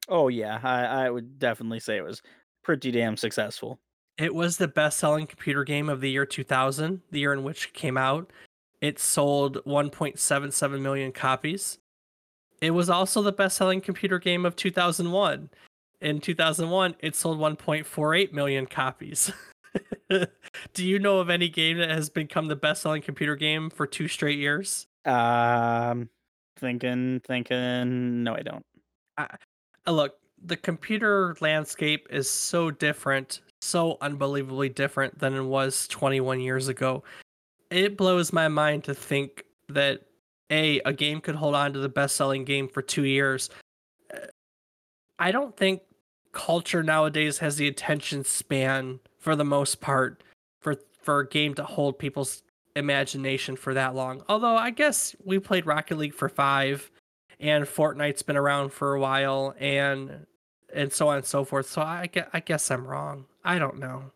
Oh 0.07 0.27
yeah, 0.27 0.59
I, 0.61 1.05
I 1.05 1.09
would 1.09 1.39
definitely 1.39 1.79
say 1.79 1.97
it 1.97 2.03
was 2.05 2.21
pretty 2.63 2.91
damn 2.91 3.17
successful. 3.17 3.79
It 4.19 4.35
was 4.35 4.57
the 4.57 4.67
best-selling 4.67 5.25
computer 5.27 5.63
game 5.63 5.89
of 5.89 6.01
the 6.01 6.11
year 6.11 6.25
2000, 6.27 7.01
the 7.09 7.19
year 7.19 7.33
in 7.33 7.43
which 7.43 7.65
it 7.65 7.73
came 7.73 7.97
out. 7.97 8.29
It 8.81 8.99
sold 8.99 9.63
1.77 9.65 10.81
million 10.81 11.11
copies. 11.11 11.79
It 12.61 12.71
was 12.71 12.89
also 12.89 13.21
the 13.21 13.31
best-selling 13.31 13.81
computer 13.81 14.19
game 14.19 14.45
of 14.45 14.55
2001. 14.55 15.49
In 16.01 16.21
2001, 16.21 16.95
it 16.99 17.15
sold 17.15 17.39
1.48 17.39 18.31
million 18.31 18.65
copies. 18.65 19.31
Do 20.09 20.85
you 20.85 20.99
know 20.99 21.19
of 21.19 21.29
any 21.29 21.49
game 21.49 21.77
that 21.77 21.89
has 21.89 22.09
become 22.09 22.47
the 22.47 22.55
best-selling 22.55 23.01
computer 23.01 23.35
game 23.35 23.69
for 23.69 23.85
two 23.85 24.07
straight 24.07 24.39
years? 24.39 24.87
Um, 25.05 26.09
thinking, 26.57 27.21
thinking. 27.25 28.23
No, 28.23 28.35
I 28.35 28.41
don't. 28.41 28.65
Uh, 29.17 29.27
look, 29.91 30.15
the 30.43 30.57
computer 30.57 31.35
landscape 31.41 32.07
is 32.09 32.29
so 32.29 32.71
different, 32.71 33.41
so 33.61 33.97
unbelievably 34.01 34.69
different 34.69 35.19
than 35.19 35.35
it 35.35 35.43
was 35.43 35.87
21 35.89 36.39
years 36.39 36.67
ago. 36.67 37.03
It 37.69 37.97
blows 37.97 38.33
my 38.33 38.47
mind 38.47 38.83
to 38.85 38.93
think 38.93 39.43
that 39.69 40.01
a 40.49 40.79
a 40.81 40.93
game 40.93 41.21
could 41.21 41.35
hold 41.35 41.55
on 41.55 41.73
to 41.73 41.79
the 41.79 41.89
best-selling 41.89 42.45
game 42.45 42.67
for 42.67 42.81
2 42.81 43.03
years. 43.03 43.49
Uh, 44.13 44.27
I 45.19 45.31
don't 45.31 45.55
think 45.55 45.81
culture 46.31 46.83
nowadays 46.83 47.39
has 47.39 47.57
the 47.57 47.67
attention 47.67 48.23
span 48.23 48.99
for 49.17 49.35
the 49.35 49.45
most 49.45 49.81
part 49.81 50.23
for 50.59 50.75
for 51.01 51.19
a 51.19 51.27
game 51.27 51.53
to 51.55 51.63
hold 51.63 51.99
people's 51.99 52.43
imagination 52.75 53.55
for 53.55 53.73
that 53.73 53.95
long. 53.95 54.23
Although 54.29 54.55
I 54.55 54.71
guess 54.71 55.15
we 55.23 55.39
played 55.39 55.65
Rocket 55.65 55.97
League 55.97 56.13
for 56.13 56.29
5 56.29 56.91
and 57.39 57.65
Fortnite's 57.65 58.21
been 58.21 58.37
around 58.37 58.71
for 58.71 58.93
a 58.95 58.99
while 58.99 59.55
and 59.59 60.25
and 60.73 60.93
so 60.93 61.07
on 61.09 61.17
and 61.17 61.25
so 61.25 61.43
forth. 61.43 61.67
So 61.67 61.81
I 61.81 62.09
I 62.33 62.39
guess 62.39 62.69
I'm 62.71 62.85
wrong. 62.85 63.25
I 63.43 63.59
don't 63.59 63.79
know. 63.79 64.11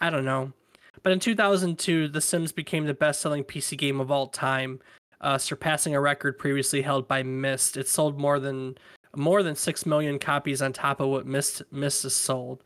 I 0.00 0.10
don't 0.10 0.24
know. 0.24 0.52
But 1.02 1.12
in 1.12 1.20
2002, 1.20 2.08
The 2.08 2.20
Sims 2.20 2.52
became 2.52 2.86
the 2.86 2.94
best-selling 2.94 3.44
PC 3.44 3.76
game 3.76 4.00
of 4.00 4.10
all 4.10 4.28
time, 4.28 4.80
uh, 5.20 5.38
surpassing 5.38 5.94
a 5.94 6.00
record 6.00 6.38
previously 6.38 6.82
held 6.82 7.08
by 7.08 7.22
Myst. 7.22 7.76
It 7.76 7.88
sold 7.88 8.18
more 8.18 8.38
than 8.38 8.76
more 9.14 9.42
than 9.42 9.54
six 9.54 9.84
million 9.84 10.18
copies 10.18 10.62
on 10.62 10.72
top 10.72 11.00
of 11.00 11.08
what 11.08 11.26
Myst 11.26 11.62
Myst 11.70 12.04
has 12.04 12.14
sold, 12.14 12.62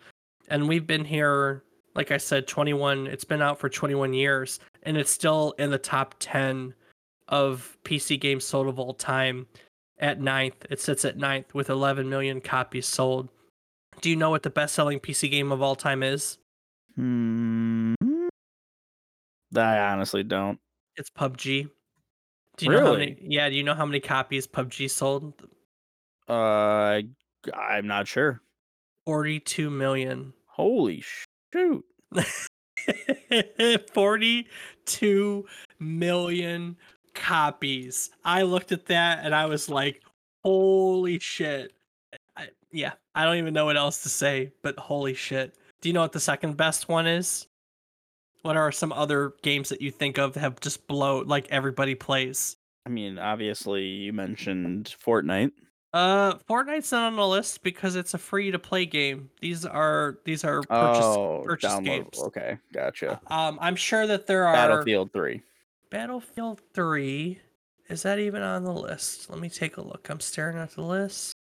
and 0.49 0.69
we've 0.69 0.87
been 0.87 1.05
here, 1.05 1.65
like 1.95 2.13
I 2.13 2.19
said, 2.19 2.47
21. 2.47 3.07
It's 3.09 3.25
been 3.25 3.43
out 3.43 3.59
for 3.59 3.69
21 3.69 4.13
years, 4.13 4.61
and 4.85 4.97
it's 4.97 5.11
still 5.11 5.55
in 5.59 5.71
the 5.71 5.79
top 5.79 6.15
10 6.21 6.75
of 7.29 7.77
PC 7.85 8.21
games 8.21 8.45
sold 8.45 8.69
of 8.69 8.79
all 8.79 8.95
time 8.95 9.47
at 9.99 10.21
ninth. 10.21 10.67
It 10.71 10.81
sits 10.81 11.05
at 11.05 11.17
ninth 11.17 11.55
with 11.55 11.71
11 11.71 12.09
million 12.09 12.41
copies 12.41 12.87
sold. 12.87 13.29
Do 14.01 14.11
you 14.11 14.17
know 14.17 14.31
what 14.31 14.43
the 14.43 14.51
best 14.51 14.75
selling 14.75 15.01
PC 15.01 15.31
game 15.31 15.51
of 15.51 15.63
all 15.63 15.75
time 15.75 16.03
is? 16.03 16.39
Hmm. 16.95 17.95
I 19.55 19.79
honestly 19.79 20.23
don't. 20.23 20.59
It's 20.97 21.11
PUBG. 21.11 21.69
Do 22.57 22.65
you 22.65 22.73
know 22.73 22.87
how 22.87 22.93
many? 22.93 23.19
Yeah, 23.21 23.49
do 23.51 23.55
you 23.55 23.63
know 23.63 23.75
how 23.75 23.85
many 23.87 24.01
copies 24.01 24.47
PUBG 24.47 24.91
sold? 24.91 25.35
Uh, 26.29 27.03
I'm 27.55 27.87
not 27.87 28.09
sure. 28.09 28.41
42 29.05 29.71
million. 29.71 30.33
Holy 30.47 31.05
shoot. 31.53 31.85
42 33.93 35.47
million 35.79 36.77
copies. 37.15 38.11
I 38.25 38.43
looked 38.43 38.73
at 38.73 38.87
that 38.87 39.21
and 39.23 39.35
I 39.35 39.47
was 39.47 39.69
like, 39.69 40.03
holy 40.45 41.19
shit. 41.19 41.73
I, 42.37 42.49
yeah, 42.73 42.93
I 43.15 43.25
don't 43.25 43.37
even 43.37 43.55
know 43.55 43.67
what 43.67 43.77
else 43.77 44.03
to 44.03 44.09
say, 44.09 44.53
but 44.63 44.79
holy 44.79 45.15
shit. 45.15 45.57
Do 45.81 45.89
you 45.89 45.93
know 45.93 46.03
what 46.03 46.13
the 46.13 46.21
second 46.21 46.57
best 46.57 46.89
one 46.89 47.07
is? 47.07 47.47
What 48.43 48.57
are 48.57 48.71
some 48.71 48.93
other 48.93 49.35
games 49.43 49.69
that 49.71 49.81
you 49.81 49.91
think 49.91 50.19
of 50.19 50.35
that 50.35 50.41
have 50.41 50.61
just 50.61 50.87
blow 50.87 51.21
like 51.21 51.49
everybody 51.51 51.95
plays? 51.95 52.57
I 52.85 52.89
mean, 52.89 53.19
obviously 53.19 53.85
you 53.85 54.13
mentioned 54.13 54.95
Fortnite. 55.05 55.53
Uh, 55.93 56.35
Fortnite's 56.49 56.93
not 56.93 57.07
on 57.07 57.17
the 57.17 57.27
list 57.27 57.63
because 57.63 57.97
it's 57.97 58.13
a 58.13 58.19
free 58.19 58.51
to 58.51 58.59
play 58.59 58.85
game. 58.87 59.31
These 59.41 59.65
are 59.65 60.19
these 60.25 60.45
are 60.45 60.61
purchase 60.63 61.05
oh, 61.05 61.43
purchase 61.45 61.73
download. 61.73 61.85
games. 61.85 62.19
Okay, 62.19 62.59
gotcha. 62.73 63.21
Um, 63.29 63.59
I'm 63.63 63.77
sure 63.77 64.07
that 64.07 64.27
there 64.27 64.47
are 64.47 64.55
Battlefield 64.55 65.13
3. 65.13 65.43
Battlefield 65.91 66.61
3. 66.75 67.41
Is 67.89 68.03
that 68.03 68.19
even 68.19 68.43
on 68.43 68.65
the 68.65 68.73
list? 68.73 69.31
Let 69.31 69.39
me 69.39 69.49
take 69.49 69.77
a 69.77 69.81
look. 69.81 70.09
I'm 70.11 70.21
staring 70.21 70.59
at 70.59 70.73
the 70.73 70.83
list. 70.83 71.33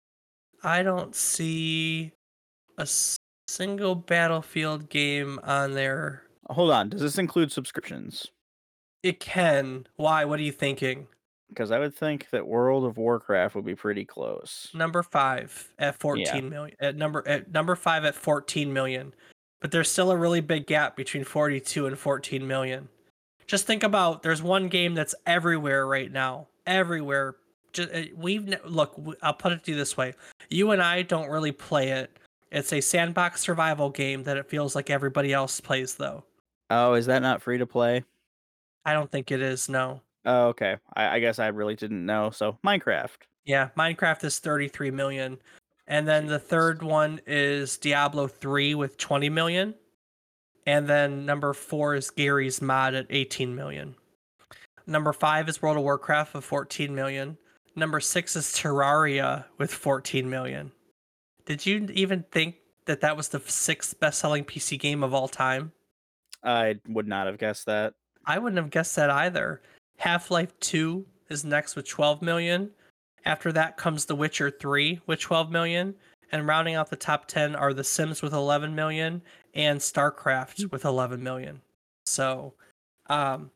I 0.63 0.83
don't 0.83 1.15
see 1.15 2.13
a 2.77 2.87
single 3.47 3.95
Battlefield 3.95 4.89
game 4.89 5.39
on 5.43 5.73
there. 5.73 6.23
Hold 6.49 6.71
on. 6.71 6.89
Does 6.89 7.01
this 7.01 7.17
include 7.17 7.51
subscriptions? 7.51 8.27
It 9.03 9.19
can. 9.19 9.87
Why? 9.97 10.25
What 10.25 10.39
are 10.39 10.43
you 10.43 10.51
thinking? 10.51 11.07
Because 11.49 11.71
I 11.71 11.79
would 11.79 11.95
think 11.95 12.29
that 12.31 12.47
World 12.47 12.85
of 12.85 12.97
Warcraft 12.97 13.55
would 13.55 13.65
be 13.65 13.75
pretty 13.75 14.03
close. 14.03 14.69
Number 14.73 15.03
five 15.03 15.71
at 15.77 15.97
fourteen 15.99 16.25
Yeah. 16.45 16.49
million. 16.49 16.75
At 16.79 16.95
number 16.95 17.23
at 17.27 17.51
number 17.51 17.75
five 17.75 18.03
at 18.05 18.15
14 18.15 18.73
million. 18.73 19.13
But 19.61 19.71
there's 19.71 19.89
still 19.89 20.11
a 20.11 20.17
really 20.17 20.41
big 20.41 20.67
gap 20.67 20.95
between 20.95 21.23
42 21.23 21.87
and 21.87 21.97
14 21.97 22.45
million. 22.47 22.89
Just 23.47 23.65
think 23.67 23.83
about 23.83 24.21
there's 24.23 24.41
one 24.41 24.67
game 24.69 24.95
that's 24.95 25.15
everywhere 25.25 25.87
right 25.87 26.11
now. 26.11 26.47
Everywhere. 26.67 27.35
Just 27.73 27.89
eh, 27.91 28.07
we've 28.15 28.53
look, 28.65 28.99
I'll 29.21 29.33
put 29.33 29.51
it 29.53 29.63
to 29.65 29.71
you 29.71 29.77
this 29.77 29.95
way. 29.95 30.13
You 30.49 30.71
and 30.71 30.81
I 30.81 31.03
don't 31.03 31.29
really 31.29 31.51
play 31.51 31.89
it. 31.89 32.17
It's 32.51 32.73
a 32.73 32.81
sandbox 32.81 33.41
survival 33.41 33.89
game 33.89 34.23
that 34.23 34.37
it 34.37 34.49
feels 34.49 34.75
like 34.75 34.89
everybody 34.89 35.31
else 35.31 35.59
plays 35.59 35.95
though. 35.95 36.23
Oh, 36.69 36.93
is 36.93 37.05
that 37.05 37.21
not 37.21 37.41
free 37.41 37.57
to 37.57 37.65
play? 37.65 38.03
I 38.85 38.93
don't 38.93 39.11
think 39.11 39.31
it 39.31 39.41
is, 39.41 39.69
no. 39.69 40.01
Oh, 40.25 40.47
okay. 40.47 40.77
I, 40.95 41.15
I 41.15 41.19
guess 41.19 41.39
I 41.39 41.47
really 41.47 41.75
didn't 41.75 42.05
know. 42.05 42.31
So 42.31 42.57
Minecraft. 42.65 43.17
Yeah, 43.45 43.69
Minecraft 43.77 44.23
is 44.23 44.39
33 44.39 44.91
million. 44.91 45.37
And 45.87 46.07
then 46.07 46.25
the 46.25 46.39
third 46.39 46.81
one 46.81 47.21
is 47.27 47.77
Diablo 47.77 48.27
3 48.27 48.73
with 48.75 48.97
20 48.97 49.29
million. 49.29 49.75
And 50.65 50.87
then 50.87 51.25
number 51.25 51.53
4 51.53 51.95
is 51.95 52.09
Garry's 52.09 52.61
Mod 52.61 52.95
at 52.95 53.05
18 53.11 53.55
million. 53.55 53.95
Number 54.87 55.13
5 55.13 55.49
is 55.49 55.61
World 55.61 55.77
of 55.77 55.83
Warcraft 55.83 56.33
with 56.33 56.43
14 56.43 56.93
million. 56.93 57.37
Number 57.75 57.99
6 57.99 58.35
is 58.35 58.45
Terraria 58.47 59.45
with 59.59 59.71
14 59.71 60.27
million. 60.27 60.71
Did 61.45 61.65
you 61.65 61.87
even 61.93 62.23
think 62.31 62.55
that 62.85 63.01
that 63.01 63.15
was 63.15 63.29
the 63.29 63.39
sixth 63.41 63.99
best-selling 63.99 64.45
PC 64.45 64.79
game 64.79 65.03
of 65.03 65.13
all 65.13 65.27
time? 65.27 65.71
I 66.45 66.75
would 66.87 67.07
not 67.07 67.27
have 67.27 67.37
guessed 67.37 67.65
that. 67.65 67.93
I 68.25 68.39
wouldn't 68.39 68.57
have 68.57 68.69
guessed 68.71 68.95
that 68.95 69.09
either. 69.09 69.61
Half 69.97 70.31
Life 70.31 70.57
2 70.59 71.05
is 71.29 71.43
next 71.43 71.75
with 71.75 71.87
12 71.87 72.21
million. 72.21 72.69
After 73.25 73.51
that 73.51 73.77
comes 73.77 74.05
The 74.05 74.15
Witcher 74.15 74.51
3 74.51 75.01
with 75.07 75.19
12 75.19 75.51
million. 75.51 75.95
And 76.31 76.47
rounding 76.47 76.75
out 76.75 76.89
the 76.89 76.95
top 76.95 77.27
10 77.27 77.55
are 77.55 77.73
The 77.73 77.83
Sims 77.83 78.21
with 78.21 78.33
11 78.33 78.73
million 78.75 79.21
and 79.53 79.79
StarCraft 79.79 80.71
with 80.71 80.85
11 80.85 81.21
million. 81.23 81.61
So, 82.05 82.53
um, 83.07 83.51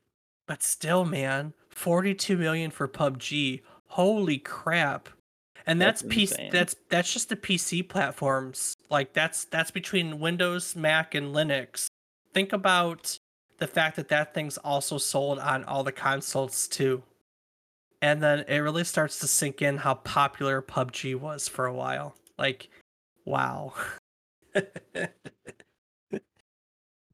but 0.48 0.64
still, 0.64 1.06
man, 1.06 1.54
42 1.70 2.38
million 2.38 2.72
for 2.72 2.88
PUBG. 2.88 3.62
Holy 3.88 4.38
crap. 4.38 5.10
And 5.66 5.80
that's, 5.80 6.02
That's 6.02 6.16
PC 6.16 6.22
insane. 6.22 6.50
that's 6.52 6.76
that's 6.90 7.14
just 7.14 7.30
the 7.30 7.36
PC 7.36 7.88
platforms. 7.88 8.76
Like 8.90 9.14
that's 9.14 9.46
that's 9.46 9.70
between 9.70 10.20
Windows, 10.20 10.76
Mac 10.76 11.14
and 11.14 11.36
Linux. 11.36 11.88
Think 12.34 12.54
about 12.54 13.20
the 13.58 13.68
fact 13.68 13.96
that 13.98 14.10
that 14.10 14.34
thing's 14.34 14.58
also 14.58 14.98
sold 14.98 15.40
on 15.40 15.64
all 15.66 15.84
the 15.84 15.92
consoles 15.92 16.68
too. 16.68 17.04
And 18.02 18.24
then 18.24 18.46
it 18.48 18.60
really 18.60 18.86
starts 18.86 19.20
to 19.20 19.28
sink 19.28 19.62
in 19.62 19.78
how 19.78 19.96
popular 19.96 20.62
PUBG 20.62 21.16
was 21.16 21.48
for 21.48 21.66
a 21.66 21.74
while. 21.74 22.16
Like, 22.38 22.70
wow. 23.26 23.74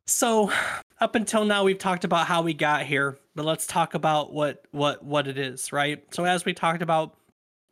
so, 0.05 0.51
up 0.99 1.15
until 1.15 1.43
now 1.43 1.63
we've 1.63 1.79
talked 1.79 2.03
about 2.03 2.27
how 2.27 2.43
we 2.43 2.53
got 2.53 2.83
here, 2.83 3.17
but 3.33 3.45
let's 3.45 3.65
talk 3.65 3.95
about 3.95 4.31
what 4.31 4.63
what 4.71 5.03
what 5.03 5.27
it 5.27 5.39
is, 5.39 5.71
right? 5.73 6.03
So 6.13 6.23
as 6.25 6.45
we 6.45 6.53
talked 6.53 6.83
about, 6.83 7.15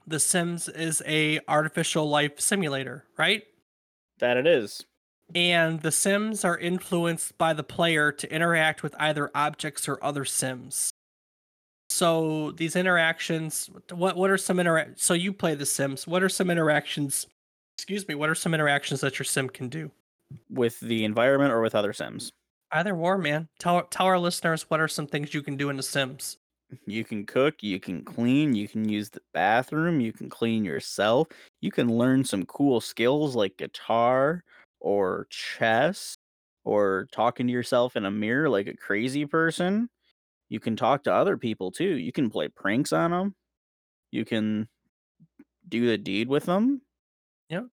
The 0.08 0.20
Sims 0.20 0.68
is 0.68 1.04
a 1.06 1.40
artificial 1.48 2.10
life 2.10 2.40
simulator, 2.40 3.06
right? 3.18 3.44
That 4.20 4.38
it 4.38 4.48
is. 4.48 4.86
And 5.36 5.82
the 5.82 5.92
sims 5.92 6.46
are 6.46 6.58
influenced 6.58 7.38
by 7.38 7.54
the 7.54 7.64
player 7.64 8.12
to 8.12 8.32
interact 8.34 8.84
with 8.84 8.96
either 9.00 9.32
objects 9.36 9.88
or 9.88 10.04
other 10.04 10.26
sims 10.26 10.92
so 11.90 12.52
these 12.52 12.76
interactions 12.76 13.70
what 13.92 14.16
what 14.16 14.30
are 14.30 14.38
some 14.38 14.58
interac 14.58 15.00
so 15.00 15.14
you 15.14 15.32
play 15.34 15.56
the 15.56 15.66
sims 15.66 16.08
what 16.08 16.24
are 16.24 16.30
some 16.30 16.50
interactions 16.50 17.28
excuse 17.78 18.08
me 18.08 18.16
what 18.16 18.30
are 18.30 18.36
some 18.36 18.54
interactions 18.54 19.02
that 19.02 19.20
your 19.20 19.26
sim 19.26 19.50
can 19.50 19.70
do 19.70 19.92
With 20.50 20.80
the 20.80 21.04
environment 21.06 21.52
or 21.52 21.62
with 21.62 21.76
other 21.76 21.94
Sims? 21.94 22.32
either 22.72 22.96
war, 22.96 23.18
man 23.18 23.48
tell 23.60 23.84
tell 23.84 24.06
our 24.08 24.20
listeners 24.20 24.70
what 24.70 24.80
are 24.80 24.88
some 24.88 25.08
things 25.08 25.34
you 25.34 25.42
can 25.44 25.58
do 25.58 25.70
in 25.70 25.78
the 25.78 25.84
sims 25.84 26.38
You 26.88 27.04
can 27.04 27.26
cook, 27.26 27.62
you 27.62 27.80
can 27.80 28.04
clean, 28.04 28.56
you 28.56 28.68
can 28.68 28.90
use 28.90 29.10
the 29.12 29.22
bathroom, 29.34 30.00
you 30.00 30.12
can 30.12 30.28
clean 30.30 30.66
yourself. 30.66 31.28
You 31.62 31.72
can 31.72 31.88
learn 31.98 32.24
some 32.26 32.46
cool 32.48 32.82
skills 32.82 33.36
like 33.36 33.58
guitar 33.58 34.44
or 34.84 35.26
chess 35.30 36.16
or 36.64 37.08
talking 37.12 37.48
to 37.48 37.54
yourself 37.54 37.96
in 37.96 38.06
a 38.06 38.12
mirror 38.12 38.50
like 38.50 38.68
a 38.68 38.78
crazy 38.78 39.26
person. 39.26 39.90
You 40.50 40.60
can 40.60 40.76
talk 40.76 41.04
to 41.04 41.14
other 41.14 41.38
people 41.38 41.72
too. 41.72 41.98
You 41.98 42.12
can 42.12 42.30
play 42.30 42.50
pranks 42.50 42.94
on 42.94 43.12
them. 43.12 43.36
You 44.12 44.26
can 44.26 44.68
do 45.68 45.88
the 45.88 45.98
deed 45.98 46.28
with 46.28 46.46
them. 46.46 46.82
Yep. 47.50 47.66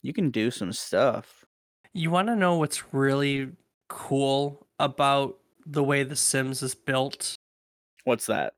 You 0.00 0.12
can 0.12 0.30
do 0.30 0.50
some 0.50 0.72
stuff. 0.72 1.44
You 1.92 2.10
want 2.10 2.28
to 2.28 2.36
know 2.36 2.56
what's 2.56 2.94
really 2.94 3.50
cool 3.88 4.66
about 4.78 5.38
the 5.66 5.84
way 5.84 6.02
The 6.02 6.16
Sims 6.16 6.62
is 6.62 6.74
built? 6.74 7.34
What's 8.04 8.26
that? 8.26 8.54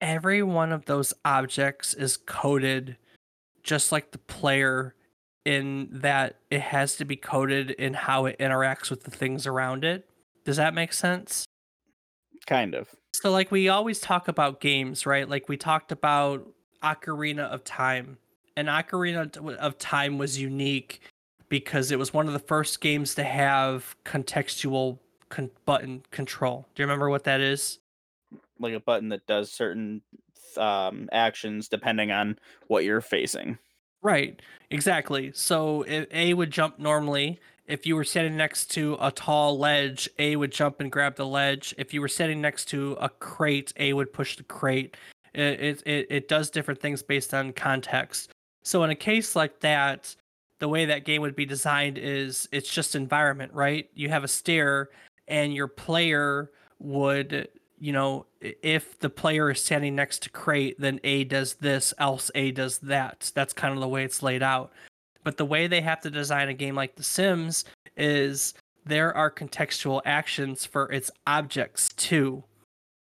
Every 0.00 0.42
one 0.42 0.72
of 0.72 0.86
those 0.86 1.12
objects 1.24 1.92
is 1.92 2.16
coded 2.16 2.96
just 3.62 3.92
like 3.92 4.10
the 4.10 4.18
player 4.18 4.94
in 5.50 5.88
that 5.90 6.36
it 6.48 6.60
has 6.60 6.94
to 6.94 7.04
be 7.04 7.16
coded 7.16 7.72
in 7.72 7.92
how 7.92 8.26
it 8.26 8.38
interacts 8.38 8.88
with 8.88 9.02
the 9.02 9.10
things 9.10 9.48
around 9.48 9.84
it. 9.84 10.08
Does 10.44 10.58
that 10.58 10.74
make 10.74 10.92
sense? 10.92 11.44
Kind 12.46 12.72
of. 12.72 12.88
So 13.12 13.32
like 13.32 13.50
we 13.50 13.68
always 13.68 13.98
talk 13.98 14.28
about 14.28 14.60
games, 14.60 15.06
right? 15.06 15.28
Like 15.28 15.48
we 15.48 15.56
talked 15.56 15.90
about 15.90 16.46
Ocarina 16.84 17.48
of 17.48 17.64
Time. 17.64 18.18
And 18.56 18.68
Ocarina 18.68 19.36
of 19.56 19.76
Time 19.78 20.18
was 20.18 20.40
unique 20.40 21.00
because 21.48 21.90
it 21.90 21.98
was 21.98 22.14
one 22.14 22.28
of 22.28 22.32
the 22.32 22.38
first 22.38 22.80
games 22.80 23.16
to 23.16 23.24
have 23.24 23.96
contextual 24.04 25.00
con- 25.30 25.50
button 25.66 26.04
control. 26.12 26.68
Do 26.76 26.82
you 26.82 26.86
remember 26.86 27.10
what 27.10 27.24
that 27.24 27.40
is? 27.40 27.80
Like 28.60 28.74
a 28.74 28.80
button 28.80 29.08
that 29.08 29.26
does 29.26 29.50
certain 29.50 30.02
um, 30.56 31.08
actions 31.10 31.66
depending 31.68 32.12
on 32.12 32.38
what 32.68 32.84
you're 32.84 33.00
facing. 33.00 33.58
Right, 34.02 34.40
exactly. 34.70 35.32
So 35.34 35.82
if 35.82 36.06
A 36.12 36.34
would 36.34 36.50
jump 36.50 36.78
normally. 36.78 37.40
If 37.66 37.86
you 37.86 37.94
were 37.94 38.02
standing 38.04 38.36
next 38.36 38.66
to 38.72 38.96
a 39.00 39.12
tall 39.12 39.56
ledge, 39.56 40.08
A 40.18 40.34
would 40.34 40.50
jump 40.50 40.80
and 40.80 40.90
grab 40.90 41.14
the 41.14 41.26
ledge. 41.26 41.72
If 41.78 41.94
you 41.94 42.00
were 42.00 42.08
standing 42.08 42.40
next 42.40 42.64
to 42.70 42.96
a 43.00 43.08
crate, 43.08 43.72
A 43.76 43.92
would 43.92 44.12
push 44.12 44.36
the 44.36 44.42
crate. 44.42 44.96
It 45.34 45.82
it 45.86 46.06
it 46.10 46.28
does 46.28 46.50
different 46.50 46.80
things 46.80 47.00
based 47.02 47.32
on 47.32 47.52
context. 47.52 48.32
So 48.64 48.82
in 48.82 48.90
a 48.90 48.96
case 48.96 49.36
like 49.36 49.60
that, 49.60 50.16
the 50.58 50.68
way 50.68 50.84
that 50.86 51.04
game 51.04 51.22
would 51.22 51.36
be 51.36 51.46
designed 51.46 51.96
is 51.96 52.48
it's 52.50 52.72
just 52.72 52.96
environment, 52.96 53.52
right? 53.52 53.88
You 53.94 54.08
have 54.08 54.24
a 54.24 54.28
stair, 54.28 54.90
and 55.28 55.54
your 55.54 55.68
player 55.68 56.50
would 56.80 57.48
you 57.80 57.92
know, 57.92 58.26
if 58.40 58.98
the 58.98 59.08
player 59.08 59.50
is 59.50 59.64
standing 59.64 59.96
next 59.96 60.22
to 60.22 60.30
crate, 60.30 60.78
then 60.78 61.00
A 61.02 61.24
does 61.24 61.54
this, 61.54 61.94
else 61.98 62.30
A 62.34 62.50
does 62.50 62.78
that. 62.78 63.32
That's 63.34 63.54
kind 63.54 63.74
of 63.74 63.80
the 63.80 63.88
way 63.88 64.04
it's 64.04 64.22
laid 64.22 64.42
out. 64.42 64.70
But 65.24 65.38
the 65.38 65.46
way 65.46 65.66
they 65.66 65.80
have 65.80 66.00
to 66.02 66.10
design 66.10 66.48
a 66.48 66.54
game 66.54 66.74
like 66.74 66.94
The 66.94 67.02
Sims 67.02 67.64
is 67.96 68.54
there 68.84 69.16
are 69.16 69.30
contextual 69.30 70.02
actions 70.04 70.64
for 70.66 70.92
its 70.92 71.10
objects 71.26 71.88
too. 71.94 72.44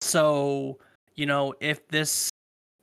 So, 0.00 0.78
you 1.14 1.26
know, 1.26 1.54
if 1.60 1.86
this 1.88 2.30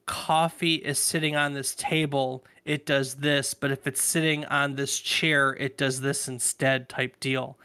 coffee 0.06 0.76
is 0.76 0.98
sitting 0.98 1.36
on 1.36 1.54
this 1.54 1.76
table, 1.76 2.46
it 2.64 2.86
does 2.86 3.16
this, 3.16 3.54
but 3.54 3.72
if 3.72 3.86
it's 3.86 4.04
sitting 4.04 4.46
on 4.46 4.76
this 4.76 5.00
chair, 5.00 5.58
it 5.60 5.78
does 5.78 6.00
this 6.00 6.28
instead 6.28 6.88
type 6.88 7.20
deal. 7.20 7.58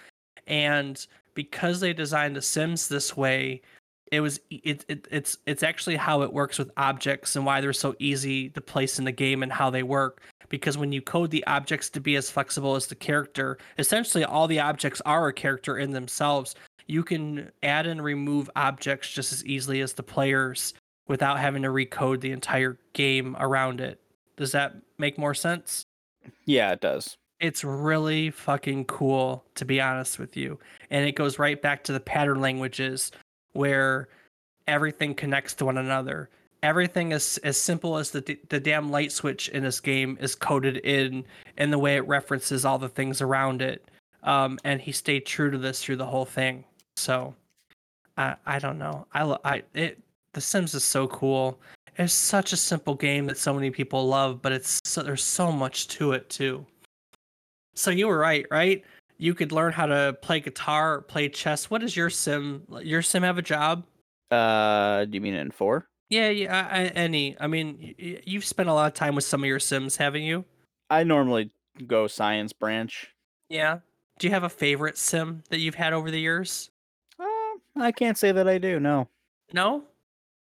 And 0.47 1.05
because 1.35 1.81
they 1.81 1.93
designed 1.93 2.35
The 2.35 2.43
Sims 2.43 2.89
this 2.89 3.17
way, 3.17 3.63
it 4.13 4.21
was 4.21 4.41
it, 4.51 4.85
it 4.89 5.09
it's 5.11 5.39
it's 5.47 5.63
actually 5.63 5.97
how 5.97 6.23
it 6.23 6.33
works 6.33 6.59
with 6.59 6.71
objects 6.77 7.37
and 7.37 7.45
why 7.45 7.61
they're 7.61 7.73
so 7.73 7.95
easy 7.99 8.49
to 8.51 8.61
place 8.61 8.99
in 8.99 9.05
the 9.05 9.13
game 9.13 9.43
and 9.43 9.53
how 9.53 9.71
they 9.71 9.83
work. 9.83 10.23
Because 10.49 10.79
when 10.79 10.93
you 10.93 11.03
code 11.03 11.31
the 11.31 11.45
objects 11.47 11.91
to 11.91 12.01
be 12.01 12.15
as 12.17 12.31
flexible 12.31 12.77
as 12.77 12.87
the 12.87 12.95
character 12.95 13.59
essentially 13.79 14.25
all 14.25 14.47
the 14.47 14.61
objects 14.61 15.03
are 15.05 15.29
a 15.29 15.33
character 15.33 15.79
in 15.79 15.93
themselves. 15.93 16.55
You 16.89 17.03
can 17.03 17.51
add 17.65 17.89
and 17.89 18.03
remove 18.03 18.49
objects 18.55 19.11
just 19.11 19.33
as 19.33 19.45
easily 19.45 19.81
as 19.81 19.93
the 19.93 20.05
players 20.05 20.73
without 21.09 21.41
having 21.41 21.63
to 21.63 21.69
recode 21.69 22.21
the 22.21 22.31
entire 22.31 22.79
game 22.93 23.37
around 23.41 23.81
it. 23.81 24.01
Does 24.37 24.53
that 24.53 24.77
make 24.99 25.19
more 25.19 25.35
sense? 25.35 25.85
Yeah 26.45 26.73
it 26.73 26.81
does. 26.81 27.17
It's 27.41 27.65
really 27.65 28.31
fucking 28.31 28.85
cool 28.85 29.45
to 29.57 29.65
be 29.65 29.81
honest 29.81 30.21
with 30.21 30.37
you. 30.37 30.61
And 30.91 31.09
it 31.09 31.17
goes 31.17 31.41
right 31.41 31.61
back 31.61 31.83
to 31.85 31.93
the 31.93 32.01
pattern 32.01 32.41
languages 32.41 33.11
where 33.57 34.09
everything 34.67 35.15
connects 35.15 35.55
to 35.55 35.65
one 35.65 35.79
another. 35.79 36.29
Everything 36.63 37.13
is 37.13 37.39
as 37.39 37.57
simple 37.57 37.97
as 37.97 38.11
the 38.11 38.39
the 38.49 38.61
damn 38.61 38.91
light 38.91 39.13
switch 39.13 39.49
in 39.51 39.63
this 39.63 39.81
game 39.81 40.17
is 40.21 40.35
coded 40.35 40.79
in 40.79 41.25
in 41.59 41.71
the 41.71 41.79
way 41.79 41.97
it 41.97 42.07
references 42.09 42.65
all 42.65 42.79
the 42.79 42.89
things 42.89 43.21
around 43.21 43.63
it. 43.63 43.89
Um, 44.23 44.59
and 44.65 44.81
he 44.81 44.91
stayed 44.93 45.27
true 45.27 45.51
to 45.51 45.59
this 45.59 45.83
through 45.83 45.97
the 45.97 46.07
whole 46.07 46.25
thing. 46.25 46.65
So, 46.97 47.35
I 48.17 48.37
I 48.47 48.59
don't 48.59 48.79
know. 48.79 49.07
I 49.13 49.37
I 49.45 49.63
it 49.75 49.99
The 50.33 50.41
Sims 50.41 50.75
is 50.75 50.85
so 50.85 51.07
cool. 51.09 51.61
It's 51.99 52.13
such 52.13 52.53
a 52.53 52.57
simple 52.57 52.95
game 52.95 53.27
that 53.27 53.39
so 53.39 53.55
many 53.55 53.71
people 53.71 54.07
love, 54.07 54.43
but 54.43 54.53
it's 54.53 54.81
so, 54.85 55.03
there's 55.03 55.25
so 55.25 55.51
much 55.51 55.89
to 55.89 56.13
it 56.13 56.29
too. 56.29 56.67
So 57.75 57.91
you 57.91 58.07
were 58.09 58.19
right, 58.19 58.47
right? 58.51 58.85
You 59.19 59.35
could 59.35 59.53
learn 59.53 59.73
how 59.73 59.87
to 59.87 60.17
play 60.23 60.41
guitar, 60.41 61.01
play 61.01 61.29
chess. 61.29 61.71
What 61.71 61.81
does 61.81 61.97
your 61.97 62.11
sim? 62.11 62.63
Your 62.83 63.03
sim 63.03 63.23
have 63.23 63.39
a 63.39 63.43
job? 63.43 63.85
Uh, 64.31 65.05
do 65.05 65.15
you 65.15 65.21
mean 65.21 65.35
in 65.35 65.51
four? 65.51 65.89
Yeah, 66.11 66.29
yeah. 66.29 66.69
I, 66.71 66.85
any. 66.87 67.37
I 67.41 67.47
mean, 67.47 67.95
you've 67.99 68.45
spent 68.45 68.69
a 68.69 68.73
lot 68.73 68.87
of 68.87 68.95
time 68.95 69.15
with 69.15 69.25
some 69.25 69.43
of 69.43 69.49
your 69.49 69.59
sims, 69.59 69.97
haven't 69.97 70.23
you? 70.23 70.45
I 70.91 71.05
normally 71.05 71.51
go 71.87 72.07
science 72.07 72.53
branch. 72.53 73.13
Yeah. 73.49 73.81
Do 74.19 74.27
you 74.27 74.33
have 74.33 74.45
a 74.45 74.49
favorite 74.49 74.97
sim 74.97 75.43
that 75.51 75.59
you've 75.59 75.75
had 75.75 75.93
over 75.93 76.11
the 76.11 76.21
years? 76.21 76.71
Uh, 77.19 77.25
I 77.77 77.93
can't 77.93 78.17
say 78.17 78.33
that 78.33 78.49
I 78.49 78.59
do. 78.59 78.81
No. 78.81 79.09
No. 79.53 79.85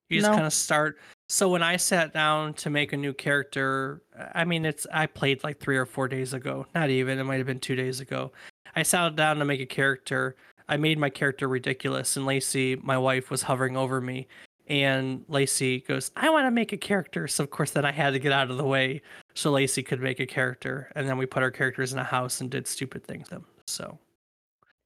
You 0.09 0.19
just 0.19 0.29
no. 0.29 0.35
kind 0.35 0.47
of 0.47 0.53
start. 0.53 0.97
So 1.29 1.49
when 1.49 1.61
I 1.61 1.75
sat 1.75 2.13
down 2.13 2.53
to 2.55 2.69
make 2.69 2.93
a 2.93 2.97
new 2.97 3.13
character, 3.13 4.01
I 4.33 4.45
mean, 4.45 4.65
it's 4.65 4.87
I 4.93 5.05
played 5.05 5.43
like 5.43 5.59
three 5.59 5.75
or 5.75 5.85
four 5.85 6.07
days 6.07 6.33
ago. 6.33 6.65
Not 6.73 6.89
even. 6.89 7.19
It 7.19 7.23
might 7.25 7.37
have 7.37 7.45
been 7.45 7.59
two 7.59 7.75
days 7.75 7.99
ago. 7.99 8.31
I 8.77 8.83
sat 8.83 9.15
down 9.15 9.37
to 9.37 9.45
make 9.45 9.59
a 9.59 9.65
character. 9.65 10.35
I 10.69 10.77
made 10.77 10.99
my 10.99 11.09
character 11.09 11.47
ridiculous, 11.47 12.15
and 12.15 12.27
Lacey, 12.27 12.75
my 12.75 12.95
wife, 12.95 13.31
was 13.31 13.41
hovering 13.41 13.75
over 13.75 13.99
me. 13.99 14.27
And 14.67 15.25
Lacey 15.27 15.79
goes, 15.79 16.11
I 16.15 16.29
want 16.29 16.45
to 16.45 16.51
make 16.51 16.73
a 16.73 16.77
character. 16.77 17.27
So, 17.27 17.43
of 17.43 17.49
course, 17.49 17.71
then 17.71 17.85
I 17.85 17.91
had 17.91 18.11
to 18.11 18.19
get 18.19 18.31
out 18.31 18.51
of 18.51 18.57
the 18.57 18.63
way 18.63 19.01
so 19.33 19.49
Lacey 19.49 19.81
could 19.81 19.99
make 19.99 20.19
a 20.19 20.27
character. 20.27 20.91
And 20.95 21.09
then 21.09 21.17
we 21.17 21.25
put 21.25 21.41
our 21.41 21.49
characters 21.49 21.91
in 21.91 21.97
a 21.97 22.03
house 22.03 22.39
and 22.39 22.51
did 22.51 22.67
stupid 22.67 23.03
things 23.03 23.29
them. 23.29 23.45
So, 23.65 23.97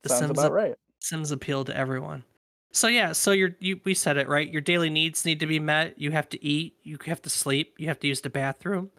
the 0.03 0.09
Sounds 0.09 0.21
Sims, 0.21 0.39
about 0.39 0.53
right. 0.53 0.75
Sims 0.99 1.31
appeal 1.31 1.65
to 1.65 1.75
everyone. 1.75 2.23
So 2.71 2.87
yeah, 2.87 3.11
so 3.11 3.33
you're 3.33 3.57
you 3.59 3.81
we 3.83 3.93
said 3.93 4.15
it 4.15 4.29
right. 4.29 4.49
Your 4.49 4.61
daily 4.61 4.89
needs 4.89 5.25
need 5.25 5.41
to 5.41 5.47
be 5.47 5.59
met. 5.59 5.99
You 5.99 6.11
have 6.11 6.29
to 6.29 6.41
eat. 6.41 6.77
You 6.83 6.97
have 7.07 7.21
to 7.23 7.29
sleep. 7.29 7.73
You 7.77 7.89
have 7.89 7.99
to 7.99 8.07
use 8.07 8.21
the 8.21 8.29
bathroom 8.29 8.91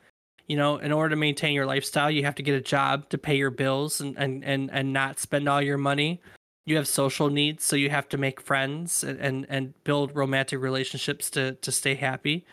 you 0.53 0.59
know 0.59 0.76
in 0.76 0.92
order 0.92 1.09
to 1.09 1.16
maintain 1.16 1.55
your 1.55 1.64
lifestyle 1.64 2.11
you 2.11 2.24
have 2.24 2.34
to 2.34 2.42
get 2.42 2.55
a 2.55 2.61
job 2.61 3.09
to 3.09 3.16
pay 3.16 3.34
your 3.34 3.50
bills 3.50 4.03
and 4.03 4.18
and 4.18 4.44
and, 4.44 4.70
and 4.70 4.92
not 4.92 5.18
spend 5.18 5.48
all 5.48 5.62
your 5.62 5.78
money. 5.78 6.20
You 6.66 6.76
have 6.76 6.86
social 6.86 7.30
needs 7.30 7.64
so 7.64 7.74
you 7.74 7.88
have 7.88 8.07
to 8.11 8.18
make 8.18 8.38
friends 8.38 9.03
and 9.03 9.18
and, 9.18 9.46
and 9.48 9.84
build 9.84 10.14
romantic 10.14 10.61
relationships 10.61 11.30
to 11.30 11.55
to 11.55 11.72
stay 11.72 11.94
happy. 11.94 12.44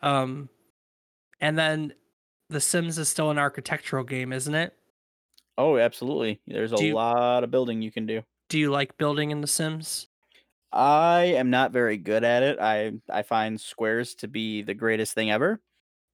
Um 0.00 0.48
and 1.42 1.58
then 1.58 1.92
the 2.48 2.58
sims 2.58 2.96
is 2.96 3.10
still 3.10 3.30
an 3.30 3.38
architectural 3.38 4.02
game 4.02 4.32
isn't 4.32 4.54
it? 4.54 4.74
Oh 5.58 5.76
absolutely. 5.76 6.40
There's 6.46 6.72
a 6.72 6.82
you, 6.82 6.94
lot 6.94 7.44
of 7.44 7.50
building 7.50 7.82
you 7.82 7.92
can 7.92 8.06
do. 8.06 8.22
Do 8.48 8.58
you 8.58 8.70
like 8.70 8.96
building 8.96 9.30
in 9.30 9.42
the 9.42 9.46
sims? 9.46 10.06
I 10.72 11.34
am 11.36 11.50
not 11.50 11.70
very 11.70 11.98
good 11.98 12.24
at 12.24 12.42
it. 12.42 12.58
I 12.58 12.92
i 13.10 13.20
find 13.20 13.60
squares 13.60 14.14
to 14.14 14.26
be 14.26 14.62
the 14.62 14.72
greatest 14.72 15.12
thing 15.12 15.30
ever 15.30 15.60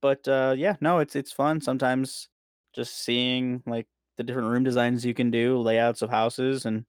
but 0.01 0.27
uh, 0.29 0.55
yeah, 0.57 0.77
no, 0.81 0.99
it's 0.99 1.17
it's 1.17 1.33
fun 1.33 1.61
sometimes 1.61 2.29
just 2.75 2.99
seeing 3.05 3.63
like 3.67 3.87
the 4.17 4.25
different 4.25 4.49
room 4.49 4.65
designs 4.65 5.05
you 5.05 5.15
can 5.15 5.31
do, 5.31 5.59
layouts 5.59 6.03
of 6.03 6.11
houses, 6.11 6.67
and 6.67 6.85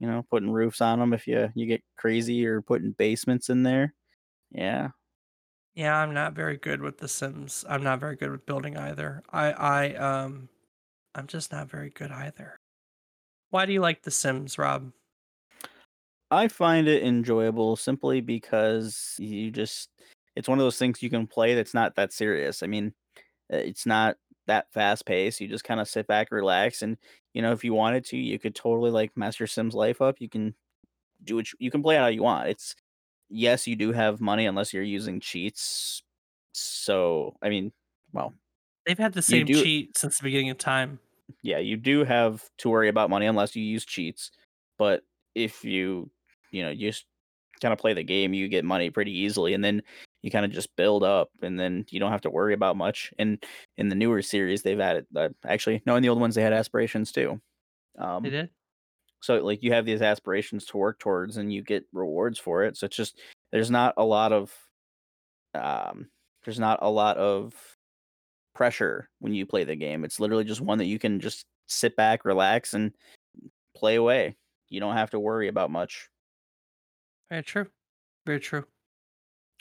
you 0.00 0.08
know 0.08 0.24
putting 0.30 0.50
roofs 0.50 0.80
on 0.80 0.98
them 1.00 1.12
if 1.12 1.26
you 1.26 1.50
you 1.54 1.66
get 1.66 1.82
crazy 1.96 2.46
or 2.46 2.62
putting 2.62 2.92
basements 2.92 3.50
in 3.50 3.62
there. 3.62 3.94
Yeah. 4.50 4.90
Yeah, 5.74 5.96
I'm 5.96 6.12
not 6.12 6.34
very 6.34 6.56
good 6.56 6.82
with 6.82 6.98
The 6.98 7.08
Sims. 7.08 7.64
I'm 7.68 7.82
not 7.82 8.00
very 8.00 8.16
good 8.16 8.30
with 8.30 8.46
building 8.46 8.76
either. 8.76 9.22
I 9.30 9.52
I 9.52 9.94
um 9.94 10.48
I'm 11.14 11.26
just 11.26 11.52
not 11.52 11.70
very 11.70 11.90
good 11.90 12.10
either. 12.10 12.56
Why 13.50 13.66
do 13.66 13.72
you 13.72 13.80
like 13.80 14.02
The 14.02 14.10
Sims, 14.10 14.58
Rob? 14.58 14.92
I 16.30 16.48
find 16.48 16.86
it 16.86 17.02
enjoyable 17.02 17.76
simply 17.76 18.20
because 18.20 19.16
you 19.18 19.50
just 19.50 19.90
it's 20.40 20.48
one 20.48 20.58
of 20.58 20.64
those 20.64 20.78
things 20.78 21.02
you 21.02 21.10
can 21.10 21.26
play 21.26 21.54
that's 21.54 21.74
not 21.74 21.96
that 21.96 22.14
serious. 22.14 22.62
I 22.62 22.66
mean, 22.66 22.94
uh, 23.52 23.58
it's 23.58 23.84
not 23.84 24.16
that 24.46 24.72
fast 24.72 25.04
paced. 25.04 25.38
You 25.40 25.48
just 25.48 25.64
kind 25.64 25.80
of 25.80 25.88
sit 25.88 26.06
back, 26.06 26.32
relax, 26.32 26.80
and 26.80 26.96
you 27.34 27.42
know, 27.42 27.52
if 27.52 27.62
you 27.62 27.74
wanted 27.74 28.06
to, 28.06 28.16
you 28.16 28.38
could 28.38 28.54
totally 28.54 28.90
like 28.90 29.14
mess 29.16 29.38
your 29.38 29.46
Sims 29.46 29.74
life 29.74 30.00
up. 30.00 30.16
You 30.18 30.30
can 30.30 30.54
do 31.22 31.38
it. 31.40 31.48
You 31.58 31.70
can 31.70 31.82
play 31.82 31.96
it 31.96 32.00
how 32.00 32.06
you 32.06 32.22
want. 32.22 32.48
It's 32.48 32.74
yes, 33.28 33.66
you 33.66 33.76
do 33.76 33.92
have 33.92 34.22
money 34.22 34.46
unless 34.46 34.72
you're 34.72 34.82
using 34.82 35.20
cheats. 35.20 36.02
So, 36.52 37.36
I 37.42 37.50
mean, 37.50 37.72
well, 38.12 38.34
They've 38.86 38.98
had 38.98 39.12
the 39.12 39.22
same 39.22 39.46
do 39.46 39.62
cheat 39.62 39.96
since 39.98 40.18
the 40.18 40.24
beginning 40.24 40.50
of 40.50 40.58
time. 40.58 40.98
yeah, 41.42 41.58
you 41.58 41.76
do 41.76 42.04
have 42.04 42.48
to 42.58 42.70
worry 42.70 42.88
about 42.88 43.10
money 43.10 43.26
unless 43.26 43.54
you 43.54 43.62
use 43.62 43.84
cheats. 43.84 44.30
But 44.78 45.02
if 45.34 45.64
you, 45.64 46.10
you 46.50 46.62
know, 46.62 46.70
you 46.70 46.90
just 46.90 47.04
kind 47.60 47.72
of 47.72 47.78
play 47.78 47.92
the 47.94 48.02
game, 48.02 48.32
you 48.32 48.48
get 48.48 48.64
money 48.64 48.90
pretty 48.90 49.12
easily, 49.12 49.54
and 49.54 49.62
then 49.62 49.82
you 50.22 50.30
kind 50.30 50.44
of 50.44 50.52
just 50.52 50.74
build 50.76 51.02
up, 51.04 51.30
and 51.42 51.58
then 51.58 51.84
you 51.90 52.00
don't 52.00 52.12
have 52.12 52.20
to 52.22 52.30
worry 52.30 52.54
about 52.54 52.76
much. 52.76 53.12
And 53.18 53.42
in 53.76 53.88
the 53.88 53.94
newer 53.94 54.22
series, 54.22 54.62
they've 54.62 54.80
added 54.80 55.06
uh, 55.16 55.30
actually, 55.44 55.82
no, 55.86 55.96
in 55.96 56.02
the 56.02 56.08
old 56.10 56.20
ones 56.20 56.34
they 56.34 56.42
had 56.42 56.52
aspirations 56.52 57.12
too. 57.12 57.40
They 57.96 58.02
Um, 58.04 58.24
did. 58.30 58.50
so 59.22 59.36
like 59.44 59.62
you 59.62 59.72
have 59.72 59.86
these 59.86 60.02
aspirations 60.02 60.66
to 60.66 60.78
work 60.78 60.98
towards, 60.98 61.36
and 61.36 61.52
you 61.52 61.62
get 61.62 61.86
rewards 61.92 62.38
for 62.38 62.64
it. 62.64 62.76
So 62.76 62.86
it's 62.86 62.96
just 62.96 63.20
there's 63.52 63.70
not 63.70 63.94
a 63.96 64.04
lot 64.04 64.32
of 64.32 64.54
um, 65.54 66.10
there's 66.44 66.58
not 66.60 66.78
a 66.82 66.90
lot 66.90 67.16
of 67.16 67.54
pressure 68.54 69.08
when 69.20 69.34
you 69.34 69.46
play 69.46 69.64
the 69.64 69.76
game. 69.76 70.04
It's 70.04 70.20
literally 70.20 70.44
just 70.44 70.60
one 70.60 70.78
that 70.78 70.86
you 70.86 70.98
can 70.98 71.20
just 71.20 71.46
sit 71.68 71.96
back, 71.96 72.24
relax, 72.24 72.74
and 72.74 72.94
play 73.76 73.96
away. 73.96 74.36
You 74.68 74.80
don't 74.80 74.96
have 74.96 75.10
to 75.10 75.20
worry 75.20 75.48
about 75.48 75.70
much. 75.70 76.08
Very 77.30 77.42
true. 77.42 77.70
Very 78.26 78.40
true. 78.40 78.66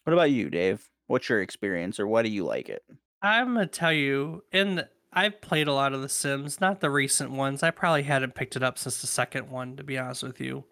What 0.10 0.14
about 0.14 0.32
you, 0.32 0.49
Dave? 0.49 0.89
What's 1.05 1.30
your 1.30 1.39
experience, 1.39 1.99
or 1.99 2.07
why 2.07 2.24
do 2.24 2.30
you 2.30 2.43
like 2.43 2.68
it? 2.68 2.82
I'm 3.22 3.53
gonna 3.53 3.68
tell 3.68 3.93
you, 3.93 4.43
in 4.51 4.84
I've 5.14 5.39
played 5.39 5.68
a 5.68 5.74
lot 5.74 5.93
of 5.93 6.01
The 6.01 6.10
Sims, 6.10 6.60
not 6.60 6.80
the 6.80 6.89
recent 6.89 7.30
ones. 7.30 7.62
I 7.62 7.70
probably 7.70 8.01
hadn't 8.01 8.34
picked 8.34 8.55
it 8.55 8.64
up 8.64 8.80
since 8.80 9.01
the 9.01 9.05
second 9.05 9.51
one, 9.51 9.76
to 9.76 9.84
be 9.84 9.99
honest 9.99 10.24
with 10.24 10.41
you. 10.41 10.64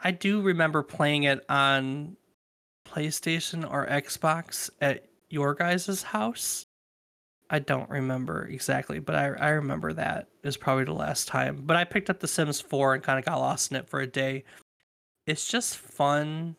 I 0.00 0.10
do 0.10 0.42
remember 0.42 0.82
playing 0.82 1.22
it 1.22 1.44
on 1.48 2.16
PlayStation 2.84 3.62
or 3.62 3.86
Xbox 3.86 4.70
at 4.80 5.06
your 5.28 5.54
guys' 5.54 6.02
house. 6.02 6.66
I 7.48 7.60
don't 7.60 7.90
remember 7.90 8.48
exactly, 8.48 8.98
but 8.98 9.14
I 9.14 9.26
I 9.34 9.48
remember 9.50 9.92
that 9.92 10.30
is 10.42 10.56
probably 10.56 10.82
the 10.82 10.94
last 10.94 11.28
time. 11.28 11.62
But 11.62 11.76
I 11.76 11.84
picked 11.84 12.10
up 12.10 12.18
The 12.18 12.26
Sims 12.26 12.60
4 12.60 12.94
and 12.94 13.04
kind 13.04 13.20
of 13.20 13.24
got 13.24 13.38
lost 13.38 13.70
in 13.70 13.76
it 13.76 13.88
for 13.88 14.00
a 14.00 14.06
day. 14.08 14.42
It's 15.28 15.46
just 15.46 15.76
fun. 15.76 16.56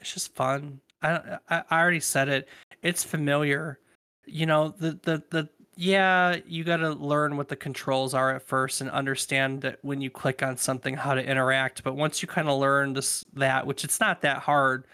It's 0.00 0.14
just 0.14 0.32
fun. 0.36 0.80
I 1.02 1.38
I, 1.48 1.62
already 1.72 2.00
said 2.00 2.28
it. 2.28 2.48
It's 2.82 3.04
familiar. 3.04 3.80
You 4.26 4.46
know, 4.46 4.74
the 4.78 4.98
the 5.02 5.22
the 5.30 5.48
yeah, 5.76 6.36
you 6.46 6.64
got 6.64 6.78
to 6.78 6.90
learn 6.90 7.36
what 7.36 7.48
the 7.48 7.56
controls 7.56 8.14
are 8.14 8.34
at 8.34 8.42
first 8.42 8.80
and 8.80 8.90
understand 8.90 9.60
that 9.60 9.78
when 9.82 10.00
you 10.00 10.08
click 10.08 10.42
on 10.42 10.56
something 10.56 10.94
how 10.94 11.12
to 11.14 11.24
interact, 11.24 11.84
but 11.84 11.96
once 11.96 12.22
you 12.22 12.28
kind 12.28 12.48
of 12.48 12.58
learn 12.58 12.94
this 12.94 13.24
that, 13.34 13.66
which 13.66 13.84
it's 13.84 14.00
not 14.00 14.22
that 14.22 14.38
hard, 14.38 14.86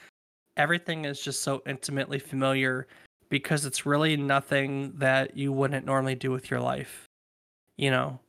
everything 0.56 1.04
is 1.04 1.22
just 1.22 1.42
so 1.42 1.62
intimately 1.66 2.18
familiar 2.18 2.88
because 3.28 3.64
it's 3.64 3.86
really 3.86 4.16
nothing 4.16 4.92
that 4.96 5.36
you 5.36 5.52
wouldn't 5.52 5.86
normally 5.86 6.16
do 6.16 6.30
with 6.32 6.50
your 6.50 6.60
life. 6.60 7.08
You 7.78 7.90
know, 7.90 8.20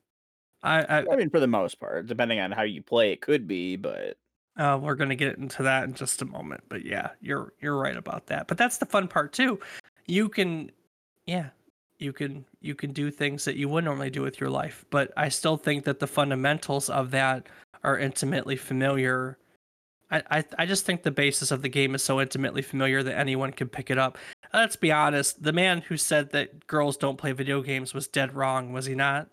I, 0.61 0.83
I 0.83 0.97
I 1.11 1.15
mean, 1.15 1.29
for 1.29 1.39
the 1.39 1.47
most 1.47 1.79
part, 1.79 2.05
depending 2.07 2.39
on 2.39 2.51
how 2.51 2.63
you 2.63 2.81
play, 2.81 3.11
it 3.11 3.21
could 3.21 3.47
be, 3.47 3.75
but 3.75 4.17
uh, 4.57 4.79
we're 4.81 4.95
gonna 4.95 5.15
get 5.15 5.37
into 5.37 5.63
that 5.63 5.83
in 5.85 5.93
just 5.93 6.21
a 6.21 6.25
moment. 6.25 6.63
But 6.69 6.85
yeah, 6.85 7.09
you're 7.21 7.53
you're 7.61 7.77
right 7.77 7.97
about 7.97 8.27
that. 8.27 8.47
But 8.47 8.57
that's 8.57 8.77
the 8.77 8.85
fun 8.85 9.07
part 9.07 9.33
too. 9.33 9.59
You 10.05 10.29
can, 10.29 10.71
yeah, 11.25 11.49
you 11.99 12.13
can 12.13 12.45
you 12.61 12.75
can 12.75 12.91
do 12.91 13.09
things 13.11 13.45
that 13.45 13.55
you 13.55 13.69
wouldn't 13.69 13.85
normally 13.85 14.09
do 14.09 14.21
with 14.21 14.39
your 14.39 14.49
life. 14.49 14.85
But 14.89 15.11
I 15.17 15.29
still 15.29 15.57
think 15.57 15.85
that 15.85 15.99
the 15.99 16.07
fundamentals 16.07 16.89
of 16.89 17.11
that 17.11 17.47
are 17.83 17.97
intimately 17.97 18.55
familiar. 18.55 19.37
I, 20.11 20.23
I 20.29 20.43
I 20.59 20.65
just 20.65 20.85
think 20.85 21.03
the 21.03 21.11
basis 21.11 21.51
of 21.51 21.61
the 21.61 21.69
game 21.69 21.95
is 21.95 22.03
so 22.03 22.21
intimately 22.21 22.61
familiar 22.61 23.01
that 23.03 23.17
anyone 23.17 23.51
can 23.51 23.69
pick 23.69 23.89
it 23.89 23.97
up. 23.97 24.17
Let's 24.53 24.75
be 24.75 24.91
honest. 24.91 25.41
The 25.41 25.53
man 25.53 25.81
who 25.81 25.97
said 25.97 26.31
that 26.31 26.67
girls 26.67 26.97
don't 26.97 27.17
play 27.17 27.31
video 27.31 27.61
games 27.61 27.93
was 27.93 28.07
dead 28.07 28.35
wrong, 28.35 28.71
was 28.73 28.85
he 28.85 28.95
not? 28.95 29.29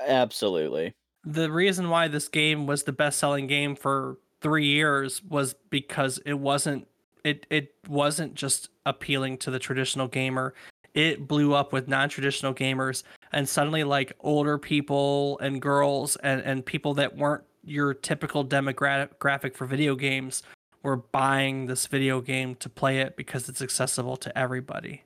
absolutely. 0.00 0.92
the 1.24 1.50
reason 1.50 1.88
why 1.88 2.08
this 2.08 2.28
game 2.28 2.66
was 2.66 2.82
the 2.82 2.92
best 2.92 3.18
selling 3.18 3.46
game 3.46 3.74
for 3.76 4.18
three 4.44 4.66
years 4.66 5.22
was 5.24 5.54
because 5.70 6.20
it 6.26 6.34
wasn't 6.34 6.86
it 7.24 7.46
it 7.48 7.74
wasn't 7.88 8.34
just 8.34 8.68
appealing 8.84 9.38
to 9.38 9.50
the 9.50 9.58
traditional 9.58 10.06
gamer 10.06 10.52
it 10.92 11.26
blew 11.26 11.54
up 11.54 11.72
with 11.72 11.88
non-traditional 11.88 12.52
gamers 12.52 13.04
and 13.32 13.48
suddenly 13.48 13.82
like 13.82 14.12
older 14.20 14.58
people 14.58 15.38
and 15.38 15.62
girls 15.62 16.16
and 16.16 16.42
and 16.42 16.66
people 16.66 16.92
that 16.92 17.16
weren't 17.16 17.42
your 17.64 17.94
typical 17.94 18.44
demographic 18.44 19.56
for 19.56 19.64
video 19.64 19.96
games 19.96 20.42
were 20.82 20.96
buying 20.98 21.64
this 21.64 21.86
video 21.86 22.20
game 22.20 22.54
to 22.56 22.68
play 22.68 22.98
it 23.00 23.16
because 23.16 23.48
it's 23.48 23.62
accessible 23.62 24.18
to 24.18 24.38
everybody 24.38 25.02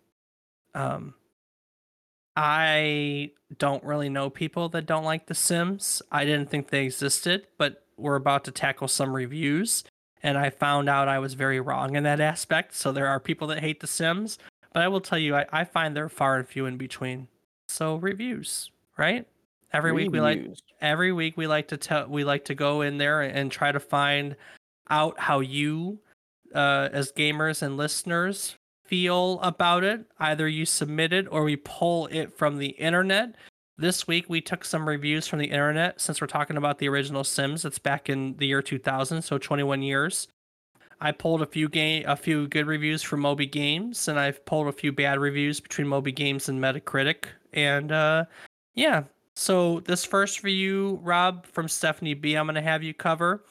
um 0.74 1.14
I 2.40 3.32
don't 3.58 3.82
really 3.82 4.08
know 4.08 4.30
people 4.30 4.68
that 4.68 4.86
don't 4.86 5.02
like 5.02 5.26
The 5.26 5.34
Sims. 5.34 6.02
I 6.12 6.24
didn't 6.24 6.48
think 6.50 6.68
they 6.68 6.84
existed, 6.84 7.48
but 7.58 7.82
we're 7.98 8.16
about 8.16 8.44
to 8.44 8.50
tackle 8.50 8.88
some 8.88 9.14
reviews, 9.14 9.84
and 10.22 10.38
I 10.38 10.50
found 10.50 10.88
out 10.88 11.08
I 11.08 11.18
was 11.18 11.34
very 11.34 11.60
wrong 11.60 11.96
in 11.96 12.04
that 12.04 12.20
aspect. 12.20 12.74
So 12.74 12.92
there 12.92 13.06
are 13.06 13.20
people 13.20 13.46
that 13.48 13.60
hate 13.60 13.80
The 13.80 13.86
Sims, 13.86 14.38
but 14.72 14.82
I 14.82 14.88
will 14.88 15.00
tell 15.00 15.18
you, 15.18 15.36
I, 15.36 15.46
I 15.52 15.64
find 15.64 15.96
they're 15.96 16.08
far 16.08 16.36
and 16.36 16.48
few 16.48 16.66
in 16.66 16.76
between. 16.76 17.28
So 17.68 17.96
reviews, 17.96 18.70
right? 18.96 19.26
Every 19.72 19.92
week 19.92 20.10
we 20.10 20.20
like 20.20 20.46
every 20.80 21.12
week 21.12 21.36
we 21.36 21.46
like 21.46 21.68
to 21.68 21.76
tell 21.76 22.06
we 22.08 22.24
like 22.24 22.46
to 22.46 22.54
go 22.54 22.80
in 22.80 22.96
there 22.96 23.20
and 23.20 23.52
try 23.52 23.70
to 23.70 23.80
find 23.80 24.34
out 24.88 25.18
how 25.20 25.40
you 25.40 25.98
uh, 26.54 26.88
as 26.90 27.12
gamers 27.12 27.60
and 27.60 27.76
listeners 27.76 28.56
feel 28.86 29.38
about 29.40 29.84
it 29.84 30.06
either 30.18 30.48
you 30.48 30.64
submit 30.64 31.12
it 31.12 31.26
or 31.30 31.44
we 31.44 31.56
pull 31.56 32.06
it 32.06 32.32
from 32.32 32.56
the 32.56 32.68
internet 32.68 33.34
this 33.78 34.08
week 34.08 34.26
we 34.28 34.40
took 34.40 34.64
some 34.64 34.88
reviews 34.88 35.26
from 35.26 35.38
the 35.38 35.46
internet 35.46 36.00
since 36.00 36.20
we're 36.20 36.26
talking 36.26 36.56
about 36.56 36.78
the 36.78 36.88
original 36.88 37.22
sims. 37.22 37.64
It's 37.64 37.78
back 37.78 38.08
in 38.10 38.36
the 38.36 38.46
year 38.46 38.60
2000 38.60 39.22
so 39.22 39.38
21 39.38 39.82
years. 39.82 40.28
I 41.00 41.12
pulled 41.12 41.42
a 41.42 41.46
few 41.46 41.68
game 41.68 42.04
a 42.06 42.16
few 42.16 42.48
good 42.48 42.66
reviews 42.66 43.02
from 43.02 43.20
moby 43.20 43.46
games 43.46 44.08
and 44.08 44.18
i've 44.18 44.44
pulled 44.44 44.66
a 44.66 44.72
few 44.72 44.92
bad 44.92 45.20
reviews 45.20 45.60
between 45.60 45.86
moby 45.86 46.10
games 46.10 46.48
and 46.48 46.60
metacritic. 46.60 47.26
And 47.52 47.92
uh 47.92 48.24
yeah. 48.74 49.04
So 49.36 49.80
this 49.80 50.04
first 50.04 50.42
review 50.42 50.98
rob 51.02 51.46
from 51.46 51.68
stephanie 51.68 52.14
b 52.14 52.34
i'm 52.34 52.46
going 52.46 52.56
to 52.56 52.60
have 52.60 52.82
you 52.82 52.92
cover 52.92 53.44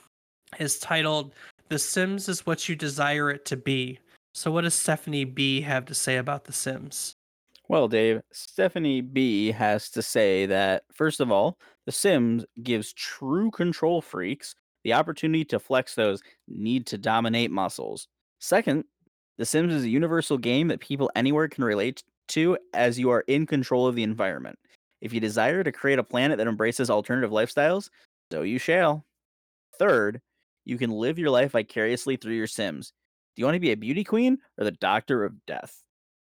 is 0.60 0.78
titled 0.80 1.34
the 1.70 1.80
sims 1.80 2.30
is 2.30 2.46
what 2.46 2.68
you 2.68 2.76
desire 2.76 3.32
it 3.32 3.46
to 3.46 3.56
be. 3.56 4.00
So 4.34 4.52
what 4.52 4.62
does 4.62 4.76
stephanie 4.76 5.24
b 5.24 5.62
have 5.62 5.86
to 5.86 5.96
say 5.96 6.18
about 6.18 6.44
the 6.44 6.54
sims 6.54 7.17
Well, 7.70 7.90
Dave, 7.90 8.22
Stephanie 8.32 9.02
B 9.02 9.52
has 9.52 9.90
to 9.90 10.02
say 10.02 10.46
that, 10.46 10.84
first 10.94 11.20
of 11.20 11.32
all, 11.32 11.60
The 11.86 11.92
Sims 11.92 12.46
gives 12.64 12.94
true 12.94 13.52
control 13.52 14.02
freaks 14.02 14.56
the 14.84 14.94
opportunity 14.94 15.44
to 15.46 15.60
flex 15.60 15.94
those 15.94 16.22
need 16.48 16.88
to 16.88 16.98
dominate 16.98 17.52
muscles. 17.52 18.08
Second, 18.40 18.86
The 19.38 19.46
Sims 19.46 19.74
is 19.74 19.84
a 19.84 19.90
universal 19.90 20.38
game 20.38 20.70
that 20.70 20.80
people 20.80 21.12
anywhere 21.16 21.50
can 21.50 21.66
relate 21.66 22.04
to 22.30 22.58
as 22.74 22.98
you 22.98 23.10
are 23.10 23.26
in 23.28 23.46
control 23.46 23.86
of 23.86 23.96
the 23.96 24.04
environment. 24.04 24.58
If 25.02 25.12
you 25.12 25.20
desire 25.20 25.64
to 25.64 25.72
create 25.72 26.00
a 26.00 26.04
planet 26.04 26.38
that 26.38 26.48
embraces 26.48 26.90
alternative 26.90 27.32
lifestyles, 27.32 27.90
so 28.32 28.44
you 28.44 28.60
shall. 28.60 29.06
Third, 29.78 30.22
you 30.64 30.78
can 30.78 30.90
live 30.90 31.20
your 31.20 31.30
life 31.32 31.52
vicariously 31.52 32.16
through 32.16 32.36
your 32.36 32.48
Sims. 32.48 32.94
Do 33.36 33.42
you 33.42 33.46
want 33.46 33.56
to 33.56 33.60
be 33.60 33.72
a 33.72 33.78
beauty 33.78 34.06
queen 34.06 34.38
or 34.58 34.64
the 34.64 34.72
doctor 34.72 35.26
of 35.26 35.46
death? 35.46 35.84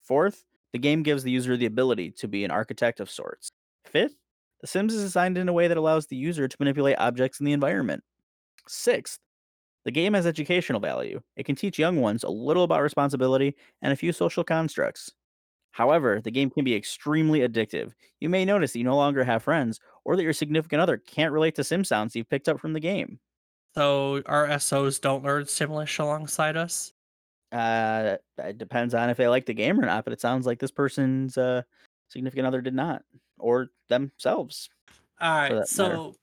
Fourth, 0.03 0.45
the 0.73 0.79
game 0.79 1.03
gives 1.03 1.23
the 1.23 1.31
user 1.31 1.57
the 1.57 1.67
ability 1.67 2.11
to 2.13 2.29
be 2.29 2.45
an 2.45 2.51
architect 2.51 3.01
of 3.01 3.11
sorts. 3.11 3.51
Fifth, 3.85 4.17
The 4.61 4.67
Sims 4.67 4.95
is 4.95 5.03
designed 5.03 5.39
in 5.39 5.49
a 5.49 5.53
way 5.53 5.69
that 5.69 5.77
allows 5.77 6.07
the 6.07 6.17
user 6.17 6.49
to 6.49 6.57
manipulate 6.59 6.99
objects 6.99 7.41
in 7.41 7.47
the 7.47 7.53
environment. 7.53 8.05
Sixth, 8.69 9.19
the 9.85 9.91
game 9.93 10.15
has 10.15 10.27
educational 10.27 10.81
value. 10.81 11.21
It 11.37 11.45
can 11.47 11.57
teach 11.57 11.79
young 11.79 12.01
ones 12.01 12.25
a 12.25 12.31
little 12.31 12.65
about 12.65 12.83
responsibility 12.83 13.57
and 13.83 13.93
a 13.93 13.97
few 13.97 14.13
social 14.13 14.45
constructs. 14.45 15.13
However, 15.73 16.21
the 16.23 16.31
game 16.31 16.51
can 16.51 16.65
be 16.65 16.75
extremely 16.77 17.41
addictive. 17.41 17.93
You 18.21 18.29
may 18.31 18.45
notice 18.45 18.73
that 18.73 18.79
you 18.81 18.85
no 18.85 18.97
longer 18.97 19.25
have 19.25 19.43
friends, 19.45 19.81
or 20.05 20.17
that 20.17 20.23
your 20.25 20.33
significant 20.35 20.83
other 20.83 20.99
can't 20.99 21.33
relate 21.33 21.57
to 21.57 21.65
sim 21.65 21.85
sounds 21.85 22.17
you've 22.17 22.29
picked 22.31 22.49
up 22.49 22.61
from 22.61 22.75
the 22.75 22.81
game. 22.81 23.21
so 23.75 24.23
our 24.27 24.59
sos 24.59 24.99
don't 24.99 25.23
learn 25.25 25.45
simlish 25.45 25.99
alongside 25.99 26.57
us 26.57 26.93
Uh, 27.53 28.17
it 28.39 28.57
depends 28.57 28.95
on 28.95 29.11
if 29.11 29.19
they 29.19 29.29
like 29.29 29.47
the 29.47 29.55
game 29.55 29.79
or 29.79 29.85
not, 29.85 30.05
but 30.05 30.13
it 30.13 30.21
sounds 30.21 30.47
like 30.47 30.59
this 30.59 30.71
person's 30.71 31.37
uh, 31.37 31.63
significant 32.09 32.47
other 32.47 32.63
did 32.63 32.75
not, 32.75 33.03
or 33.39 33.69
themselves. 33.89 34.71
All 35.21 35.31
right, 35.31 35.49
that 35.51 35.55
matter. 35.55 35.67
so 35.67 36.15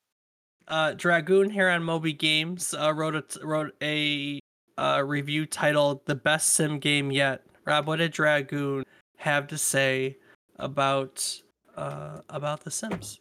uh, 0.68 0.94
Dragoon 0.94 1.50
here 1.50 1.70
on 1.70 1.84
Moby 1.84 2.14
Games 2.14 2.74
uh, 2.74 2.94
wrote 2.94 3.16
a 3.16 3.22
t- 3.22 3.40
wrote 3.44 3.74
a 3.82 4.40
uh, 4.78 5.04
review 5.06 5.46
titled 5.46 6.06
"The 6.06 6.16
Best 6.16 6.50
Sim 6.50 6.80
Game 6.80 7.12
Yet." 7.12 7.44
Rob, 7.66 7.88
what 7.88 7.98
did 7.98 8.12
Dragoon 8.12 8.84
have 9.18 9.48
to 9.48 9.58
say 9.58 10.18
about 10.58 11.42
uh, 11.76 12.22
about 12.30 12.62
The 12.62 12.72
Sims? 12.72 13.20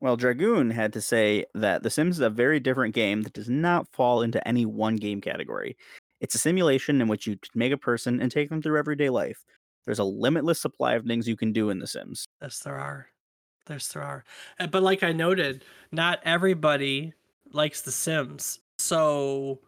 Well, 0.00 0.16
Dragoon 0.16 0.70
had 0.70 0.92
to 0.94 1.00
say 1.00 1.46
that 1.54 1.82
The 1.82 1.90
Sims 1.90 2.16
is 2.16 2.20
a 2.20 2.30
very 2.30 2.60
different 2.60 2.94
game 2.94 3.22
that 3.22 3.32
does 3.32 3.48
not 3.48 3.88
fall 3.92 4.22
into 4.22 4.46
any 4.46 4.66
one 4.66 4.96
game 4.96 5.20
category. 5.20 5.76
It's 6.24 6.34
a 6.34 6.38
simulation 6.38 7.02
in 7.02 7.08
which 7.08 7.26
you 7.26 7.36
make 7.54 7.70
a 7.70 7.76
person 7.76 8.18
and 8.18 8.32
take 8.32 8.48
them 8.48 8.62
through 8.62 8.78
everyday 8.78 9.10
life. 9.10 9.44
There's 9.84 9.98
a 9.98 10.04
limitless 10.04 10.58
supply 10.58 10.94
of 10.94 11.04
things 11.04 11.28
you 11.28 11.36
can 11.36 11.52
do 11.52 11.68
in 11.68 11.80
The 11.80 11.86
Sims. 11.86 12.24
Yes, 12.40 12.60
there 12.60 12.78
are. 12.78 13.08
There's 13.66 13.86
there 13.88 14.02
are. 14.02 14.24
But 14.70 14.82
like 14.82 15.02
I 15.02 15.12
noted, 15.12 15.66
not 15.92 16.20
everybody 16.24 17.12
likes 17.52 17.82
The 17.82 17.92
Sims. 17.92 18.60
So 18.78 19.60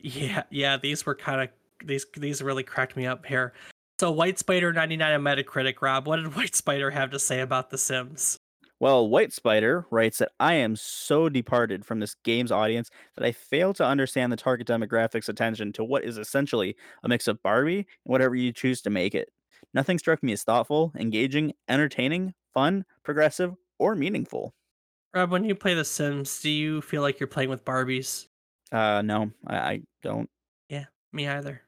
yeah, 0.00 0.44
yeah, 0.50 0.76
these 0.76 1.04
were 1.04 1.16
kind 1.16 1.40
of 1.40 1.48
these 1.84 2.06
these 2.16 2.42
really 2.42 2.62
cracked 2.62 2.96
me 2.96 3.04
up 3.04 3.26
here. 3.26 3.52
So 3.98 4.12
White 4.12 4.38
Spider 4.38 4.72
99 4.72 5.14
on 5.14 5.20
Metacritic, 5.20 5.82
Rob. 5.82 6.06
What 6.06 6.18
did 6.18 6.32
White 6.36 6.54
Spider 6.54 6.92
have 6.92 7.10
to 7.10 7.18
say 7.18 7.40
about 7.40 7.70
The 7.70 7.78
Sims? 7.78 8.38
Well, 8.80 9.08
White 9.08 9.32
Spider 9.32 9.86
writes 9.90 10.18
that 10.18 10.30
I 10.38 10.54
am 10.54 10.76
so 10.76 11.28
departed 11.28 11.84
from 11.84 11.98
this 11.98 12.14
game's 12.22 12.52
audience 12.52 12.90
that 13.16 13.24
I 13.24 13.32
fail 13.32 13.74
to 13.74 13.84
understand 13.84 14.30
the 14.30 14.36
target 14.36 14.68
demographic's 14.68 15.28
attention 15.28 15.72
to 15.74 15.84
what 15.84 16.04
is 16.04 16.16
essentially 16.16 16.76
a 17.02 17.08
mix 17.08 17.26
of 17.26 17.42
Barbie 17.42 17.78
and 17.78 17.86
whatever 18.04 18.36
you 18.36 18.52
choose 18.52 18.80
to 18.82 18.90
make 18.90 19.16
it. 19.16 19.30
Nothing 19.74 19.98
struck 19.98 20.22
me 20.22 20.32
as 20.32 20.44
thoughtful, 20.44 20.92
engaging, 20.96 21.54
entertaining, 21.68 22.34
fun, 22.54 22.84
progressive, 23.02 23.54
or 23.80 23.96
meaningful. 23.96 24.54
Rob, 25.12 25.32
when 25.32 25.44
you 25.44 25.56
play 25.56 25.74
The 25.74 25.84
Sims, 25.84 26.40
do 26.40 26.50
you 26.50 26.80
feel 26.80 27.02
like 27.02 27.18
you're 27.18 27.26
playing 27.26 27.50
with 27.50 27.64
Barbies? 27.64 28.26
Uh, 28.70 29.02
no, 29.02 29.32
I, 29.46 29.56
I 29.56 29.82
don't. 30.02 30.30
Yeah, 30.68 30.84
me 31.12 31.26
either. 31.26 31.62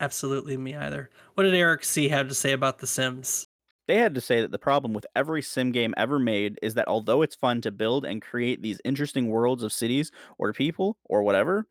Absolutely 0.00 0.56
me 0.56 0.74
either. 0.74 1.10
What 1.34 1.44
did 1.44 1.54
Eric 1.54 1.84
C 1.84 2.08
have 2.08 2.28
to 2.28 2.34
say 2.34 2.50
about 2.50 2.78
The 2.80 2.88
Sims? 2.88 3.46
They 3.88 3.96
had 3.98 4.14
to 4.14 4.20
say 4.20 4.40
that 4.40 4.50
the 4.50 4.58
problem 4.58 4.92
with 4.92 5.06
every 5.16 5.42
sim 5.42 5.72
game 5.72 5.94
ever 5.96 6.18
made 6.18 6.58
is 6.62 6.74
that 6.74 6.88
although 6.88 7.22
it's 7.22 7.34
fun 7.36 7.60
to 7.62 7.70
build 7.72 8.04
and 8.04 8.22
create 8.22 8.62
these 8.62 8.80
interesting 8.84 9.28
worlds 9.28 9.62
of 9.62 9.72
cities 9.72 10.10
or 10.38 10.52
people 10.52 10.98
or 11.04 11.22
whatever, 11.22 11.66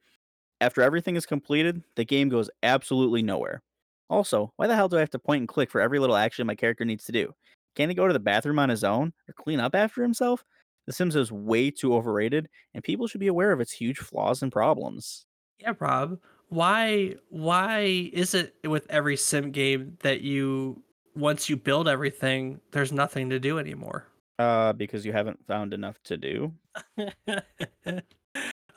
after 0.62 0.82
everything 0.82 1.16
is 1.16 1.26
completed, 1.26 1.84
the 1.96 2.06
game 2.06 2.30
goes 2.30 2.50
absolutely 2.64 3.22
nowhere. 3.24 3.62
Also, 4.10 4.54
why 4.58 4.68
the 4.68 4.76
hell 4.76 4.90
do 4.90 4.98
I 4.98 5.02
have 5.02 5.10
to 5.12 5.20
point 5.20 5.42
and 5.42 5.48
click 5.48 5.72
for 5.72 5.82
every 5.82 6.00
little 6.00 6.16
action 6.18 6.48
my 6.48 6.56
character 6.56 6.86
needs 6.86 7.06
to 7.06 7.12
do? 7.12 7.34
Can't 7.76 7.90
he 7.90 7.96
go 7.96 8.08
to 8.08 8.14
the 8.14 8.20
bathroom 8.20 8.60
on 8.60 8.70
his 8.70 8.84
own 8.84 9.14
or 9.28 9.34
clean 9.34 9.60
up 9.60 9.76
after 9.76 10.02
himself? 10.04 10.44
The 10.88 10.94
Sims 10.94 11.16
is 11.16 11.32
way 11.32 11.72
too 11.72 11.94
overrated, 11.96 12.50
and 12.74 12.84
people 12.84 13.08
should 13.08 13.22
be 13.22 13.28
aware 13.28 13.52
of 13.52 13.62
its 13.62 13.72
huge 13.72 14.00
flaws 14.00 14.44
and 14.44 14.52
problems. 14.52 15.26
Yeah, 15.60 15.74
Rob. 15.80 16.20
Why 16.50 17.16
why 17.30 18.10
is 18.14 18.34
it 18.34 18.56
with 18.68 18.86
every 18.90 19.16
sim 19.18 19.52
game 19.52 19.98
that 20.02 20.22
you 20.22 20.84
once 21.16 21.50
you 21.50 21.58
build 21.58 21.88
everything, 21.88 22.60
there's 22.72 22.92
nothing 22.92 23.30
to 23.30 23.40
do 23.40 23.60
anymore? 23.60 24.06
Uh, 24.40 24.74
because 24.74 25.06
you 25.06 25.14
haven't 25.14 25.40
found 25.48 25.74
enough 25.74 26.02
to 26.04 26.18
do. 26.18 26.52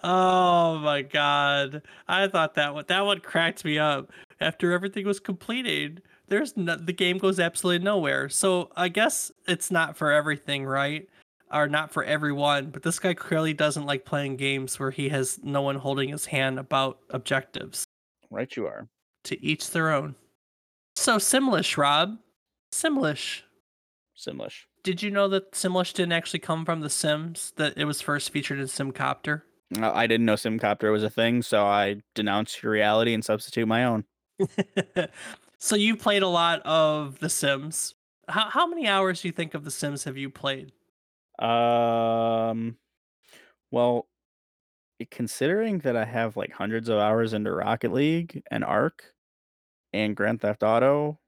oh 0.03 0.79
my 0.79 1.03
god. 1.03 1.83
I 2.07 2.29
thought 2.29 2.55
that 2.55 2.75
one 2.75 2.85
that 2.89 3.01
one 3.01 3.21
cracked 3.21 3.65
me 3.65 3.79
up. 3.79 4.11
After 4.41 4.73
everything 4.73 5.07
was 5.07 5.21
completed, 5.21 6.03
there's 6.29 6.57
no, 6.57 6.77
the 6.77 6.93
game 6.93 7.19
goes 7.19 7.41
absolutely 7.41 7.85
nowhere. 7.85 8.29
So 8.29 8.71
I 8.77 8.89
guess 8.89 9.31
it's 9.47 9.71
not 9.71 9.97
for 9.97 10.13
everything, 10.13 10.67
right? 10.67 11.09
Or 11.53 11.69
not 11.69 11.93
for 11.93 12.03
everyone, 12.05 12.71
but 12.71 12.83
this 12.83 12.99
guy 12.99 13.15
clearly 13.15 13.55
doesn't 13.55 13.87
like 13.87 14.05
playing 14.05 14.37
games 14.37 14.79
where 14.81 14.91
he 14.91 15.09
has 15.11 15.39
no 15.43 15.63
one 15.63 15.77
holding 15.77 16.09
his 16.09 16.27
hand 16.27 16.59
about 16.59 16.99
objectives. 17.11 17.85
Right, 18.31 18.55
you 18.57 18.67
are. 18.67 18.89
To 19.25 19.43
each 19.45 19.71
their 19.71 19.93
own. 19.93 20.17
So 20.97 21.17
Simlish, 21.17 21.77
Rob. 21.77 22.19
Simlish. 22.75 23.43
Simlish. 24.17 24.65
Did 24.83 25.03
you 25.03 25.11
know 25.11 25.29
that 25.29 25.53
Simlish 25.53 25.93
didn't 25.93 26.13
actually 26.13 26.41
come 26.41 26.65
from 26.65 26.81
The 26.81 26.91
Sims? 26.91 27.53
That 27.57 27.79
it 27.79 27.85
was 27.85 28.01
first 28.01 28.31
featured 28.31 28.59
in 28.59 28.67
Simcopter? 28.67 29.43
Uh, 29.81 29.93
I 29.93 30.07
didn't 30.07 30.27
know 30.27 30.35
Simcopter 30.35 30.91
was 30.91 31.05
a 31.05 31.11
thing, 31.11 31.43
so 31.43 31.65
I 31.65 32.03
denounce 32.15 32.63
your 32.63 32.73
reality 32.73 33.15
and 33.15 33.25
substitute 33.25 33.67
my 33.67 33.85
own. 33.85 34.05
so 35.59 35.77
you 35.77 35.97
played 35.97 36.23
a 36.23 36.29
lot 36.29 36.61
of 36.63 37.21
The 37.21 37.31
Sims. 37.31 37.95
How 38.29 38.49
how 38.51 38.67
many 38.67 38.89
hours 38.89 39.23
do 39.23 39.29
you 39.29 39.33
think 39.33 39.55
of 39.55 39.65
The 39.65 39.71
Sims 39.71 40.05
have 40.05 40.17
you 40.17 40.29
played? 40.29 40.73
Um, 41.39 42.77
well, 43.71 44.09
considering 45.11 45.79
that 45.81 45.97
I 45.97 46.05
have 46.05 46.37
like 46.37 46.53
hundreds 46.53 46.89
of 46.89 46.99
hours 46.99 47.33
into 47.33 47.53
Rocket 47.53 47.93
League 47.93 48.43
and 48.51 48.65
Ark 48.65 49.15
and 49.93 50.17
Grand 50.17 50.41
Theft 50.41 50.63
Auto 50.63 51.21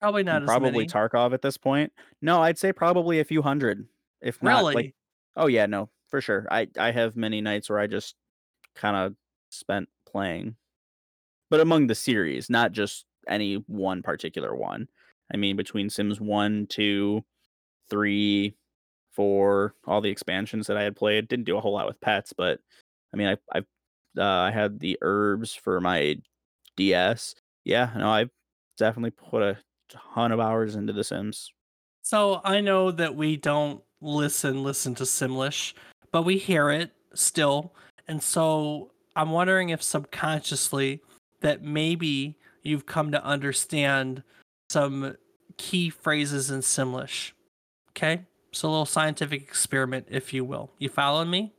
Probably 0.00 0.22
not 0.22 0.42
as 0.42 0.46
probably 0.46 0.70
many. 0.72 0.86
Tarkov 0.86 1.32
at 1.32 1.42
this 1.42 1.56
point, 1.56 1.92
no, 2.20 2.42
I'd 2.42 2.58
say 2.58 2.72
probably 2.72 3.20
a 3.20 3.24
few 3.24 3.42
hundred, 3.42 3.86
if 4.20 4.42
not 4.42 4.58
really? 4.58 4.74
like. 4.74 4.94
Oh 5.36 5.46
yeah, 5.46 5.66
no, 5.66 5.90
for 6.08 6.20
sure. 6.20 6.46
I 6.50 6.68
I 6.78 6.90
have 6.90 7.16
many 7.16 7.40
nights 7.40 7.70
where 7.70 7.78
I 7.78 7.86
just 7.86 8.14
kind 8.74 8.96
of 8.96 9.14
spent 9.50 9.88
playing, 10.06 10.56
but 11.50 11.60
among 11.60 11.86
the 11.86 11.94
series, 11.94 12.50
not 12.50 12.72
just 12.72 13.06
any 13.28 13.64
one 13.66 14.02
particular 14.02 14.54
one. 14.54 14.88
I 15.32 15.36
mean, 15.36 15.56
between 15.56 15.90
Sims 15.90 16.20
one, 16.20 16.66
two, 16.68 17.24
three, 17.90 18.54
four, 19.12 19.74
all 19.86 20.00
the 20.00 20.10
expansions 20.10 20.66
that 20.66 20.76
I 20.76 20.82
had 20.82 20.94
played, 20.94 21.28
didn't 21.28 21.46
do 21.46 21.56
a 21.56 21.60
whole 21.60 21.72
lot 21.72 21.86
with 21.86 22.00
pets, 22.00 22.32
but 22.36 22.60
I 23.12 23.16
mean, 23.16 23.28
I 23.28 23.36
I 23.52 23.58
uh, 24.18 24.48
I 24.48 24.50
had 24.50 24.80
the 24.80 24.98
Urbz 25.02 25.58
for 25.58 25.80
my 25.80 26.16
DS. 26.76 27.34
Yeah, 27.64 27.90
no, 27.96 28.08
I 28.08 28.26
definitely 28.78 29.10
put 29.10 29.42
a 29.42 29.58
ton 29.88 30.32
of 30.32 30.40
hours 30.40 30.76
into 30.76 30.92
The 30.92 31.04
Sims. 31.04 31.52
So 32.02 32.40
I 32.44 32.60
know 32.60 32.90
that 32.92 33.16
we 33.16 33.36
don't 33.36 33.82
listen 34.00 34.62
listen 34.62 34.94
to 34.94 35.04
Simlish, 35.04 35.74
but 36.12 36.22
we 36.22 36.38
hear 36.38 36.70
it 36.70 36.92
still. 37.14 37.74
And 38.08 38.22
so 38.22 38.92
I'm 39.16 39.30
wondering 39.30 39.70
if 39.70 39.82
subconsciously 39.82 41.00
that 41.40 41.62
maybe 41.62 42.36
you've 42.62 42.86
come 42.86 43.12
to 43.12 43.24
understand 43.24 44.22
some 44.70 45.16
key 45.56 45.90
phrases 45.90 46.50
in 46.50 46.60
Simlish. 46.60 47.32
Okay? 47.90 48.22
So 48.52 48.68
a 48.68 48.70
little 48.70 48.86
scientific 48.86 49.42
experiment, 49.42 50.06
if 50.10 50.32
you 50.32 50.44
will. 50.44 50.70
You 50.78 50.88
following 50.88 51.30
me? 51.30 51.54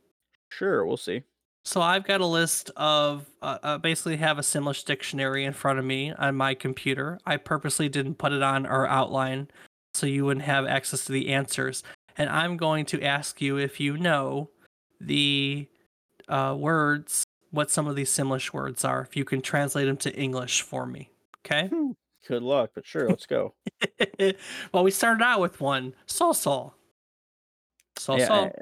Sure, 0.48 0.84
we'll 0.86 0.96
see. 0.96 1.22
So 1.68 1.82
I've 1.82 2.04
got 2.04 2.22
a 2.22 2.26
list 2.26 2.70
of 2.78 3.26
uh, 3.42 3.58
uh, 3.62 3.76
basically 3.76 4.16
have 4.16 4.38
a 4.38 4.40
Simlish 4.40 4.86
dictionary 4.86 5.44
in 5.44 5.52
front 5.52 5.78
of 5.78 5.84
me 5.84 6.14
on 6.14 6.34
my 6.34 6.54
computer. 6.54 7.18
I 7.26 7.36
purposely 7.36 7.90
didn't 7.90 8.14
put 8.14 8.32
it 8.32 8.42
on 8.42 8.64
our 8.64 8.86
outline 8.86 9.48
so 9.92 10.06
you 10.06 10.24
wouldn't 10.24 10.46
have 10.46 10.64
access 10.64 11.04
to 11.04 11.12
the 11.12 11.28
answers. 11.28 11.82
And 12.16 12.30
I'm 12.30 12.56
going 12.56 12.86
to 12.86 13.02
ask 13.02 13.42
you 13.42 13.58
if 13.58 13.80
you 13.80 13.98
know 13.98 14.48
the 14.98 15.68
uh, 16.26 16.56
words, 16.58 17.22
what 17.50 17.70
some 17.70 17.86
of 17.86 17.96
these 17.96 18.10
Simlish 18.10 18.50
words 18.54 18.82
are, 18.82 19.02
if 19.02 19.14
you 19.14 19.26
can 19.26 19.42
translate 19.42 19.88
them 19.88 19.98
to 19.98 20.14
English 20.16 20.62
for 20.62 20.86
me. 20.86 21.10
Okay? 21.44 21.68
Good 22.26 22.42
luck, 22.42 22.70
but 22.74 22.86
sure, 22.86 23.10
let's 23.10 23.26
go. 23.26 23.52
well, 24.72 24.84
we 24.84 24.90
started 24.90 25.22
out 25.22 25.42
with 25.42 25.60
one, 25.60 25.92
sol 26.06 26.32
sol. 26.32 26.72
Sol 27.98 28.18
yeah, 28.18 28.26
sol. 28.26 28.44
I- 28.46 28.52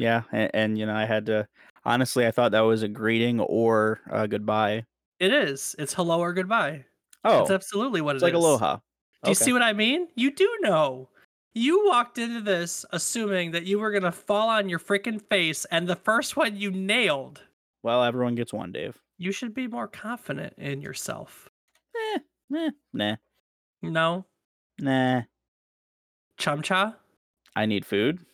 yeah, 0.00 0.22
and, 0.32 0.50
and 0.54 0.78
you 0.78 0.86
know, 0.86 0.94
I 0.94 1.04
had 1.04 1.26
to. 1.26 1.46
Honestly, 1.84 2.26
I 2.26 2.30
thought 2.30 2.52
that 2.52 2.60
was 2.60 2.82
a 2.82 2.88
greeting 2.88 3.40
or 3.40 4.00
a 4.10 4.28
goodbye. 4.28 4.84
It 5.18 5.32
is. 5.32 5.74
It's 5.78 5.94
hello 5.94 6.20
or 6.20 6.32
goodbye. 6.32 6.84
Oh, 7.24 7.38
That's 7.38 7.50
absolutely 7.50 8.00
what 8.00 8.16
it's 8.16 8.22
it 8.22 8.26
like 8.26 8.34
is. 8.34 8.38
aloha. 8.38 8.78
Do 9.22 9.30
you 9.30 9.34
see 9.34 9.52
what 9.52 9.62
I 9.62 9.72
mean? 9.74 10.08
You 10.14 10.30
do 10.30 10.48
know. 10.60 11.08
You 11.54 11.86
walked 11.86 12.16
into 12.18 12.40
this 12.40 12.86
assuming 12.92 13.50
that 13.50 13.64
you 13.66 13.78
were 13.78 13.90
gonna 13.90 14.12
fall 14.12 14.48
on 14.48 14.68
your 14.68 14.78
freaking 14.78 15.20
face, 15.20 15.64
and 15.66 15.86
the 15.88 15.96
first 15.96 16.36
one 16.36 16.56
you 16.56 16.70
nailed. 16.70 17.42
Well, 17.82 18.02
everyone 18.04 18.34
gets 18.34 18.52
one, 18.52 18.72
Dave. 18.72 18.98
You 19.18 19.32
should 19.32 19.52
be 19.52 19.66
more 19.66 19.88
confident 19.88 20.54
in 20.56 20.80
yourself. 20.80 21.48
Eh, 22.14 22.18
eh, 22.56 22.70
nah, 22.94 23.16
No, 23.82 24.24
nah. 24.78 25.22
chumcha. 26.38 26.96
I 27.56 27.66
need 27.66 27.84
food. 27.84 28.24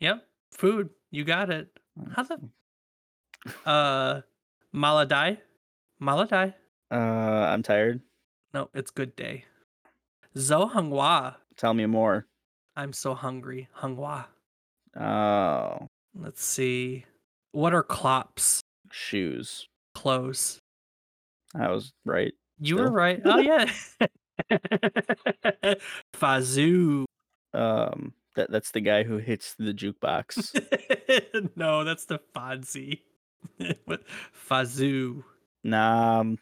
Yep, 0.00 0.26
food. 0.52 0.90
You 1.10 1.24
got 1.24 1.50
it. 1.50 1.68
How 2.14 2.24
the? 2.24 2.40
Uh, 3.66 4.20
maladai, 4.74 5.38
maladai. 6.00 6.54
Uh, 6.90 6.94
I'm 6.94 7.62
tired. 7.62 8.00
No, 8.52 8.70
it's 8.74 8.90
good 8.90 9.16
day. 9.16 9.44
Zo. 10.36 10.70
Tell 11.56 11.74
me 11.74 11.86
more. 11.86 12.26
I'm 12.76 12.92
so 12.92 13.14
hungry. 13.14 13.68
Hungwa. 13.80 14.26
Oh, 14.98 15.88
Let's 16.14 16.44
see. 16.44 17.04
What 17.52 17.74
are 17.74 17.82
clops? 17.82 18.60
shoes. 18.94 19.68
Clothes. 19.94 20.60
I 21.54 21.68
was 21.70 21.92
right. 22.04 22.32
You 22.60 22.76
were 22.76 22.90
right. 22.90 23.20
Oh 23.24 23.38
yeah. 23.38 23.70
Fazoo. 26.14 27.04
Um, 27.52 28.14
that 28.36 28.50
that's 28.50 28.70
the 28.70 28.80
guy 28.80 29.02
who 29.04 29.18
hits 29.18 29.54
the 29.58 29.72
jukebox. 29.74 30.54
no, 31.56 31.84
that's 31.84 32.06
the 32.06 32.20
Fonzie. 32.34 33.00
What 33.84 34.02
Fazoo? 34.48 35.22
nah, 35.62 36.20
um, 36.20 36.38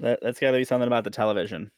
that 0.00 0.20
that's 0.22 0.40
got 0.40 0.52
to 0.52 0.58
be 0.58 0.64
something 0.64 0.86
about 0.86 1.04
the 1.04 1.10
television. 1.10 1.70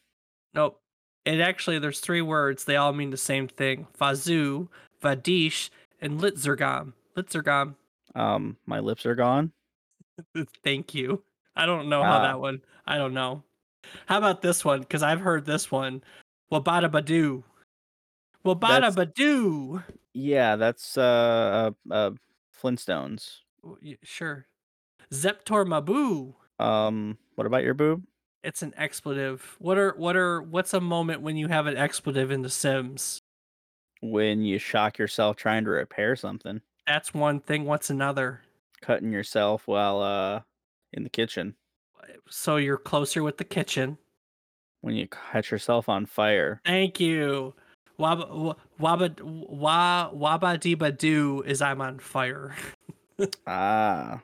Nope. 0.53 0.79
It 1.25 1.39
actually 1.39 1.77
there's 1.79 1.99
three 1.99 2.21
words. 2.21 2.63
They 2.63 2.75
all 2.77 2.93
mean 2.93 3.11
the 3.11 3.17
same 3.17 3.47
thing. 3.47 3.87
Fazoo, 3.99 4.67
Vadish, 5.03 5.69
and 6.01 6.19
Litzergam. 6.19 6.93
Litzergam. 7.15 7.75
Um, 8.15 8.57
my 8.65 8.79
lips 8.79 9.05
are 9.05 9.15
gone. 9.15 9.51
Thank 10.63 10.93
you. 10.95 11.23
I 11.55 11.65
don't 11.65 11.89
know 11.89 12.01
how 12.03 12.17
Ah. 12.17 12.21
that 12.23 12.39
one. 12.39 12.61
I 12.87 12.97
don't 12.97 13.13
know. 13.13 13.43
How 14.07 14.17
about 14.17 14.41
this 14.41 14.65
one? 14.65 14.79
Because 14.81 15.03
I've 15.03 15.21
heard 15.21 15.45
this 15.45 15.71
one. 15.71 16.03
Wabada 16.51 16.89
badoo. 16.89 17.43
Wabada 18.45 18.91
badoo. 18.93 19.83
Yeah, 20.13 20.55
that's 20.55 20.97
uh, 20.97 21.71
uh, 21.89 21.93
uh 21.93 22.11
Flintstones. 22.61 23.37
Sure. 24.03 24.45
Zeptor 25.13 25.65
Mabu. 25.65 26.33
Um, 26.63 27.17
what 27.35 27.47
about 27.47 27.63
your 27.63 27.73
boob? 27.73 28.03
It's 28.43 28.61
an 28.63 28.73
expletive. 28.77 29.55
What 29.59 29.77
are 29.77 29.93
what 29.97 30.15
are 30.15 30.41
what's 30.41 30.73
a 30.73 30.81
moment 30.81 31.21
when 31.21 31.37
you 31.37 31.47
have 31.47 31.67
an 31.67 31.77
expletive 31.77 32.31
in 32.31 32.41
The 32.41 32.49
Sims? 32.49 33.19
When 34.01 34.41
you 34.41 34.57
shock 34.57 34.97
yourself 34.97 35.35
trying 35.35 35.63
to 35.65 35.69
repair 35.69 36.15
something, 36.15 36.61
That's 36.87 37.13
one 37.13 37.39
thing. 37.39 37.65
What's 37.65 37.89
another? 37.89 38.41
cutting 38.81 39.11
yourself 39.11 39.67
while 39.67 40.01
uh 40.01 40.41
in 40.93 41.03
the 41.03 41.09
kitchen. 41.09 41.53
So 42.29 42.55
you're 42.57 42.79
closer 42.79 43.21
with 43.21 43.37
the 43.37 43.43
kitchen. 43.43 43.99
When 44.81 44.95
you 44.95 45.07
catch 45.07 45.51
yourself 45.51 45.87
on 45.87 46.07
fire. 46.07 46.59
Thank 46.65 46.99
you. 46.99 47.53
Waba 47.99 48.27
wa- 48.27 48.55
waba 48.79 49.21
wa 49.21 50.09
waba 50.11 50.57
diba 50.57 50.97
doo 50.97 51.43
is 51.45 51.61
I'm 51.61 51.79
on 51.81 51.99
fire. 51.99 52.55
Ah. 53.47 54.21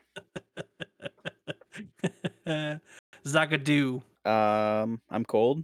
Zagadoo. 3.26 4.02
Um, 4.26 5.02
I'm 5.10 5.26
cold. 5.26 5.64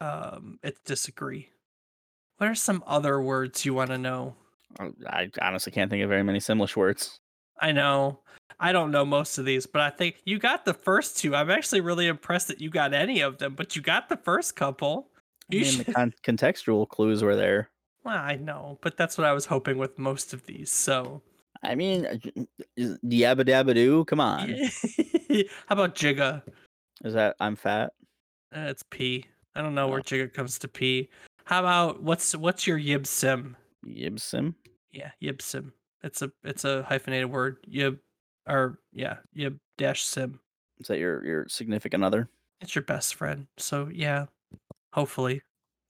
Um, 0.00 0.58
it's 0.62 0.80
disagree. 0.84 1.50
What 2.38 2.48
are 2.50 2.54
some 2.54 2.84
other 2.86 3.20
words 3.20 3.64
you 3.64 3.74
want 3.74 3.90
to 3.90 3.98
know? 3.98 4.34
Uh, 4.78 4.90
I 5.06 5.30
honestly 5.40 5.72
can't 5.72 5.90
think 5.90 6.02
of 6.02 6.08
very 6.08 6.22
many 6.22 6.38
Simlish 6.38 6.76
words. 6.76 7.20
I 7.60 7.72
know. 7.72 8.20
I 8.60 8.72
don't 8.72 8.90
know 8.90 9.04
most 9.04 9.38
of 9.38 9.44
these, 9.44 9.66
but 9.66 9.82
I 9.82 9.90
think 9.90 10.16
you 10.24 10.38
got 10.38 10.64
the 10.64 10.74
first 10.74 11.18
two. 11.18 11.34
I'm 11.34 11.50
actually 11.50 11.80
really 11.80 12.06
impressed 12.06 12.48
that 12.48 12.60
you 12.60 12.70
got 12.70 12.94
any 12.94 13.20
of 13.20 13.38
them, 13.38 13.54
but 13.54 13.76
you 13.76 13.82
got 13.82 14.08
the 14.08 14.16
first 14.16 14.56
couple. 14.56 15.08
I 15.52 15.56
You 15.56 15.60
mean, 15.62 15.78
the 15.78 15.92
con- 15.92 16.14
contextual 16.22 16.88
clues 16.88 17.22
were 17.22 17.36
there. 17.36 17.70
Well, 18.04 18.16
I 18.16 18.36
know, 18.36 18.78
but 18.82 18.96
that's 18.96 19.18
what 19.18 19.26
I 19.26 19.32
was 19.32 19.46
hoping 19.46 19.78
with 19.78 19.98
most 19.98 20.32
of 20.32 20.46
these. 20.46 20.70
So, 20.70 21.22
I 21.62 21.74
mean, 21.74 22.06
uh, 22.06 22.16
yabba 23.04 23.44
dabba 23.44 23.74
doo. 23.74 24.04
Come 24.04 24.20
on, 24.20 24.48
how 24.48 25.42
about 25.70 25.94
Jigga? 25.94 26.42
is 27.04 27.14
that 27.14 27.36
I'm 27.40 27.56
fat? 27.56 27.92
Uh, 28.54 28.60
it's 28.68 28.82
P. 28.90 29.24
I 29.54 29.62
don't 29.62 29.74
know 29.74 29.88
where 29.88 30.00
Oh. 30.00 30.02
Jigga 30.02 30.32
comes 30.32 30.58
to 30.60 30.68
P. 30.68 31.08
How 31.44 31.60
about 31.60 32.02
what's 32.02 32.34
what's 32.36 32.66
your 32.66 32.78
Yib 32.78 33.06
Sim? 33.06 33.56
Yibsim. 33.86 34.54
Yeah, 34.92 35.10
Yib 35.22 35.40
Sim. 35.42 35.72
It's 36.02 36.22
a 36.22 36.30
it's 36.44 36.64
a 36.64 36.82
hyphenated 36.84 37.30
word. 37.30 37.58
Yib 37.70 37.98
or 38.48 38.78
yeah, 38.92 39.16
Yib 39.36 39.58
dash 39.78 40.04
Sim. 40.04 40.40
Is 40.80 40.88
that 40.88 40.98
your 40.98 41.24
your 41.24 41.48
significant 41.48 42.04
other? 42.04 42.28
It's 42.60 42.74
your 42.74 42.82
best 42.82 43.14
friend. 43.14 43.46
So 43.58 43.88
yeah, 43.92 44.26
hopefully. 44.92 45.42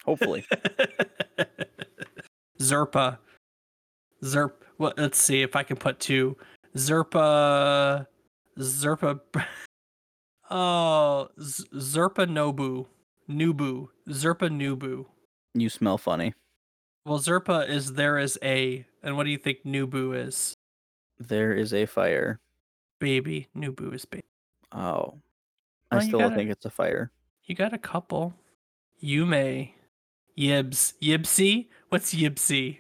Hopefully. 0.05 0.45
Zerpa. 2.61 3.19
Zerp. 4.27 4.53
Well, 4.79 4.93
let's 4.97 5.19
see 5.19 5.43
if 5.43 5.57
I 5.57 5.63
can 5.63 5.77
put 5.77 5.99
two. 6.01 6.37
Zerpa. 6.77 8.07
Zerpa. 8.59 9.21
Oh, 10.49 11.29
Z- 11.41 11.65
Zerpa 11.75 12.25
Nobu. 12.27 12.87
Nubu. 13.29 13.89
Zerpa 14.09 14.49
Nubu. 14.49 15.07
you 15.55 15.69
smell 15.69 15.99
funny. 15.99 16.35
Well, 17.05 17.19
Zerpa 17.19 17.69
is 17.69 17.95
there 17.95 18.17
is 18.17 18.39
a. 18.45 18.85
And 19.03 19.17
what 19.17 19.25
do 19.25 19.31
you 19.31 19.39
think 19.39 19.65
Nubu 19.65 20.17
is? 20.17 20.55
There 21.19 21.53
is 21.53 21.75
a 21.75 21.87
fire. 21.87 22.39
Baby. 23.01 23.49
Nubu 23.57 23.93
is 23.93 24.05
baby. 24.05 24.23
Oh, 24.71 25.19
I 25.91 25.97
Well, 25.97 26.05
still 26.07 26.19
gotta- 26.21 26.37
think 26.37 26.51
it's 26.51 26.65
a 26.65 26.71
fire. 26.71 27.11
You 27.47 27.55
got 27.57 27.73
a 27.73 27.79
couple. 27.79 28.35
Yume. 29.03 29.73
Yibs. 30.39 30.95
Yibsy? 31.03 31.67
What's 31.89 32.15
Yibsy? 32.15 32.79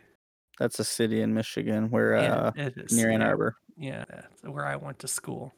That's 0.58 0.78
a 0.78 0.84
city 0.84 1.20
in 1.20 1.34
Michigan 1.34 1.90
where 1.90 2.14
uh 2.14 2.52
yeah, 2.56 2.70
is. 2.76 2.92
near 2.96 3.10
Ann. 3.10 3.22
Arbor. 3.22 3.56
Yeah, 3.76 4.04
where 4.42 4.66
I 4.66 4.76
went 4.76 4.98
to 5.00 5.08
school. 5.08 5.54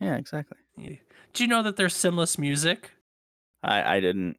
Yeah, 0.00 0.16
exactly. 0.16 0.58
Yeah. 0.76 0.96
Do 1.32 1.42
you 1.42 1.48
know 1.48 1.62
that 1.62 1.76
there's 1.76 1.94
Simlish 1.94 2.38
music? 2.38 2.92
I 3.62 3.96
I 3.96 4.00
didn't. 4.00 4.36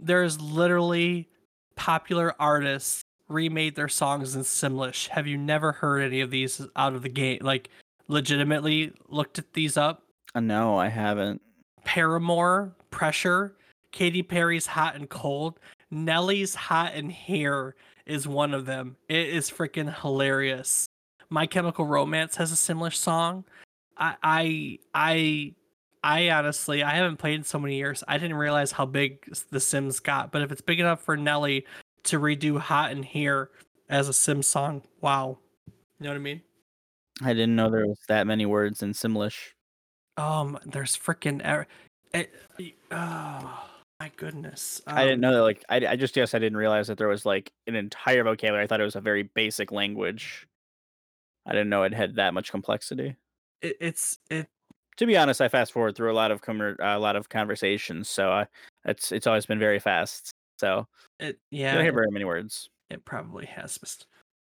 There's 0.00 0.40
literally 0.40 1.28
popular 1.76 2.34
artists 2.40 3.02
remade 3.28 3.76
their 3.76 3.88
songs 3.88 4.34
in 4.34 4.42
Simlish. 4.42 5.08
Have 5.08 5.26
you 5.26 5.36
never 5.36 5.72
heard 5.72 6.02
any 6.02 6.20
of 6.20 6.30
these 6.30 6.60
out 6.76 6.94
of 6.94 7.02
the 7.02 7.08
game? 7.08 7.38
Like, 7.42 7.68
legitimately 8.08 8.92
looked 9.08 9.38
at 9.38 9.52
these 9.52 9.76
up? 9.76 10.02
Uh, 10.34 10.40
no, 10.40 10.76
I 10.78 10.88
haven't. 10.88 11.40
Paramore, 11.84 12.74
Pressure, 12.90 13.56
Katy 13.92 14.22
Perry's 14.22 14.66
Hot 14.66 14.94
and 14.94 15.08
Cold, 15.08 15.60
Nelly's 15.90 16.54
Hot 16.54 16.92
and 16.94 17.12
Here 17.12 17.74
is 18.08 18.26
one 18.26 18.54
of 18.54 18.66
them. 18.66 18.96
It 19.08 19.28
is 19.28 19.50
freaking 19.50 19.94
hilarious. 20.00 20.86
My 21.30 21.46
Chemical 21.46 21.86
Romance 21.86 22.36
has 22.36 22.50
a 22.50 22.54
Simlish 22.56 22.96
song. 22.96 23.44
I 23.96 24.16
I 24.22 24.78
I 24.94 25.54
I 26.02 26.30
honestly 26.30 26.82
I 26.82 26.94
haven't 26.94 27.18
played 27.18 27.34
in 27.34 27.44
so 27.44 27.58
many 27.58 27.76
years. 27.76 28.02
I 28.08 28.18
didn't 28.18 28.36
realize 28.36 28.72
how 28.72 28.86
big 28.86 29.24
the 29.50 29.60
Sims 29.60 30.00
got, 30.00 30.32
but 30.32 30.42
if 30.42 30.50
it's 30.50 30.62
big 30.62 30.80
enough 30.80 31.02
for 31.02 31.16
Nelly 31.16 31.66
to 32.04 32.18
redo 32.18 32.58
Hot 32.58 32.90
in 32.92 33.02
Here 33.02 33.50
as 33.90 34.08
a 34.08 34.12
Sim 34.12 34.42
song, 34.42 34.82
wow. 35.00 35.38
You 36.00 36.04
know 36.04 36.10
what 36.10 36.16
I 36.16 36.20
mean? 36.20 36.42
I 37.22 37.34
didn't 37.34 37.56
know 37.56 37.68
there 37.68 37.86
was 37.86 37.98
that 38.08 38.26
many 38.26 38.46
words 38.46 38.82
in 38.82 38.92
Simlish. 38.92 39.50
Um, 40.16 40.58
there's 40.64 40.96
freaking 40.96 41.44
er- 41.46 41.66
it, 42.14 42.32
oh 42.90 43.67
my 44.00 44.10
goodness. 44.16 44.80
I 44.86 45.04
didn't 45.04 45.24
Um, 45.24 45.30
know 45.30 45.36
that. 45.36 45.42
Like, 45.42 45.64
I, 45.68 45.76
I 45.86 45.96
just 45.96 46.14
guess 46.14 46.34
I 46.34 46.38
didn't 46.38 46.56
realize 46.58 46.86
that 46.88 46.98
there 46.98 47.08
was 47.08 47.26
like 47.26 47.52
an 47.66 47.74
entire 47.74 48.22
vocabulary. 48.24 48.64
I 48.64 48.66
thought 48.66 48.80
it 48.80 48.84
was 48.84 48.96
a 48.96 49.00
very 49.00 49.24
basic 49.24 49.72
language. 49.72 50.46
I 51.46 51.52
didn't 51.52 51.68
know 51.68 51.82
it 51.82 51.94
had 51.94 52.16
that 52.16 52.34
much 52.34 52.50
complexity. 52.50 53.16
it, 53.62 53.76
it's 53.80 54.18
it 54.30 54.48
To 54.98 55.06
be 55.06 55.16
honest, 55.16 55.40
I 55.40 55.48
fast 55.48 55.72
forward 55.72 55.96
through 55.96 56.12
a 56.12 56.14
lot 56.14 56.30
of 56.30 56.42
conver- 56.42 56.76
a 56.80 56.98
lot 56.98 57.16
of 57.16 57.28
conversations, 57.28 58.08
so 58.08 58.30
I, 58.30 58.46
it's 58.84 59.10
it's 59.12 59.26
always 59.26 59.46
been 59.46 59.58
very 59.58 59.78
fast. 59.78 60.30
So 60.58 60.86
it 61.18 61.38
you 61.50 61.60
yeah 61.62 61.74
don't 61.74 61.84
hear 61.84 61.92
very 61.92 62.10
many 62.10 62.24
words. 62.24 62.68
it 62.90 63.04
probably 63.04 63.46
has 63.46 63.80
missed. 63.82 64.06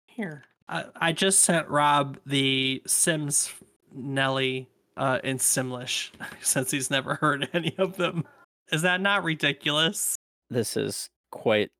here 0.08 0.44
I, 0.68 0.84
I 0.96 1.12
just 1.12 1.40
sent 1.40 1.68
rob 1.68 2.18
the 2.26 2.82
sims 2.86 3.52
nelly 3.92 4.68
uh 4.96 5.20
in 5.24 5.38
simlish 5.38 6.10
since 6.42 6.70
he's 6.70 6.90
never 6.90 7.14
heard 7.16 7.48
any 7.54 7.74
of 7.78 7.96
them 7.96 8.24
is 8.72 8.82
that 8.82 9.00
not 9.00 9.24
ridiculous 9.24 10.16
This 10.50 10.76
is 10.76 11.08
quite 11.30 11.70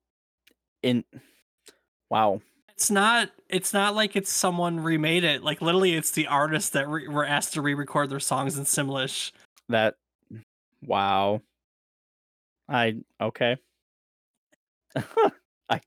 in. 0.82 1.04
Wow. 2.10 2.40
it's 2.70 2.90
not 2.90 3.30
it's 3.48 3.74
not 3.74 3.94
like 3.94 4.16
it's 4.16 4.32
someone 4.32 4.80
remade 4.80 5.24
it 5.24 5.42
like 5.42 5.60
literally 5.60 5.94
it's 5.94 6.12
the 6.12 6.26
artists 6.26 6.70
that 6.70 6.88
re- 6.88 7.08
were 7.08 7.24
asked 7.24 7.52
to 7.54 7.62
re-record 7.62 8.08
their 8.08 8.20
songs 8.20 8.56
in 8.56 8.64
simlish 8.64 9.32
That. 9.68 9.94
Wow. 10.84 11.42
I 12.68 12.96
okay. 13.20 13.56
I 15.68 15.80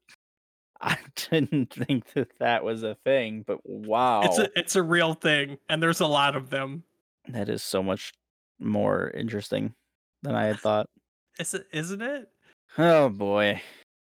I 0.82 0.98
didn't 1.30 1.74
think 1.74 2.12
that 2.14 2.30
that 2.40 2.64
was 2.64 2.84
a 2.84 2.96
thing, 3.04 3.44
but 3.46 3.60
wow, 3.64 4.22
it's 4.24 4.38
a 4.38 4.50
it's 4.56 4.76
a 4.76 4.84
real 4.84 5.14
thing 5.14 5.58
and 5.70 5.82
there's 5.82 6.02
a 6.02 6.08
lot 6.08 6.36
of 6.36 6.50
them 6.50 6.84
that 7.30 7.50
is 7.50 7.64
so 7.64 7.82
much 7.82 8.14
more 8.60 9.12
interesting 9.12 9.74
than 10.24 10.36
I 10.36 10.46
had 10.46 10.60
thought. 10.60 10.88
is 11.40 11.54
it 11.54 11.68
isn't 11.72 12.02
it 12.02 12.30
Oh 12.78 13.10
boy. 13.10 13.62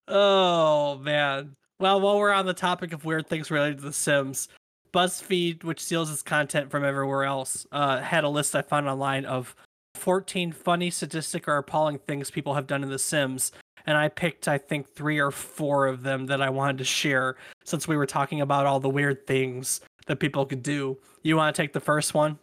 Oh 0.08 0.98
man. 0.98 1.54
Well, 1.78 2.00
while 2.00 2.18
we're 2.18 2.32
on 2.32 2.46
the 2.46 2.54
topic 2.54 2.92
of 2.92 3.04
weird 3.04 3.26
things 3.26 3.50
related 3.50 3.78
to 3.78 3.84
The 3.84 3.92
Sims, 3.92 4.48
BuzzFeed, 4.92 5.62
which 5.62 5.84
steals 5.84 6.10
its 6.10 6.22
content 6.22 6.70
from 6.70 6.84
everywhere 6.84 7.24
else, 7.24 7.66
uh, 7.70 8.00
had 8.00 8.24
a 8.24 8.28
list 8.28 8.56
I 8.56 8.62
found 8.62 8.88
online 8.88 9.24
of 9.24 9.54
14 9.94 10.52
funny, 10.52 10.90
sadistic, 10.90 11.46
or 11.46 11.58
appalling 11.58 11.98
things 11.98 12.30
people 12.30 12.54
have 12.54 12.66
done 12.66 12.82
in 12.82 12.88
The 12.88 12.98
Sims. 12.98 13.52
And 13.86 13.96
I 13.96 14.08
picked, 14.08 14.48
I 14.48 14.58
think, 14.58 14.88
three 14.88 15.20
or 15.20 15.30
four 15.30 15.86
of 15.86 16.02
them 16.02 16.26
that 16.26 16.42
I 16.42 16.50
wanted 16.50 16.78
to 16.78 16.84
share 16.84 17.36
since 17.64 17.86
we 17.86 17.96
were 17.96 18.06
talking 18.06 18.40
about 18.40 18.66
all 18.66 18.80
the 18.80 18.88
weird 18.88 19.26
things 19.26 19.80
that 20.06 20.18
people 20.18 20.44
could 20.44 20.62
do. 20.62 20.98
You 21.22 21.36
want 21.36 21.54
to 21.54 21.62
take 21.62 21.72
the 21.72 21.80
first 21.80 22.14
one? 22.14 22.38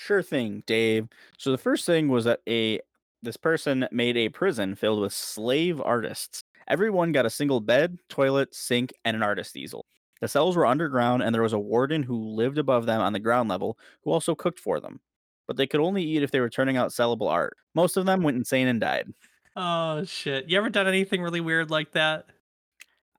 Sure 0.00 0.22
thing, 0.22 0.62
Dave. 0.64 1.08
So 1.38 1.50
the 1.50 1.58
first 1.58 1.84
thing 1.84 2.08
was 2.08 2.24
that 2.24 2.40
a 2.48 2.80
this 3.20 3.36
person 3.36 3.88
made 3.90 4.16
a 4.16 4.28
prison 4.28 4.76
filled 4.76 5.00
with 5.00 5.12
slave 5.12 5.80
artists. 5.80 6.44
Everyone 6.68 7.10
got 7.10 7.26
a 7.26 7.30
single 7.30 7.60
bed, 7.60 7.98
toilet, 8.08 8.54
sink, 8.54 8.92
and 9.04 9.16
an 9.16 9.24
artist 9.24 9.56
easel. 9.56 9.86
The 10.20 10.28
cells 10.28 10.56
were 10.56 10.66
underground, 10.66 11.24
and 11.24 11.34
there 11.34 11.42
was 11.42 11.52
a 11.52 11.58
warden 11.58 12.04
who 12.04 12.16
lived 12.16 12.58
above 12.58 12.86
them 12.86 13.00
on 13.00 13.12
the 13.12 13.18
ground 13.18 13.48
level, 13.48 13.76
who 14.02 14.12
also 14.12 14.36
cooked 14.36 14.60
for 14.60 14.78
them. 14.78 15.00
But 15.48 15.56
they 15.56 15.66
could 15.66 15.80
only 15.80 16.04
eat 16.04 16.22
if 16.22 16.30
they 16.30 16.40
were 16.40 16.48
turning 16.48 16.76
out 16.76 16.90
sellable 16.90 17.28
art. 17.28 17.56
Most 17.74 17.96
of 17.96 18.06
them 18.06 18.22
went 18.22 18.36
insane 18.36 18.68
and 18.68 18.80
died. 18.80 19.12
Oh, 19.56 20.04
shit. 20.04 20.48
You 20.48 20.58
ever 20.58 20.70
done 20.70 20.86
anything 20.86 21.22
really 21.22 21.40
weird 21.40 21.70
like 21.70 21.92
that? 21.92 22.26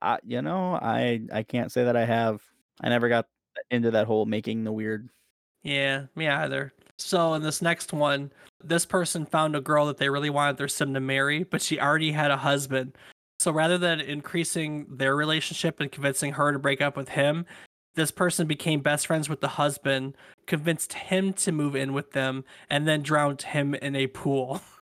Uh, 0.00 0.16
you 0.24 0.40
know, 0.40 0.74
I 0.74 1.20
I 1.30 1.42
can't 1.42 1.70
say 1.70 1.84
that 1.84 1.96
I 1.96 2.06
have. 2.06 2.42
I 2.80 2.88
never 2.88 3.10
got 3.10 3.26
into 3.70 3.90
that 3.90 4.06
whole 4.06 4.24
making 4.24 4.64
the 4.64 4.72
weird. 4.72 5.10
Yeah, 5.62 6.06
me 6.14 6.28
either. 6.28 6.72
So 6.96 7.34
in 7.34 7.42
this 7.42 7.62
next 7.62 7.92
one, 7.92 8.32
this 8.62 8.84
person 8.86 9.26
found 9.26 9.56
a 9.56 9.60
girl 9.60 9.86
that 9.86 9.96
they 9.96 10.08
really 10.08 10.30
wanted 10.30 10.56
their 10.56 10.68
sim 10.68 10.94
to 10.94 11.00
marry, 11.00 11.44
but 11.44 11.62
she 11.62 11.80
already 11.80 12.12
had 12.12 12.30
a 12.30 12.36
husband. 12.36 12.96
So 13.38 13.50
rather 13.50 13.78
than 13.78 14.00
increasing 14.00 14.86
their 14.90 15.16
relationship 15.16 15.80
and 15.80 15.90
convincing 15.90 16.32
her 16.32 16.52
to 16.52 16.58
break 16.58 16.80
up 16.82 16.96
with 16.96 17.10
him, 17.10 17.46
this 17.94 18.10
person 18.10 18.46
became 18.46 18.80
best 18.80 19.06
friends 19.06 19.28
with 19.28 19.40
the 19.40 19.48
husband, 19.48 20.14
convinced 20.46 20.92
him 20.92 21.32
to 21.34 21.52
move 21.52 21.74
in 21.74 21.92
with 21.92 22.12
them, 22.12 22.44
and 22.68 22.86
then 22.86 23.02
drowned 23.02 23.42
him 23.42 23.74
in 23.74 23.96
a 23.96 24.06
pool. 24.08 24.60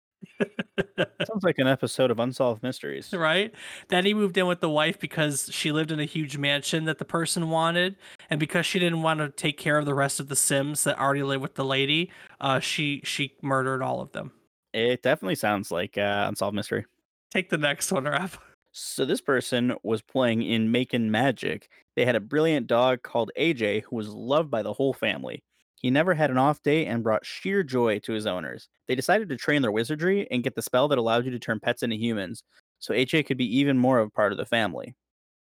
Sounds 0.99 1.43
like 1.43 1.59
an 1.59 1.67
episode 1.67 2.11
of 2.11 2.19
Unsolved 2.19 2.63
Mysteries. 2.63 3.13
right? 3.13 3.53
Then 3.89 4.05
he 4.05 4.15
moved 4.15 4.37
in 4.37 4.47
with 4.47 4.61
the 4.61 4.69
wife 4.69 4.99
because 4.99 5.49
she 5.53 5.73
lived 5.73 5.91
in 5.91 6.01
a 6.01 6.05
huge 6.05 6.37
mansion 6.37 6.85
that 6.85 6.99
the 6.99 7.05
person 7.05 7.51
wanted, 7.51 7.97
and 8.31 8.41
because 8.41 8.67
she 8.67 8.79
didn't 8.79 9.03
want 9.03 9.21
to 9.21 9.31
take 9.31 9.59
care 9.59 9.79
of 9.79 9.87
the 9.87 9.95
rest 9.95 10.21
of 10.21 10.29
the 10.29 10.37
Sims 10.37 10.85
that 10.85 10.99
already 10.99 11.23
live 11.23 11.41
with 11.41 11.55
the 11.55 11.65
lady, 11.65 12.11
uh, 12.41 12.61
she 12.61 13.01
she 13.05 13.35
murdered 13.43 13.83
all 13.83 14.01
of 14.01 14.13
them. 14.13 14.33
It 14.73 15.03
definitely 15.03 15.37
sounds 15.37 15.71
like 15.71 15.97
uh, 15.97 16.27
Unsolved 16.29 16.57
Mystery. 16.57 16.85
Take 17.31 17.51
the 17.51 17.59
next 17.59 17.93
one, 17.93 18.05
Rob. 18.05 18.31
So 18.73 19.05
this 19.05 19.21
person 19.21 19.75
was 19.85 20.03
playing 20.03 20.43
in 20.43 20.73
Making 20.73 21.11
Magic. 21.11 21.69
They 21.95 22.05
had 22.05 22.17
a 22.17 22.21
brilliant 22.21 22.67
dog 22.67 23.03
called 23.03 23.31
AJ 23.39 23.85
who 23.85 23.95
was 23.95 24.09
loved 24.09 24.51
by 24.51 24.63
the 24.63 24.73
whole 24.73 24.93
family. 24.93 25.45
He 25.85 25.91
never 25.91 26.15
had 26.15 26.31
an 26.31 26.39
off 26.39 26.63
day 26.63 26.87
and 26.87 27.03
brought 27.03 27.27
sheer 27.27 27.63
joy 27.63 27.99
to 27.99 28.15
his 28.15 28.27
owners. 28.27 28.71
They 28.89 28.95
decided 28.95 29.29
to 29.29 29.37
train 29.37 29.61
their 29.61 29.71
wizardry 29.71 30.27
and 30.31 30.43
get 30.43 30.55
the 30.55 30.63
spell 30.63 30.89
that 30.89 30.97
allowed 30.97 31.27
you 31.27 31.31
to 31.31 31.39
turn 31.39 31.61
pets 31.61 31.83
into 31.83 31.97
humans, 31.97 32.43
so 32.79 32.95
AJ 32.95 33.27
could 33.27 33.37
be 33.37 33.59
even 33.59 33.77
more 33.77 33.99
of 33.99 34.07
a 34.07 34.11
part 34.11 34.33
of 34.33 34.39
the 34.39 34.47
family. 34.47 34.95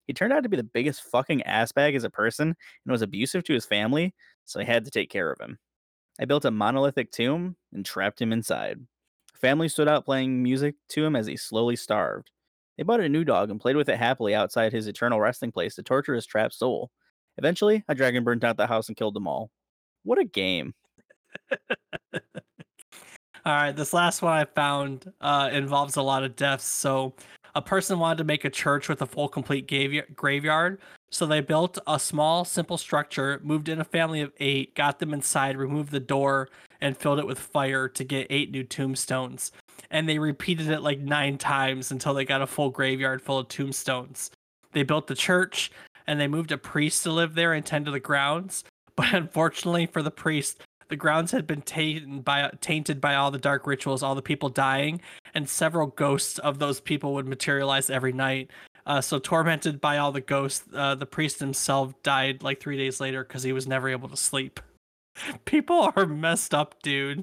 He 0.06 0.12
turned 0.12 0.32
out 0.32 0.44
to 0.44 0.48
be 0.48 0.56
the 0.56 0.62
biggest 0.62 1.02
fucking 1.02 1.42
assbag 1.44 1.96
as 1.96 2.04
a 2.04 2.08
person 2.08 2.50
and 2.50 2.92
was 2.92 3.02
abusive 3.02 3.42
to 3.46 3.52
his 3.52 3.66
family, 3.66 4.14
so 4.44 4.60
I 4.60 4.62
had 4.62 4.84
to 4.84 4.92
take 4.92 5.10
care 5.10 5.28
of 5.32 5.40
him. 5.40 5.58
I 6.20 6.24
built 6.24 6.44
a 6.44 6.52
monolithic 6.52 7.10
tomb 7.10 7.56
and 7.72 7.84
trapped 7.84 8.22
him 8.22 8.32
inside. 8.32 8.78
Family 9.34 9.68
stood 9.68 9.88
out 9.88 10.04
playing 10.04 10.40
music 10.40 10.76
to 10.90 11.04
him 11.04 11.16
as 11.16 11.26
he 11.26 11.36
slowly 11.36 11.74
starved. 11.74 12.30
They 12.76 12.84
bought 12.84 13.00
a 13.00 13.08
new 13.08 13.24
dog 13.24 13.50
and 13.50 13.60
played 13.60 13.74
with 13.74 13.88
it 13.88 13.98
happily 13.98 14.36
outside 14.36 14.70
his 14.72 14.86
eternal 14.86 15.20
resting 15.20 15.50
place 15.50 15.74
to 15.74 15.82
torture 15.82 16.14
his 16.14 16.26
trapped 16.26 16.54
soul. 16.54 16.92
Eventually, 17.38 17.82
a 17.88 17.94
dragon 17.96 18.22
burnt 18.22 18.44
out 18.44 18.56
the 18.56 18.68
house 18.68 18.86
and 18.86 18.96
killed 18.96 19.14
them 19.14 19.26
all. 19.26 19.50
What 20.08 20.18
a 20.18 20.24
game. 20.24 20.72
All 22.14 22.22
right, 23.44 23.76
this 23.76 23.92
last 23.92 24.22
one 24.22 24.32
I 24.32 24.46
found 24.46 25.12
uh, 25.20 25.50
involves 25.52 25.96
a 25.96 26.02
lot 26.02 26.24
of 26.24 26.34
deaths. 26.34 26.64
So, 26.64 27.12
a 27.54 27.60
person 27.60 27.98
wanted 27.98 28.16
to 28.18 28.24
make 28.24 28.46
a 28.46 28.50
church 28.50 28.88
with 28.88 29.02
a 29.02 29.06
full 29.06 29.28
complete 29.28 29.70
graveyard. 30.16 30.80
So, 31.10 31.26
they 31.26 31.42
built 31.42 31.78
a 31.86 31.98
small, 31.98 32.46
simple 32.46 32.78
structure, 32.78 33.38
moved 33.44 33.68
in 33.68 33.82
a 33.82 33.84
family 33.84 34.22
of 34.22 34.32
eight, 34.40 34.74
got 34.74 34.98
them 34.98 35.12
inside, 35.12 35.58
removed 35.58 35.90
the 35.90 36.00
door, 36.00 36.48
and 36.80 36.96
filled 36.96 37.18
it 37.18 37.26
with 37.26 37.38
fire 37.38 37.86
to 37.86 38.02
get 38.02 38.28
eight 38.30 38.50
new 38.50 38.64
tombstones. 38.64 39.52
And 39.90 40.08
they 40.08 40.18
repeated 40.18 40.68
it 40.68 40.80
like 40.80 41.00
nine 41.00 41.36
times 41.36 41.90
until 41.90 42.14
they 42.14 42.24
got 42.24 42.40
a 42.40 42.46
full 42.46 42.70
graveyard 42.70 43.20
full 43.20 43.40
of 43.40 43.48
tombstones. 43.48 44.30
They 44.72 44.84
built 44.84 45.06
the 45.06 45.14
church 45.14 45.70
and 46.06 46.18
they 46.18 46.28
moved 46.28 46.50
a 46.50 46.56
priest 46.56 47.02
to 47.02 47.12
live 47.12 47.34
there 47.34 47.52
and 47.52 47.66
tend 47.66 47.84
to 47.84 47.90
the 47.90 48.00
grounds. 48.00 48.64
But 48.98 49.14
unfortunately 49.14 49.86
for 49.86 50.02
the 50.02 50.10
priest, 50.10 50.60
the 50.88 50.96
grounds 50.96 51.30
had 51.30 51.46
been 51.46 51.62
tainted 51.62 52.24
by 52.24 52.50
tainted 52.60 53.00
by 53.00 53.14
all 53.14 53.30
the 53.30 53.38
dark 53.38 53.64
rituals, 53.64 54.02
all 54.02 54.16
the 54.16 54.22
people 54.22 54.48
dying, 54.48 55.00
and 55.34 55.48
several 55.48 55.86
ghosts 55.86 56.40
of 56.40 56.58
those 56.58 56.80
people 56.80 57.14
would 57.14 57.24
materialize 57.24 57.90
every 57.90 58.12
night. 58.12 58.50
Uh, 58.86 59.00
so 59.00 59.20
tormented 59.20 59.80
by 59.80 59.98
all 59.98 60.10
the 60.10 60.20
ghosts, 60.20 60.64
uh, 60.74 60.96
the 60.96 61.06
priest 61.06 61.38
himself 61.38 61.94
died 62.02 62.42
like 62.42 62.58
three 62.58 62.76
days 62.76 62.98
later 62.98 63.22
because 63.22 63.44
he 63.44 63.52
was 63.52 63.68
never 63.68 63.88
able 63.88 64.08
to 64.08 64.16
sleep. 64.16 64.58
People 65.44 65.92
are 65.94 66.06
messed 66.06 66.52
up, 66.52 66.82
dude. 66.82 67.22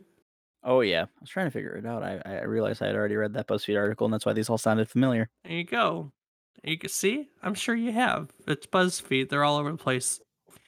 Oh 0.63 0.79
yeah, 0.79 1.03
I 1.03 1.07
was 1.19 1.29
trying 1.29 1.47
to 1.47 1.51
figure 1.51 1.75
it 1.75 1.85
out. 1.85 2.03
I, 2.03 2.21
I 2.23 2.43
realized 2.43 2.81
I 2.81 2.87
had 2.87 2.95
already 2.95 3.17
read 3.17 3.33
that 3.33 3.47
BuzzFeed 3.47 3.77
article, 3.77 4.05
and 4.05 4.13
that's 4.13 4.25
why 4.25 4.31
these 4.31 4.49
all 4.49 4.57
sounded 4.57 4.87
familiar. 4.87 5.27
There 5.43 5.57
you 5.57 5.65
go. 5.65 6.13
You 6.63 6.77
can 6.77 6.89
see. 6.89 7.27
I'm 7.43 7.53
sure 7.53 7.75
you 7.75 7.91
have. 7.91 8.31
It's 8.47 8.65
BuzzFeed. 8.65 9.27
They're 9.27 9.43
all 9.43 9.57
over 9.57 9.73
the 9.73 9.77
place. 9.77 10.21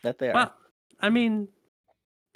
That 0.03 0.19
they 0.19 0.29
are. 0.29 0.33
Well, 0.33 0.53
I 0.99 1.09
mean, 1.09 1.47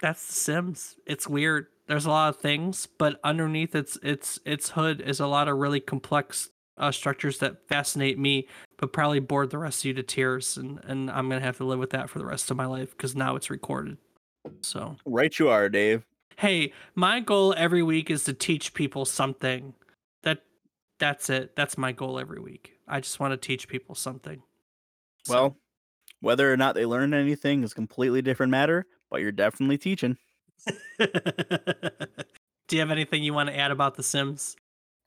that's 0.00 0.26
The 0.26 0.32
Sims. 0.32 0.96
It's 1.06 1.28
weird. 1.28 1.66
There's 1.88 2.06
a 2.06 2.10
lot 2.10 2.28
of 2.30 2.40
things, 2.40 2.86
but 2.98 3.20
underneath 3.24 3.74
its 3.74 3.98
its 4.02 4.38
its 4.46 4.70
hood 4.70 5.00
is 5.00 5.20
a 5.20 5.26
lot 5.26 5.48
of 5.48 5.56
really 5.58 5.80
complex 5.80 6.48
uh, 6.78 6.90
structures 6.92 7.38
that 7.38 7.68
fascinate 7.68 8.18
me, 8.18 8.48
but 8.78 8.92
probably 8.92 9.20
bored 9.20 9.50
the 9.50 9.58
rest 9.58 9.82
of 9.82 9.86
you 9.86 9.94
to 9.94 10.02
tears. 10.02 10.56
And 10.56 10.80
and 10.84 11.10
I'm 11.10 11.28
gonna 11.28 11.40
have 11.42 11.56
to 11.58 11.64
live 11.64 11.78
with 11.78 11.90
that 11.90 12.08
for 12.08 12.18
the 12.18 12.24
rest 12.26 12.50
of 12.50 12.56
my 12.56 12.66
life 12.66 12.90
because 12.96 13.14
now 13.16 13.36
it's 13.36 13.50
recorded. 13.50 13.98
So 14.60 14.96
right, 15.04 15.36
you 15.38 15.48
are, 15.50 15.68
Dave. 15.68 16.04
hey, 16.38 16.72
my 16.94 17.20
goal 17.20 17.54
every 17.56 17.82
week 17.82 18.10
is 18.10 18.24
to 18.24 18.32
teach 18.32 18.74
people 18.74 19.04
something. 19.04 19.74
That 20.22 20.42
that's 20.98 21.28
it. 21.30 21.56
That's 21.56 21.76
my 21.76 21.92
goal 21.92 22.18
every 22.18 22.40
week. 22.40 22.78
I 22.88 23.00
just 23.00 23.18
want 23.20 23.32
to 23.32 23.36
teach 23.36 23.66
people 23.68 23.94
something. 23.94 24.42
So- 25.26 25.34
Well, 25.34 25.56
whether 26.22 26.50
or 26.50 26.56
not 26.56 26.74
they 26.74 26.86
learn 26.86 27.12
anything 27.12 27.64
is 27.64 27.72
a 27.72 27.74
completely 27.74 28.22
different 28.22 28.50
matter, 28.50 28.86
but 29.10 29.20
you're 29.20 29.32
definitely 29.32 29.76
teaching. 29.76 30.16
Do 30.98 31.08
you 32.70 32.78
have 32.78 32.92
anything 32.92 33.24
you 33.24 33.34
want 33.34 33.50
to 33.50 33.58
add 33.58 33.72
about 33.72 33.96
The 33.96 34.04
Sims? 34.04 34.56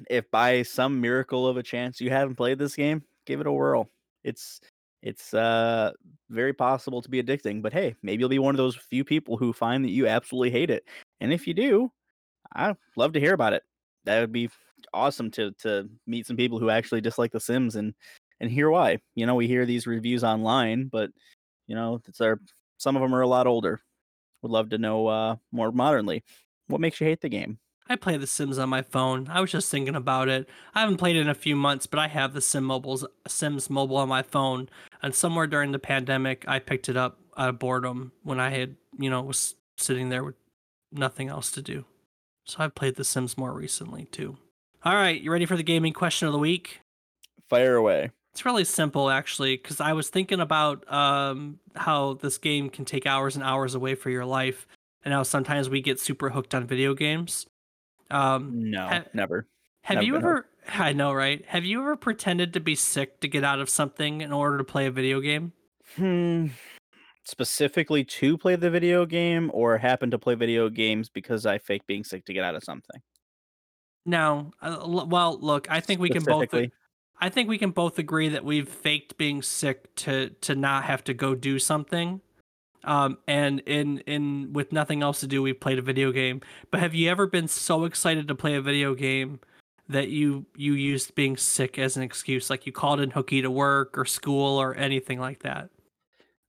If 0.09 0.30
by 0.30 0.61
some 0.61 0.99
miracle 0.99 1.47
of 1.47 1.55
a 1.55 1.63
chance 1.63 2.01
you 2.01 2.09
haven't 2.09 2.36
played 2.36 2.59
this 2.59 2.76
game, 2.76 3.01
give 3.26 3.39
it 3.39 3.47
a 3.47 3.51
whirl. 3.51 3.89
It's 4.26 4.59
it's 5.01 5.34
uh 5.34 5.93
very 6.30 6.53
possible 6.53 7.01
to 7.01 7.09
be 7.09 7.24
addicting, 7.24 7.61
but 7.61 7.72
hey, 7.72 7.95
maybe 8.03 8.20
you'll 8.20 8.30
be 8.30 8.39
one 8.39 8.53
of 8.53 8.57
those 8.57 8.76
few 8.76 9.05
people 9.05 9.38
who 9.38 9.53
find 9.53 9.86
that 9.86 9.91
you 9.91 10.07
absolutely 10.07 10.49
hate 10.49 10.70
it. 10.70 10.84
And 11.22 11.32
if 11.32 11.47
you 11.47 11.53
do, 11.53 11.91
I'd 12.53 12.76
love 12.97 13.13
to 13.13 13.22
hear 13.22 13.34
about 13.34 13.53
it. 13.53 13.63
That 14.03 14.20
would 14.20 14.34
be 14.34 14.49
awesome 14.93 15.32
to 15.32 15.51
to 15.59 15.88
meet 16.05 16.28
some 16.28 16.36
people 16.36 16.59
who 16.59 16.70
actually 16.70 16.99
dislike 16.99 17.32
The 17.32 17.39
Sims 17.39 17.78
and 17.78 17.93
and 18.40 18.52
hear 18.52 18.70
why. 18.70 19.00
You 19.16 19.26
know, 19.26 19.36
we 19.36 19.48
hear 19.48 19.66
these 19.66 19.88
reviews 19.88 20.24
online, 20.24 20.90
but 20.92 21.12
you 21.68 21.76
know, 21.76 22.02
it's 22.08 22.22
our 22.22 22.40
some 22.78 22.96
of 22.96 23.02
them 23.02 23.16
are 23.16 23.22
a 23.22 23.28
lot 23.28 23.48
older. 23.48 23.82
Would 24.42 24.52
love 24.52 24.70
to 24.70 24.78
know 24.78 25.08
uh 25.08 25.36
more 25.52 25.72
modernly. 25.72 26.24
What 26.68 26.82
makes 26.82 27.00
you 27.00 27.08
hate 27.08 27.22
the 27.22 27.30
game? 27.30 27.60
I 27.88 27.96
play 27.96 28.18
The 28.18 28.26
Sims 28.26 28.58
on 28.58 28.70
my 28.70 28.82
phone. 28.82 29.28
I 29.30 29.42
was 29.42 29.52
just 29.52 29.70
thinking 29.70 29.96
about 29.96 30.28
it. 30.28 30.50
I 30.74 30.80
haven't 30.82 30.98
played 30.98 31.16
it 31.16 31.22
in 31.22 31.30
a 31.30 31.36
few 31.36 31.56
months, 31.56 31.86
but 31.86 32.00
I 32.00 32.08
have 32.08 32.34
the 32.34 32.42
Sim 32.42 32.64
mobiles, 32.64 33.06
Sims 33.28 33.70
mobile 33.70 33.98
on 33.98 34.10
my 34.10 34.24
phone. 34.24 34.70
And 35.04 35.14
somewhere 35.14 35.46
during 35.46 35.72
the 35.72 35.78
pandemic, 35.78 36.46
I 36.48 36.58
picked 36.58 36.90
it 36.90 36.98
up 36.98 37.20
out 37.38 37.50
of 37.50 37.60
boredom 37.60 38.12
when 38.24 38.40
I 38.40 38.50
had, 38.50 38.76
you 38.98 39.10
know, 39.10 39.22
was 39.22 39.54
sitting 39.78 40.10
there 40.10 40.24
with 40.24 40.36
nothing 40.92 41.30
else 41.30 41.52
to 41.52 41.62
do. 41.62 41.86
So 42.46 42.58
I've 42.60 42.74
played 42.74 42.96
The 42.96 43.04
Sims 43.04 43.38
more 43.38 43.54
recently 43.54 44.06
too. 44.06 44.38
All 44.84 44.96
right, 44.96 45.20
you 45.20 45.32
ready 45.32 45.46
for 45.46 45.58
the 45.58 45.64
gaming 45.64 45.94
question 45.94 46.28
of 46.28 46.32
the 46.32 46.40
week? 46.40 46.82
Fire 47.50 47.76
away. 47.76 48.12
It's 48.36 48.44
really 48.44 48.66
simple, 48.66 49.10
actually, 49.10 49.56
because 49.56 49.80
I 49.80 49.94
was 49.94 50.10
thinking 50.10 50.42
about 50.42 50.92
um, 50.92 51.58
how 51.74 52.16
this 52.16 52.38
game 52.38 52.70
can 52.70 52.84
take 52.84 53.08
hours 53.08 53.38
and 53.38 53.44
hours 53.46 53.76
away 53.76 53.96
for 53.96 54.10
your 54.10 54.26
life, 54.26 54.68
and 55.06 55.14
how 55.14 55.24
sometimes 55.24 55.70
we 55.70 55.80
get 55.82 56.02
super 56.02 56.30
hooked 56.30 56.54
on 56.54 56.68
video 56.68 56.94
games. 56.94 57.46
Um, 58.12 58.72
No, 58.72 58.90
ha- 58.90 59.06
never. 59.14 59.48
have 59.84 59.96
Never 59.96 60.06
you 60.06 60.16
ever? 60.18 60.48
I 60.68 60.92
know, 60.92 61.14
right? 61.14 61.46
Have 61.46 61.64
you 61.64 61.80
ever 61.80 61.96
pretended 61.96 62.52
to 62.56 62.60
be 62.60 62.76
sick 62.76 63.22
to 63.22 63.30
get 63.30 63.46
out 63.46 63.62
of 63.62 63.70
something 63.70 64.20
in 64.20 64.34
order 64.34 64.58
to 64.58 64.66
play 64.66 64.86
a 64.88 64.92
video 64.92 65.22
game? 65.22 65.54
Hmm. 65.96 66.48
Specifically 67.24 68.04
to 68.04 68.38
play 68.38 68.58
the 68.58 68.70
video 68.70 69.06
game 69.06 69.50
or 69.54 69.78
happen 69.78 70.12
to 70.12 70.20
play 70.20 70.36
video 70.36 70.68
games 70.68 71.08
because 71.08 71.46
I 71.46 71.58
fake 71.58 71.88
being 71.88 72.04
sick 72.04 72.26
to 72.26 72.34
get 72.34 72.44
out 72.44 72.56
of 72.56 72.66
something? 72.66 73.02
No. 74.06 74.52
Uh, 74.62 74.78
l- 74.82 75.08
well, 75.08 75.40
look, 75.40 75.72
I 75.72 75.80
think 75.80 76.02
we 76.02 76.10
can 76.10 76.22
both. 76.26 76.54
I 77.20 77.30
think 77.30 77.49
we 77.49 77.57
can 77.57 77.72
both 77.72 77.97
agree 77.97 78.30
that 78.30 78.43
we've 78.43 78.68
faked 78.68 79.18
being 79.18 79.41
sick 79.41 79.93
to 79.95 80.30
to 80.41 80.55
not 80.55 80.84
have 80.86 81.03
to 81.05 81.13
go 81.13 81.36
do 81.36 81.59
something. 81.59 82.22
Um, 82.84 83.18
and 83.28 83.61
in 83.61 83.99
in 83.99 84.53
with 84.53 84.72
nothing 84.72 85.01
else 85.01 85.22
to 85.22 85.28
do, 85.28 85.41
we 85.41 85.53
played 85.53 85.80
a 85.80 85.82
video 85.82 86.11
game. 86.11 86.41
But 86.72 86.82
have 86.82 86.93
you 86.93 87.09
ever 87.09 87.26
been 87.26 87.47
so 87.47 87.86
excited 87.86 88.28
to 88.28 88.36
play 88.36 88.55
a 88.55 88.61
video 88.61 88.93
game 88.93 89.39
that 89.89 90.09
you 90.09 90.45
you 90.55 90.74
used 90.74 91.16
being 91.16 91.38
sick 91.38 91.80
as 91.80 91.97
an 91.97 92.03
excuse, 92.03 92.49
like 92.49 92.66
you 92.66 92.72
called 92.72 92.99
in 92.99 93.11
hooky 93.11 93.41
to 93.41 93.49
work 93.49 93.97
or 93.97 94.05
school 94.05 94.59
or 94.59 94.76
anything 94.76 95.20
like 95.20 95.41
that? 95.43 95.70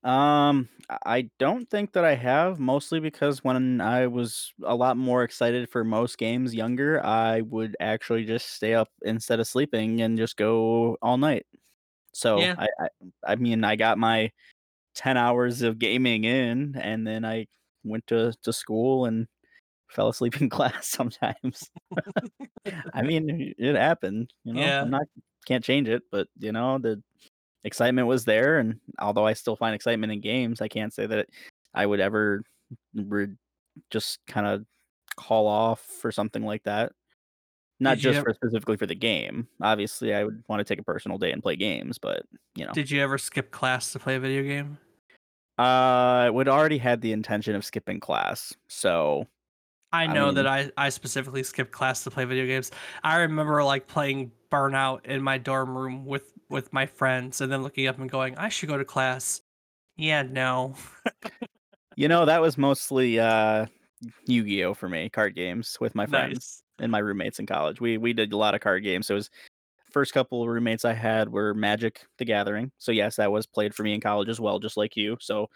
Um, 0.06 0.68
I- 0.88 1.30
don't 1.38 1.68
think 1.68 1.92
that 1.94 2.04
I 2.04 2.14
have, 2.14 2.60
mostly 2.60 3.00
because 3.00 3.42
when 3.42 3.80
I 3.80 4.06
was 4.06 4.52
a 4.62 4.74
lot 4.76 4.96
more 4.96 5.24
excited 5.24 5.68
for 5.68 5.84
most 5.84 6.18
games 6.18 6.54
younger, 6.54 7.04
I 7.04 7.40
would 7.42 7.76
actually 7.80 8.24
just 8.24 8.50
stay 8.52 8.74
up 8.74 8.90
instead 9.02 9.40
of 9.40 9.48
sleeping 9.48 10.00
and 10.02 10.16
just 10.18 10.36
go 10.36 10.96
all 11.02 11.18
night. 11.18 11.46
So 12.14 12.48
Yeah. 12.48 12.56
I, 12.58 12.68
I, 12.80 12.88
I 13.26 13.36
mean, 13.36 13.64
I 13.64 13.76
got 13.76 13.98
my 13.98 14.32
ten 14.94 15.16
hours 15.18 15.62
of 15.62 15.78
gaming 15.80 16.24
in, 16.24 16.76
and 16.76 17.06
then 17.06 17.24
I 17.24 17.46
went 17.84 18.06
to 18.08 18.34
to 18.44 18.52
school 18.52 19.06
and 19.06 19.28
fell 19.90 20.08
asleep 20.10 20.40
in 20.42 20.50
class 20.50 20.88
sometimes. 20.88 21.70
I 22.94 23.02
mean, 23.02 23.54
it 23.58 23.76
happened. 23.76 24.32
You 24.44 24.54
know, 24.54 24.62
Yeah. 24.62 24.80
I'm 24.80 24.90
not 24.90 25.06
can't 25.46 25.64
change 25.64 25.88
it, 25.88 26.02
but 26.10 26.28
you 26.38 26.52
know 26.52 26.78
the 26.78 27.02
excitement 27.66 28.06
was 28.06 28.24
there, 28.24 28.58
and 28.58 28.80
although 28.98 29.26
I 29.26 29.34
still 29.34 29.56
find 29.56 29.74
excitement 29.74 30.12
in 30.12 30.20
games, 30.20 30.62
I 30.62 30.68
can't 30.68 30.94
say 30.94 31.04
that 31.06 31.28
I 31.74 31.84
would 31.84 32.00
ever 32.00 32.42
re- 32.94 33.34
just 33.90 34.20
kind 34.26 34.46
of 34.46 34.64
call 35.16 35.46
off 35.46 35.80
for 35.80 36.10
something 36.10 36.42
like 36.44 36.62
that. 36.62 36.92
Not 37.78 37.96
Did 37.96 38.02
just 38.02 38.18
ev- 38.18 38.24
for 38.24 38.34
specifically 38.34 38.76
for 38.78 38.86
the 38.86 38.94
game. 38.94 39.48
Obviously, 39.60 40.14
I 40.14 40.24
would 40.24 40.42
want 40.48 40.60
to 40.60 40.64
take 40.64 40.78
a 40.78 40.84
personal 40.84 41.18
day 41.18 41.32
and 41.32 41.42
play 41.42 41.56
games, 41.56 41.98
but 41.98 42.22
you 42.54 42.64
know, 42.64 42.72
Did 42.72 42.90
you 42.90 43.02
ever 43.02 43.18
skip 43.18 43.50
class 43.50 43.92
to 43.92 43.98
play 43.98 44.14
a 44.14 44.20
video 44.20 44.42
game? 44.42 44.78
uh, 45.58 46.30
would 46.32 46.48
already 46.48 46.78
had 46.78 47.00
the 47.00 47.12
intention 47.12 47.54
of 47.54 47.64
skipping 47.64 47.98
class, 48.00 48.54
so 48.68 49.26
I 49.96 50.04
I 50.04 50.06
know 50.12 50.30
that 50.32 50.46
I, 50.46 50.70
I 50.76 50.90
specifically 50.90 51.42
skipped 51.42 51.72
class 51.72 52.04
to 52.04 52.10
play 52.10 52.24
video 52.24 52.46
games. 52.46 52.70
I 53.02 53.16
remember 53.18 53.62
like 53.64 53.86
playing 53.86 54.32
Burnout 54.50 55.04
in 55.06 55.22
my 55.22 55.38
dorm 55.38 55.76
room 55.76 56.04
with 56.04 56.32
with 56.48 56.72
my 56.72 56.86
friends, 56.86 57.40
and 57.40 57.50
then 57.50 57.62
looking 57.62 57.86
up 57.86 57.98
and 57.98 58.10
going, 58.10 58.36
"I 58.36 58.48
should 58.48 58.68
go 58.68 58.78
to 58.78 58.84
class." 58.84 59.40
Yeah, 59.96 60.22
no. 60.22 60.74
you 61.96 62.08
know 62.08 62.26
that 62.26 62.40
was 62.40 62.58
mostly 62.58 63.18
uh 63.18 63.66
Yu-Gi-Oh 64.26 64.74
for 64.74 64.88
me, 64.88 65.08
card 65.08 65.34
games 65.34 65.78
with 65.80 65.94
my 65.94 66.06
friends. 66.06 66.34
Nice. 66.34 66.62
and 66.78 66.92
my 66.92 66.98
roommates 66.98 67.38
in 67.38 67.46
college. 67.46 67.80
We 67.80 67.96
we 67.98 68.12
did 68.12 68.32
a 68.32 68.36
lot 68.36 68.54
of 68.54 68.60
card 68.60 68.82
games. 68.84 69.06
So 69.06 69.14
it 69.14 69.16
was 69.16 69.30
first 69.90 70.12
couple 70.12 70.42
of 70.42 70.48
roommates 70.48 70.84
I 70.84 70.92
had 70.92 71.30
were 71.32 71.54
Magic 71.54 72.04
the 72.18 72.24
Gathering. 72.26 72.70
So 72.78 72.92
yes, 72.92 73.16
that 73.16 73.32
was 73.32 73.46
played 73.46 73.74
for 73.74 73.82
me 73.82 73.94
in 73.94 74.00
college 74.00 74.28
as 74.28 74.38
well, 74.40 74.58
just 74.58 74.76
like 74.76 74.96
you. 74.96 75.16
So 75.20 75.48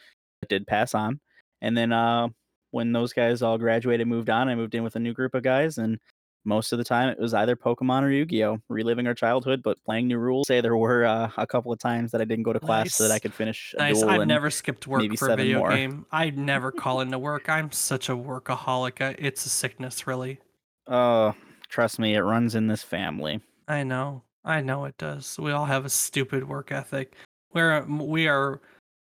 it 0.42 0.48
did 0.48 0.66
pass 0.66 0.94
on. 0.94 1.20
And 1.60 1.76
then 1.76 1.92
uh 1.92 2.28
when 2.70 2.92
those 2.92 3.12
guys 3.12 3.42
all 3.42 3.58
graduated, 3.58 4.06
moved 4.06 4.30
on, 4.30 4.48
I 4.48 4.54
moved 4.54 4.74
in 4.74 4.82
with 4.84 4.96
a 4.96 5.00
new 5.00 5.12
group 5.12 5.34
of 5.34 5.42
guys 5.42 5.78
and 5.78 5.98
most 6.44 6.72
of 6.72 6.78
the 6.78 6.84
time 6.84 7.10
it 7.10 7.18
was 7.18 7.34
either 7.34 7.54
Pokemon 7.54 8.02
or 8.02 8.10
Yu-Gi-Oh, 8.10 8.58
reliving 8.70 9.06
our 9.06 9.12
childhood, 9.14 9.62
but 9.62 9.76
playing 9.84 10.08
new 10.08 10.16
rules. 10.18 10.48
Say 10.48 10.62
there 10.62 10.76
were 10.76 11.04
uh, 11.04 11.30
a 11.36 11.46
couple 11.46 11.70
of 11.70 11.78
times 11.78 12.12
that 12.12 12.20
I 12.22 12.24
didn't 12.24 12.44
go 12.44 12.52
to 12.54 12.60
class 12.60 12.94
so 12.94 13.06
that 13.06 13.12
I 13.12 13.18
could 13.18 13.34
finish 13.34 13.74
a 13.74 13.78
Nice. 13.78 14.02
I've 14.02 14.26
never 14.26 14.50
skipped 14.50 14.86
work 14.86 15.02
for 15.18 15.28
a 15.28 15.36
video 15.36 15.58
more. 15.58 15.68
game. 15.70 16.06
I 16.10 16.30
never 16.30 16.72
call 16.72 17.00
into 17.02 17.18
work. 17.18 17.48
I'm 17.50 17.70
such 17.72 18.08
a 18.08 18.12
workaholic. 18.12 19.16
It's 19.18 19.44
a 19.44 19.50
sickness, 19.50 20.06
really. 20.06 20.38
uh, 20.86 21.32
trust 21.68 21.98
me, 21.98 22.14
it 22.14 22.20
runs 22.22 22.54
in 22.54 22.66
this 22.68 22.82
family. 22.82 23.40
I 23.68 23.82
know. 23.82 24.22
I 24.42 24.62
know 24.62 24.86
it 24.86 24.96
does. 24.96 25.38
We 25.38 25.52
all 25.52 25.66
have 25.66 25.84
a 25.84 25.90
stupid 25.90 26.48
work 26.48 26.72
ethic. 26.72 27.12
We're 27.52 27.82
we 27.84 28.28
are 28.28 28.62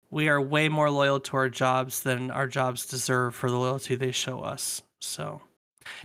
we 0.10 0.30
are 0.30 0.42
way 0.42 0.70
more 0.70 0.90
loyal 0.90 1.20
to 1.20 1.38
our 1.38 1.50
jobs 1.50 2.02
than 2.02 2.32
our 2.32 2.48
jobs 2.48 2.86
deserve 2.86 3.36
for 3.36 3.50
the 3.50 3.58
loyalty 3.58 3.96
they 3.96 4.12
show 4.12 4.42
us. 4.42 4.82
So 5.00 5.42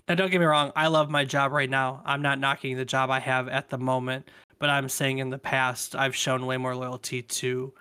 now 0.09 0.15
don't 0.15 0.31
get 0.31 0.41
me 0.41 0.47
wrong, 0.47 0.73
I 0.77 0.89
love 0.89 1.11
my 1.11 1.25
job 1.25 1.53
right 1.53 1.71
now. 1.71 2.03
I'm 2.05 2.23
not 2.23 2.39
knocking 2.39 2.77
the 2.77 2.85
job 2.85 3.11
I 3.11 3.21
have 3.21 3.49
at 3.49 3.69
the 3.69 3.79
moment, 3.79 4.31
but 4.59 4.71
I'm 4.71 4.89
saying 4.89 5.19
in 5.19 5.31
the 5.31 5.39
past 5.39 5.95
I've 5.95 6.17
shown 6.17 6.47
way 6.47 6.57
more 6.57 6.77
loyalty 6.77 7.23
to 7.23 7.73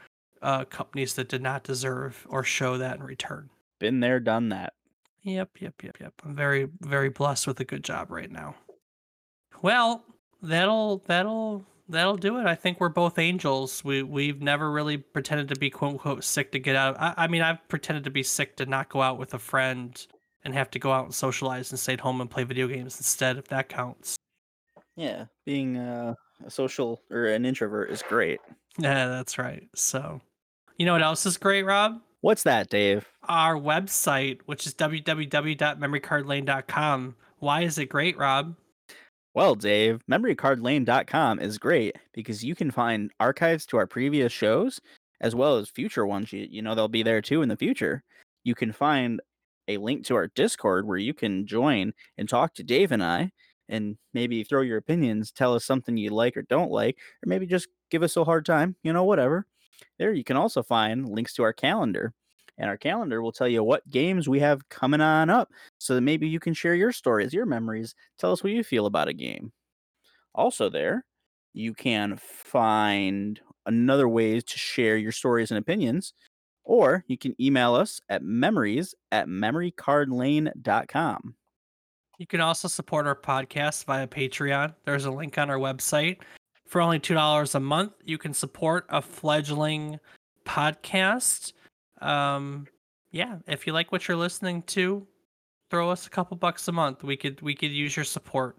uh, 0.41 0.65
companies 0.65 1.13
that 1.15 1.29
did 1.29 1.41
not 1.41 1.63
deserve 1.63 2.25
or 2.29 2.43
show 2.43 2.77
that 2.77 2.97
in 2.97 3.03
return. 3.03 3.49
Been 3.79 3.99
there, 3.99 4.19
done 4.19 4.49
that. 4.49 4.73
Yep, 5.23 5.49
yep, 5.59 5.83
yep, 5.83 5.97
yep. 5.99 6.13
I'm 6.25 6.35
very, 6.35 6.67
very 6.81 7.09
blessed 7.09 7.45
with 7.45 7.59
a 7.59 7.65
good 7.65 7.83
job 7.83 8.09
right 8.09 8.31
now. 8.31 8.55
Well, 9.61 10.03
that'll 10.41 11.03
that'll 11.05 11.65
that'll 11.91 12.17
do 12.17 12.39
it. 12.39 12.45
I 12.45 12.55
think 12.55 12.79
we're 12.79 12.89
both 12.89 13.19
angels. 13.19 13.83
We 13.83 14.03
we've 14.03 14.41
never 14.41 14.71
really 14.71 14.97
pretended 14.97 15.49
to 15.49 15.55
be 15.55 15.69
quote 15.69 15.91
unquote 15.91 16.23
sick 16.23 16.51
to 16.53 16.59
get 16.59 16.75
out. 16.75 16.99
I, 16.99 17.13
I 17.17 17.27
mean, 17.27 17.41
I've 17.41 17.67
pretended 17.67 18.03
to 18.05 18.09
be 18.09 18.23
sick 18.23 18.55
to 18.57 18.65
not 18.65 18.89
go 18.89 19.01
out 19.01 19.19
with 19.19 19.33
a 19.33 19.39
friend 19.39 20.05
and 20.43 20.53
have 20.53 20.71
to 20.71 20.79
go 20.79 20.91
out 20.91 21.05
and 21.05 21.13
socialize 21.13 21.71
and 21.71 21.79
stay 21.79 21.93
at 21.93 21.99
home 21.99 22.21
and 22.21 22.29
play 22.29 22.43
video 22.43 22.67
games 22.67 22.97
instead, 22.97 23.37
if 23.37 23.47
that 23.49 23.69
counts. 23.69 24.15
Yeah, 24.95 25.25
being 25.45 25.77
uh, 25.77 26.15
a 26.45 26.49
social 26.49 27.01
or 27.11 27.27
an 27.27 27.45
introvert 27.45 27.91
is 27.91 28.01
great. 28.01 28.39
Yeah, 28.77 29.07
that's 29.07 29.37
right. 29.37 29.67
So, 29.75 30.21
you 30.77 30.85
know 30.85 30.93
what 30.93 31.03
else 31.03 31.25
is 31.25 31.37
great, 31.37 31.63
Rob? 31.63 32.01
What's 32.21 32.43
that, 32.43 32.69
Dave? 32.69 33.05
Our 33.27 33.55
website, 33.55 34.39
which 34.45 34.65
is 34.67 34.75
www.memorycardlane.com. 34.75 37.15
Why 37.39 37.61
is 37.61 37.79
it 37.79 37.87
great, 37.87 38.17
Rob? 38.17 38.55
Well, 39.33 39.55
Dave, 39.55 40.01
memorycardlane.com 40.11 41.39
is 41.39 41.57
great 41.57 41.95
because 42.13 42.43
you 42.43 42.53
can 42.55 42.69
find 42.69 43.11
archives 43.19 43.65
to 43.67 43.77
our 43.77 43.87
previous 43.87 44.31
shows 44.31 44.79
as 45.21 45.35
well 45.35 45.57
as 45.57 45.69
future 45.69 46.05
ones. 46.05 46.33
You, 46.33 46.47
you 46.49 46.61
know, 46.61 46.75
they'll 46.75 46.87
be 46.89 47.03
there 47.03 47.21
too 47.21 47.41
in 47.41 47.49
the 47.49 47.55
future. 47.55 48.03
You 48.43 48.55
can 48.55 48.73
find 48.73 49.21
a 49.67 49.77
link 49.77 50.05
to 50.07 50.15
our 50.15 50.27
Discord 50.27 50.85
where 50.85 50.97
you 50.97 51.13
can 51.13 51.47
join 51.47 51.93
and 52.17 52.27
talk 52.27 52.53
to 52.55 52.63
Dave 52.63 52.91
and 52.91 53.03
I 53.03 53.31
and 53.69 53.97
maybe 54.13 54.43
throw 54.43 54.61
your 54.61 54.77
opinions, 54.77 55.31
tell 55.31 55.53
us 55.53 55.63
something 55.63 55.95
you 55.95 56.09
like 56.09 56.35
or 56.35 56.41
don't 56.41 56.71
like, 56.71 56.97
or 57.23 57.29
maybe 57.29 57.45
just 57.45 57.69
give 57.89 58.03
us 58.03 58.17
a 58.17 58.25
hard 58.25 58.45
time, 58.45 58.75
you 58.83 58.91
know, 58.91 59.05
whatever. 59.05 59.45
There 59.97 60.11
you 60.11 60.25
can 60.25 60.35
also 60.35 60.61
find 60.61 61.07
links 61.07 61.33
to 61.35 61.43
our 61.43 61.53
calendar. 61.53 62.13
And 62.61 62.69
our 62.69 62.77
calendar 62.77 63.21
will 63.23 63.31
tell 63.31 63.47
you 63.47 63.63
what 63.63 63.89
games 63.89 64.29
we 64.29 64.39
have 64.39 64.69
coming 64.69 65.01
on 65.01 65.31
up 65.31 65.49
so 65.79 65.95
that 65.95 66.01
maybe 66.01 66.27
you 66.27 66.39
can 66.39 66.53
share 66.53 66.75
your 66.75 66.91
stories, 66.91 67.33
your 67.33 67.47
memories, 67.47 67.95
tell 68.19 68.31
us 68.31 68.43
what 68.43 68.53
you 68.53 68.63
feel 68.63 68.85
about 68.85 69.07
a 69.07 69.13
game. 69.13 69.51
Also, 70.35 70.69
there 70.69 71.03
you 71.53 71.73
can 71.73 72.17
find 72.17 73.39
another 73.65 74.07
ways 74.07 74.43
to 74.43 74.59
share 74.59 74.95
your 74.95 75.11
stories 75.11 75.49
and 75.49 75.57
opinions, 75.57 76.13
or 76.63 77.03
you 77.07 77.17
can 77.17 77.33
email 77.41 77.73
us 77.73 77.99
at 78.09 78.21
memories 78.21 78.93
at 79.11 79.27
memorycardlane.com. 79.27 81.35
You 82.19 82.27
can 82.27 82.41
also 82.41 82.67
support 82.67 83.07
our 83.07 83.15
podcast 83.15 83.85
via 83.85 84.05
Patreon. 84.05 84.75
There's 84.85 85.05
a 85.05 85.11
link 85.11 85.39
on 85.39 85.49
our 85.49 85.57
website. 85.57 86.17
For 86.67 86.79
only 86.79 86.99
$2 86.99 87.55
a 87.55 87.59
month, 87.59 87.93
you 88.05 88.19
can 88.19 88.35
support 88.35 88.85
a 88.89 89.01
fledgling 89.01 89.99
podcast. 90.45 91.53
Um, 92.01 92.67
yeah, 93.11 93.37
if 93.47 93.67
you 93.67 93.73
like 93.73 93.91
what 93.91 94.07
you're 94.07 94.17
listening 94.17 94.63
to, 94.63 95.05
throw 95.69 95.89
us 95.89 96.07
a 96.07 96.09
couple 96.09 96.37
bucks 96.37 96.67
a 96.67 96.71
month. 96.71 97.03
We 97.03 97.17
could 97.17 97.41
we 97.41 97.55
could 97.55 97.71
use 97.71 97.95
your 97.95 98.05
support. 98.05 98.57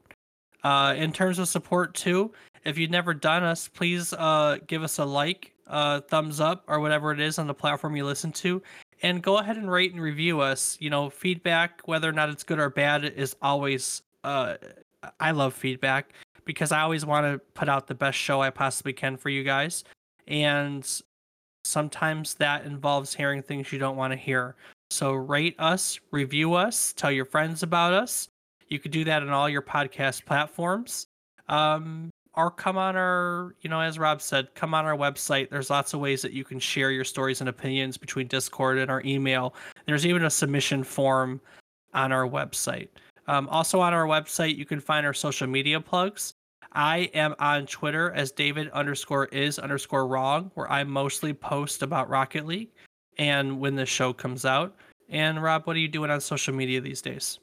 Uh, 0.64 0.94
in 0.96 1.12
terms 1.12 1.38
of 1.38 1.48
support 1.48 1.94
too, 1.94 2.32
if 2.64 2.78
you've 2.78 2.90
never 2.90 3.12
done 3.14 3.42
us, 3.42 3.68
please 3.68 4.12
uh, 4.12 4.58
give 4.68 4.82
us 4.84 4.98
a 4.98 5.04
like, 5.04 5.52
uh, 5.66 6.00
thumbs 6.02 6.40
up, 6.40 6.64
or 6.68 6.78
whatever 6.80 7.12
it 7.12 7.20
is 7.20 7.38
on 7.38 7.46
the 7.46 7.54
platform 7.54 7.96
you 7.96 8.04
listen 8.04 8.30
to, 8.32 8.62
and 9.02 9.22
go 9.22 9.38
ahead 9.38 9.56
and 9.56 9.70
rate 9.70 9.92
and 9.92 10.00
review 10.00 10.40
us. 10.40 10.76
You 10.80 10.90
know, 10.90 11.10
feedback, 11.10 11.80
whether 11.86 12.08
or 12.08 12.12
not 12.12 12.28
it's 12.28 12.44
good 12.44 12.58
or 12.58 12.70
bad, 12.70 13.04
is 13.04 13.36
always. 13.42 14.02
Uh, 14.24 14.54
I 15.18 15.32
love 15.32 15.52
feedback 15.52 16.12
because 16.44 16.70
I 16.70 16.80
always 16.80 17.04
want 17.04 17.26
to 17.26 17.38
put 17.54 17.68
out 17.68 17.88
the 17.88 17.94
best 17.94 18.16
show 18.16 18.40
I 18.40 18.50
possibly 18.50 18.92
can 18.92 19.16
for 19.16 19.30
you 19.30 19.42
guys, 19.42 19.82
and 20.28 20.88
sometimes 21.72 22.34
that 22.34 22.64
involves 22.64 23.14
hearing 23.14 23.42
things 23.42 23.72
you 23.72 23.78
don't 23.78 23.96
want 23.96 24.12
to 24.12 24.16
hear. 24.16 24.54
So 24.90 25.12
rate 25.12 25.56
us, 25.58 25.98
review 26.10 26.54
us, 26.54 26.92
tell 26.92 27.10
your 27.10 27.24
friends 27.24 27.62
about 27.62 27.94
us. 27.94 28.28
You 28.68 28.78
could 28.78 28.92
do 28.92 29.04
that 29.04 29.22
on 29.22 29.30
all 29.30 29.48
your 29.48 29.62
podcast 29.62 30.24
platforms. 30.26 31.06
Um, 31.48 32.10
or 32.34 32.50
come 32.50 32.78
on 32.78 32.96
our, 32.96 33.54
you 33.60 33.68
know, 33.68 33.80
as 33.80 33.98
Rob 33.98 34.22
said, 34.22 34.54
come 34.54 34.74
on 34.74 34.84
our 34.86 34.96
website. 34.96 35.50
There's 35.50 35.70
lots 35.70 35.92
of 35.92 36.00
ways 36.00 36.22
that 36.22 36.32
you 36.32 36.44
can 36.44 36.58
share 36.58 36.90
your 36.90 37.04
stories 37.04 37.40
and 37.40 37.48
opinions 37.48 37.98
between 37.98 38.26
Discord 38.26 38.78
and 38.78 38.90
our 38.90 39.02
email. 39.04 39.54
There's 39.86 40.06
even 40.06 40.24
a 40.24 40.30
submission 40.30 40.84
form 40.84 41.40
on 41.92 42.12
our 42.12 42.26
website. 42.26 42.88
Um, 43.28 43.48
also 43.48 43.80
on 43.80 43.92
our 43.92 44.06
website, 44.06 44.56
you 44.56 44.64
can 44.64 44.80
find 44.80 45.06
our 45.06 45.12
social 45.14 45.46
media 45.46 45.80
plugs. 45.80 46.32
I 46.74 47.10
am 47.14 47.34
on 47.38 47.66
Twitter 47.66 48.12
as 48.12 48.32
David 48.32 48.70
underscore 48.70 49.26
is 49.26 49.58
underscore 49.58 50.06
wrong, 50.06 50.50
where 50.54 50.70
I 50.70 50.84
mostly 50.84 51.32
post 51.32 51.82
about 51.82 52.08
Rocket 52.08 52.46
League 52.46 52.70
and 53.18 53.60
when 53.60 53.76
the 53.76 53.86
show 53.86 54.12
comes 54.12 54.44
out. 54.44 54.74
And 55.08 55.42
Rob, 55.42 55.66
what 55.66 55.76
are 55.76 55.80
you 55.80 55.88
doing 55.88 56.10
on 56.10 56.20
social 56.20 56.54
media 56.54 56.80
these 56.80 57.02
days? 57.02 57.38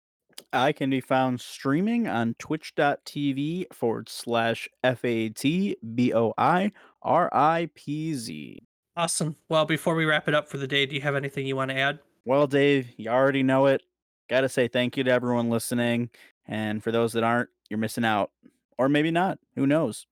I 0.51 0.71
can 0.71 0.89
be 0.89 1.01
found 1.01 1.39
streaming 1.39 2.07
on 2.07 2.35
twitch.tv 2.39 3.71
forward 3.73 4.09
slash 4.09 4.67
F 4.83 5.05
A 5.05 5.29
T 5.29 5.77
B 5.93 6.13
O 6.13 6.33
I 6.37 6.71
R 7.03 7.29
I 7.31 7.69
P 7.75 8.13
Z. 8.15 8.63
Awesome. 8.97 9.35
Well, 9.47 9.65
before 9.65 9.95
we 9.95 10.05
wrap 10.05 10.27
it 10.27 10.33
up 10.33 10.49
for 10.49 10.57
the 10.57 10.67
day, 10.67 10.85
do 10.85 10.95
you 10.95 11.01
have 11.01 11.15
anything 11.15 11.45
you 11.45 11.55
want 11.55 11.71
to 11.71 11.77
add? 11.77 11.99
Well, 12.25 12.47
Dave, 12.47 12.87
you 12.97 13.09
already 13.09 13.43
know 13.43 13.67
it. 13.67 13.81
Got 14.29 14.41
to 14.41 14.49
say 14.49 14.67
thank 14.67 14.97
you 14.97 15.03
to 15.03 15.11
everyone 15.11 15.49
listening. 15.49 16.09
And 16.47 16.83
for 16.83 16.91
those 16.91 17.13
that 17.13 17.23
aren't, 17.23 17.49
you're 17.69 17.79
missing 17.79 18.05
out. 18.05 18.31
Or 18.79 18.87
maybe 18.87 19.11
not. 19.11 19.37
Who 19.55 19.67
knows? 19.67 20.07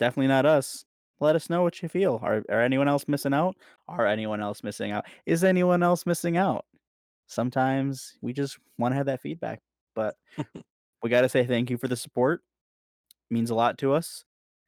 Definitely 0.00 0.26
not 0.26 0.44
us. 0.44 0.84
Let 1.20 1.36
us 1.36 1.48
know 1.48 1.62
what 1.62 1.80
you 1.80 1.88
feel. 1.88 2.18
Are, 2.20 2.42
are 2.50 2.60
anyone 2.60 2.88
else 2.88 3.06
missing 3.06 3.32
out? 3.32 3.56
Are 3.86 4.06
anyone 4.06 4.42
else 4.42 4.64
missing 4.64 4.90
out? 4.90 5.04
Is 5.24 5.44
anyone 5.44 5.84
else 5.84 6.04
missing 6.04 6.36
out? 6.36 6.64
Sometimes 7.28 8.16
we 8.20 8.32
just 8.32 8.58
want 8.76 8.92
to 8.92 8.96
have 8.96 9.06
that 9.06 9.22
feedback. 9.22 9.60
But 9.94 10.16
we 11.02 11.10
got 11.10 11.20
to 11.20 11.28
say 11.28 11.46
thank 11.46 11.70
you 11.70 11.78
for 11.78 11.86
the 11.86 11.96
support. 11.96 12.42
It 13.30 13.34
means 13.34 13.50
a 13.50 13.54
lot 13.54 13.78
to 13.78 13.94
us. 13.94 14.24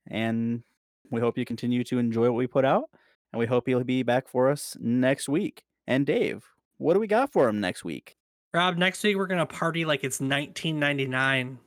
And 0.06 0.62
we 1.10 1.20
hope 1.20 1.36
you 1.36 1.44
continue 1.44 1.82
to 1.84 1.98
enjoy 1.98 2.26
what 2.26 2.34
we 2.34 2.46
put 2.46 2.64
out. 2.64 2.84
And 3.32 3.40
we 3.40 3.46
hope 3.46 3.68
you'll 3.68 3.82
be 3.82 4.04
back 4.04 4.28
for 4.28 4.48
us 4.48 4.76
next 4.80 5.28
week. 5.28 5.64
And 5.88 6.06
Dave, 6.06 6.44
what 6.78 6.94
do 6.94 7.00
we 7.00 7.08
got 7.08 7.32
for 7.32 7.48
him 7.48 7.60
next 7.60 7.84
week? 7.84 8.16
Rob, 8.54 8.76
next 8.76 9.02
week 9.02 9.16
we're 9.16 9.26
going 9.26 9.38
to 9.38 9.46
party 9.46 9.84
like 9.84 10.04
it's 10.04 10.20
1999. 10.20 11.58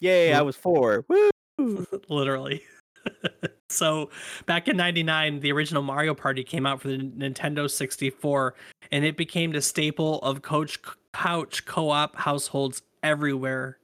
Yay, 0.00 0.32
I 0.32 0.42
was 0.42 0.56
four. 0.56 1.04
Woo! 1.08 1.30
literally. 2.08 2.62
so 3.70 4.10
back 4.46 4.68
in 4.68 4.76
99 4.76 5.40
the 5.40 5.50
original 5.52 5.82
mario 5.82 6.14
party 6.14 6.42
came 6.44 6.66
out 6.66 6.80
for 6.80 6.88
the 6.88 6.98
nintendo 6.98 7.70
64 7.70 8.54
and 8.90 9.04
it 9.04 9.16
became 9.16 9.52
the 9.52 9.62
staple 9.62 10.18
of 10.20 10.42
coach 10.42 10.78
couch 11.12 11.64
co-op 11.64 12.16
households 12.16 12.82
everywhere. 13.02 13.78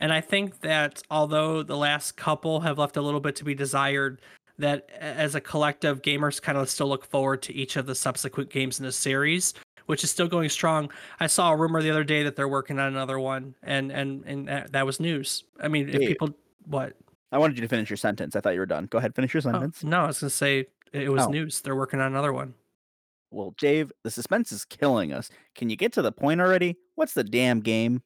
And 0.00 0.12
I 0.12 0.20
think 0.20 0.60
that 0.60 1.02
although 1.10 1.62
the 1.62 1.76
last 1.76 2.16
couple 2.16 2.60
have 2.60 2.78
left 2.78 2.96
a 2.96 3.02
little 3.02 3.20
bit 3.20 3.36
to 3.36 3.44
be 3.44 3.54
desired, 3.54 4.20
that 4.58 4.88
as 4.98 5.34
a 5.34 5.40
collective, 5.40 6.02
gamers 6.02 6.40
kind 6.40 6.58
of 6.58 6.68
still 6.68 6.88
look 6.88 7.04
forward 7.04 7.42
to 7.42 7.54
each 7.54 7.76
of 7.76 7.86
the 7.86 7.94
subsequent 7.94 8.50
games 8.50 8.78
in 8.78 8.86
the 8.86 8.92
series, 8.92 9.54
which 9.86 10.04
is 10.04 10.10
still 10.10 10.28
going 10.28 10.48
strong. 10.48 10.90
I 11.20 11.26
saw 11.26 11.52
a 11.52 11.56
rumor 11.56 11.82
the 11.82 11.90
other 11.90 12.04
day 12.04 12.22
that 12.22 12.36
they're 12.36 12.48
working 12.48 12.78
on 12.78 12.88
another 12.88 13.18
one, 13.18 13.54
and 13.62 13.90
and 13.92 14.24
and 14.26 14.48
that, 14.72 14.86
was 14.86 15.00
news. 15.00 15.44
I 15.60 15.68
mean, 15.68 15.88
if 15.88 16.00
people 16.00 16.30
what? 16.66 16.94
I 17.32 17.38
wanted 17.38 17.56
you 17.56 17.62
to 17.62 17.68
finish 17.68 17.90
your 17.90 17.96
sentence. 17.96 18.36
I 18.36 18.40
thought 18.40 18.54
you 18.54 18.60
were 18.60 18.66
done. 18.66 18.86
Go 18.86 18.98
ahead, 18.98 19.14
finish 19.14 19.34
your 19.34 19.40
Oh, 19.46 19.50
sentence. 19.52 19.82
no, 19.82 20.04
I 20.04 20.06
was 20.06 20.20
gonna 20.20 20.30
say 20.30 20.66
it 20.92 21.08
was 21.10 21.24
Oh. 21.26 21.30
news. 21.30 21.60
They're 21.60 21.74
working 21.76 22.00
on 22.00 22.06
another 22.06 22.32
one. 22.32 22.54
Well, 23.30 23.54
Dave, 23.58 23.90
the 24.04 24.10
suspense 24.12 24.52
is 24.52 24.64
killing 24.64 25.12
us. 25.12 25.28
Can 25.56 25.68
you 25.68 25.74
get 25.76 25.92
to 25.94 26.02
the 26.02 26.12
point 26.12 26.40
already? 26.40 26.76
What's 26.94 27.14
the 27.14 27.24
damn 27.24 27.60
game? 27.60 28.02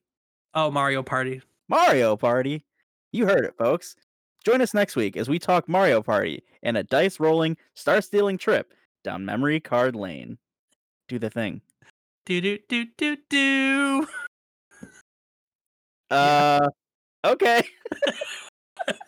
Oh, 0.54 0.70
Mario 0.70 1.02
Party. 1.02 1.42
Mario 1.68 2.16
Party. 2.16 2.64
You 3.12 3.26
heard 3.26 3.44
it, 3.44 3.54
folks. 3.58 3.94
Join 4.46 4.62
us 4.62 4.72
next 4.72 4.96
week 4.96 5.18
as 5.18 5.28
we 5.28 5.38
talk 5.38 5.68
Mario 5.68 6.00
Party 6.02 6.42
and 6.62 6.78
a 6.78 6.82
dice 6.82 7.20
rolling, 7.20 7.58
star 7.74 8.00
stealing 8.00 8.38
trip 8.38 8.72
down 9.04 9.26
memory 9.26 9.60
card 9.60 9.94
lane. 9.94 10.38
Do 11.08 11.18
the 11.18 11.28
thing. 11.28 11.60
Do 12.28 12.42
do 12.42 12.58
do 12.68 12.84
do 12.98 13.16
do. 13.30 14.06
Uh, 16.10 16.68
okay. 17.24 17.62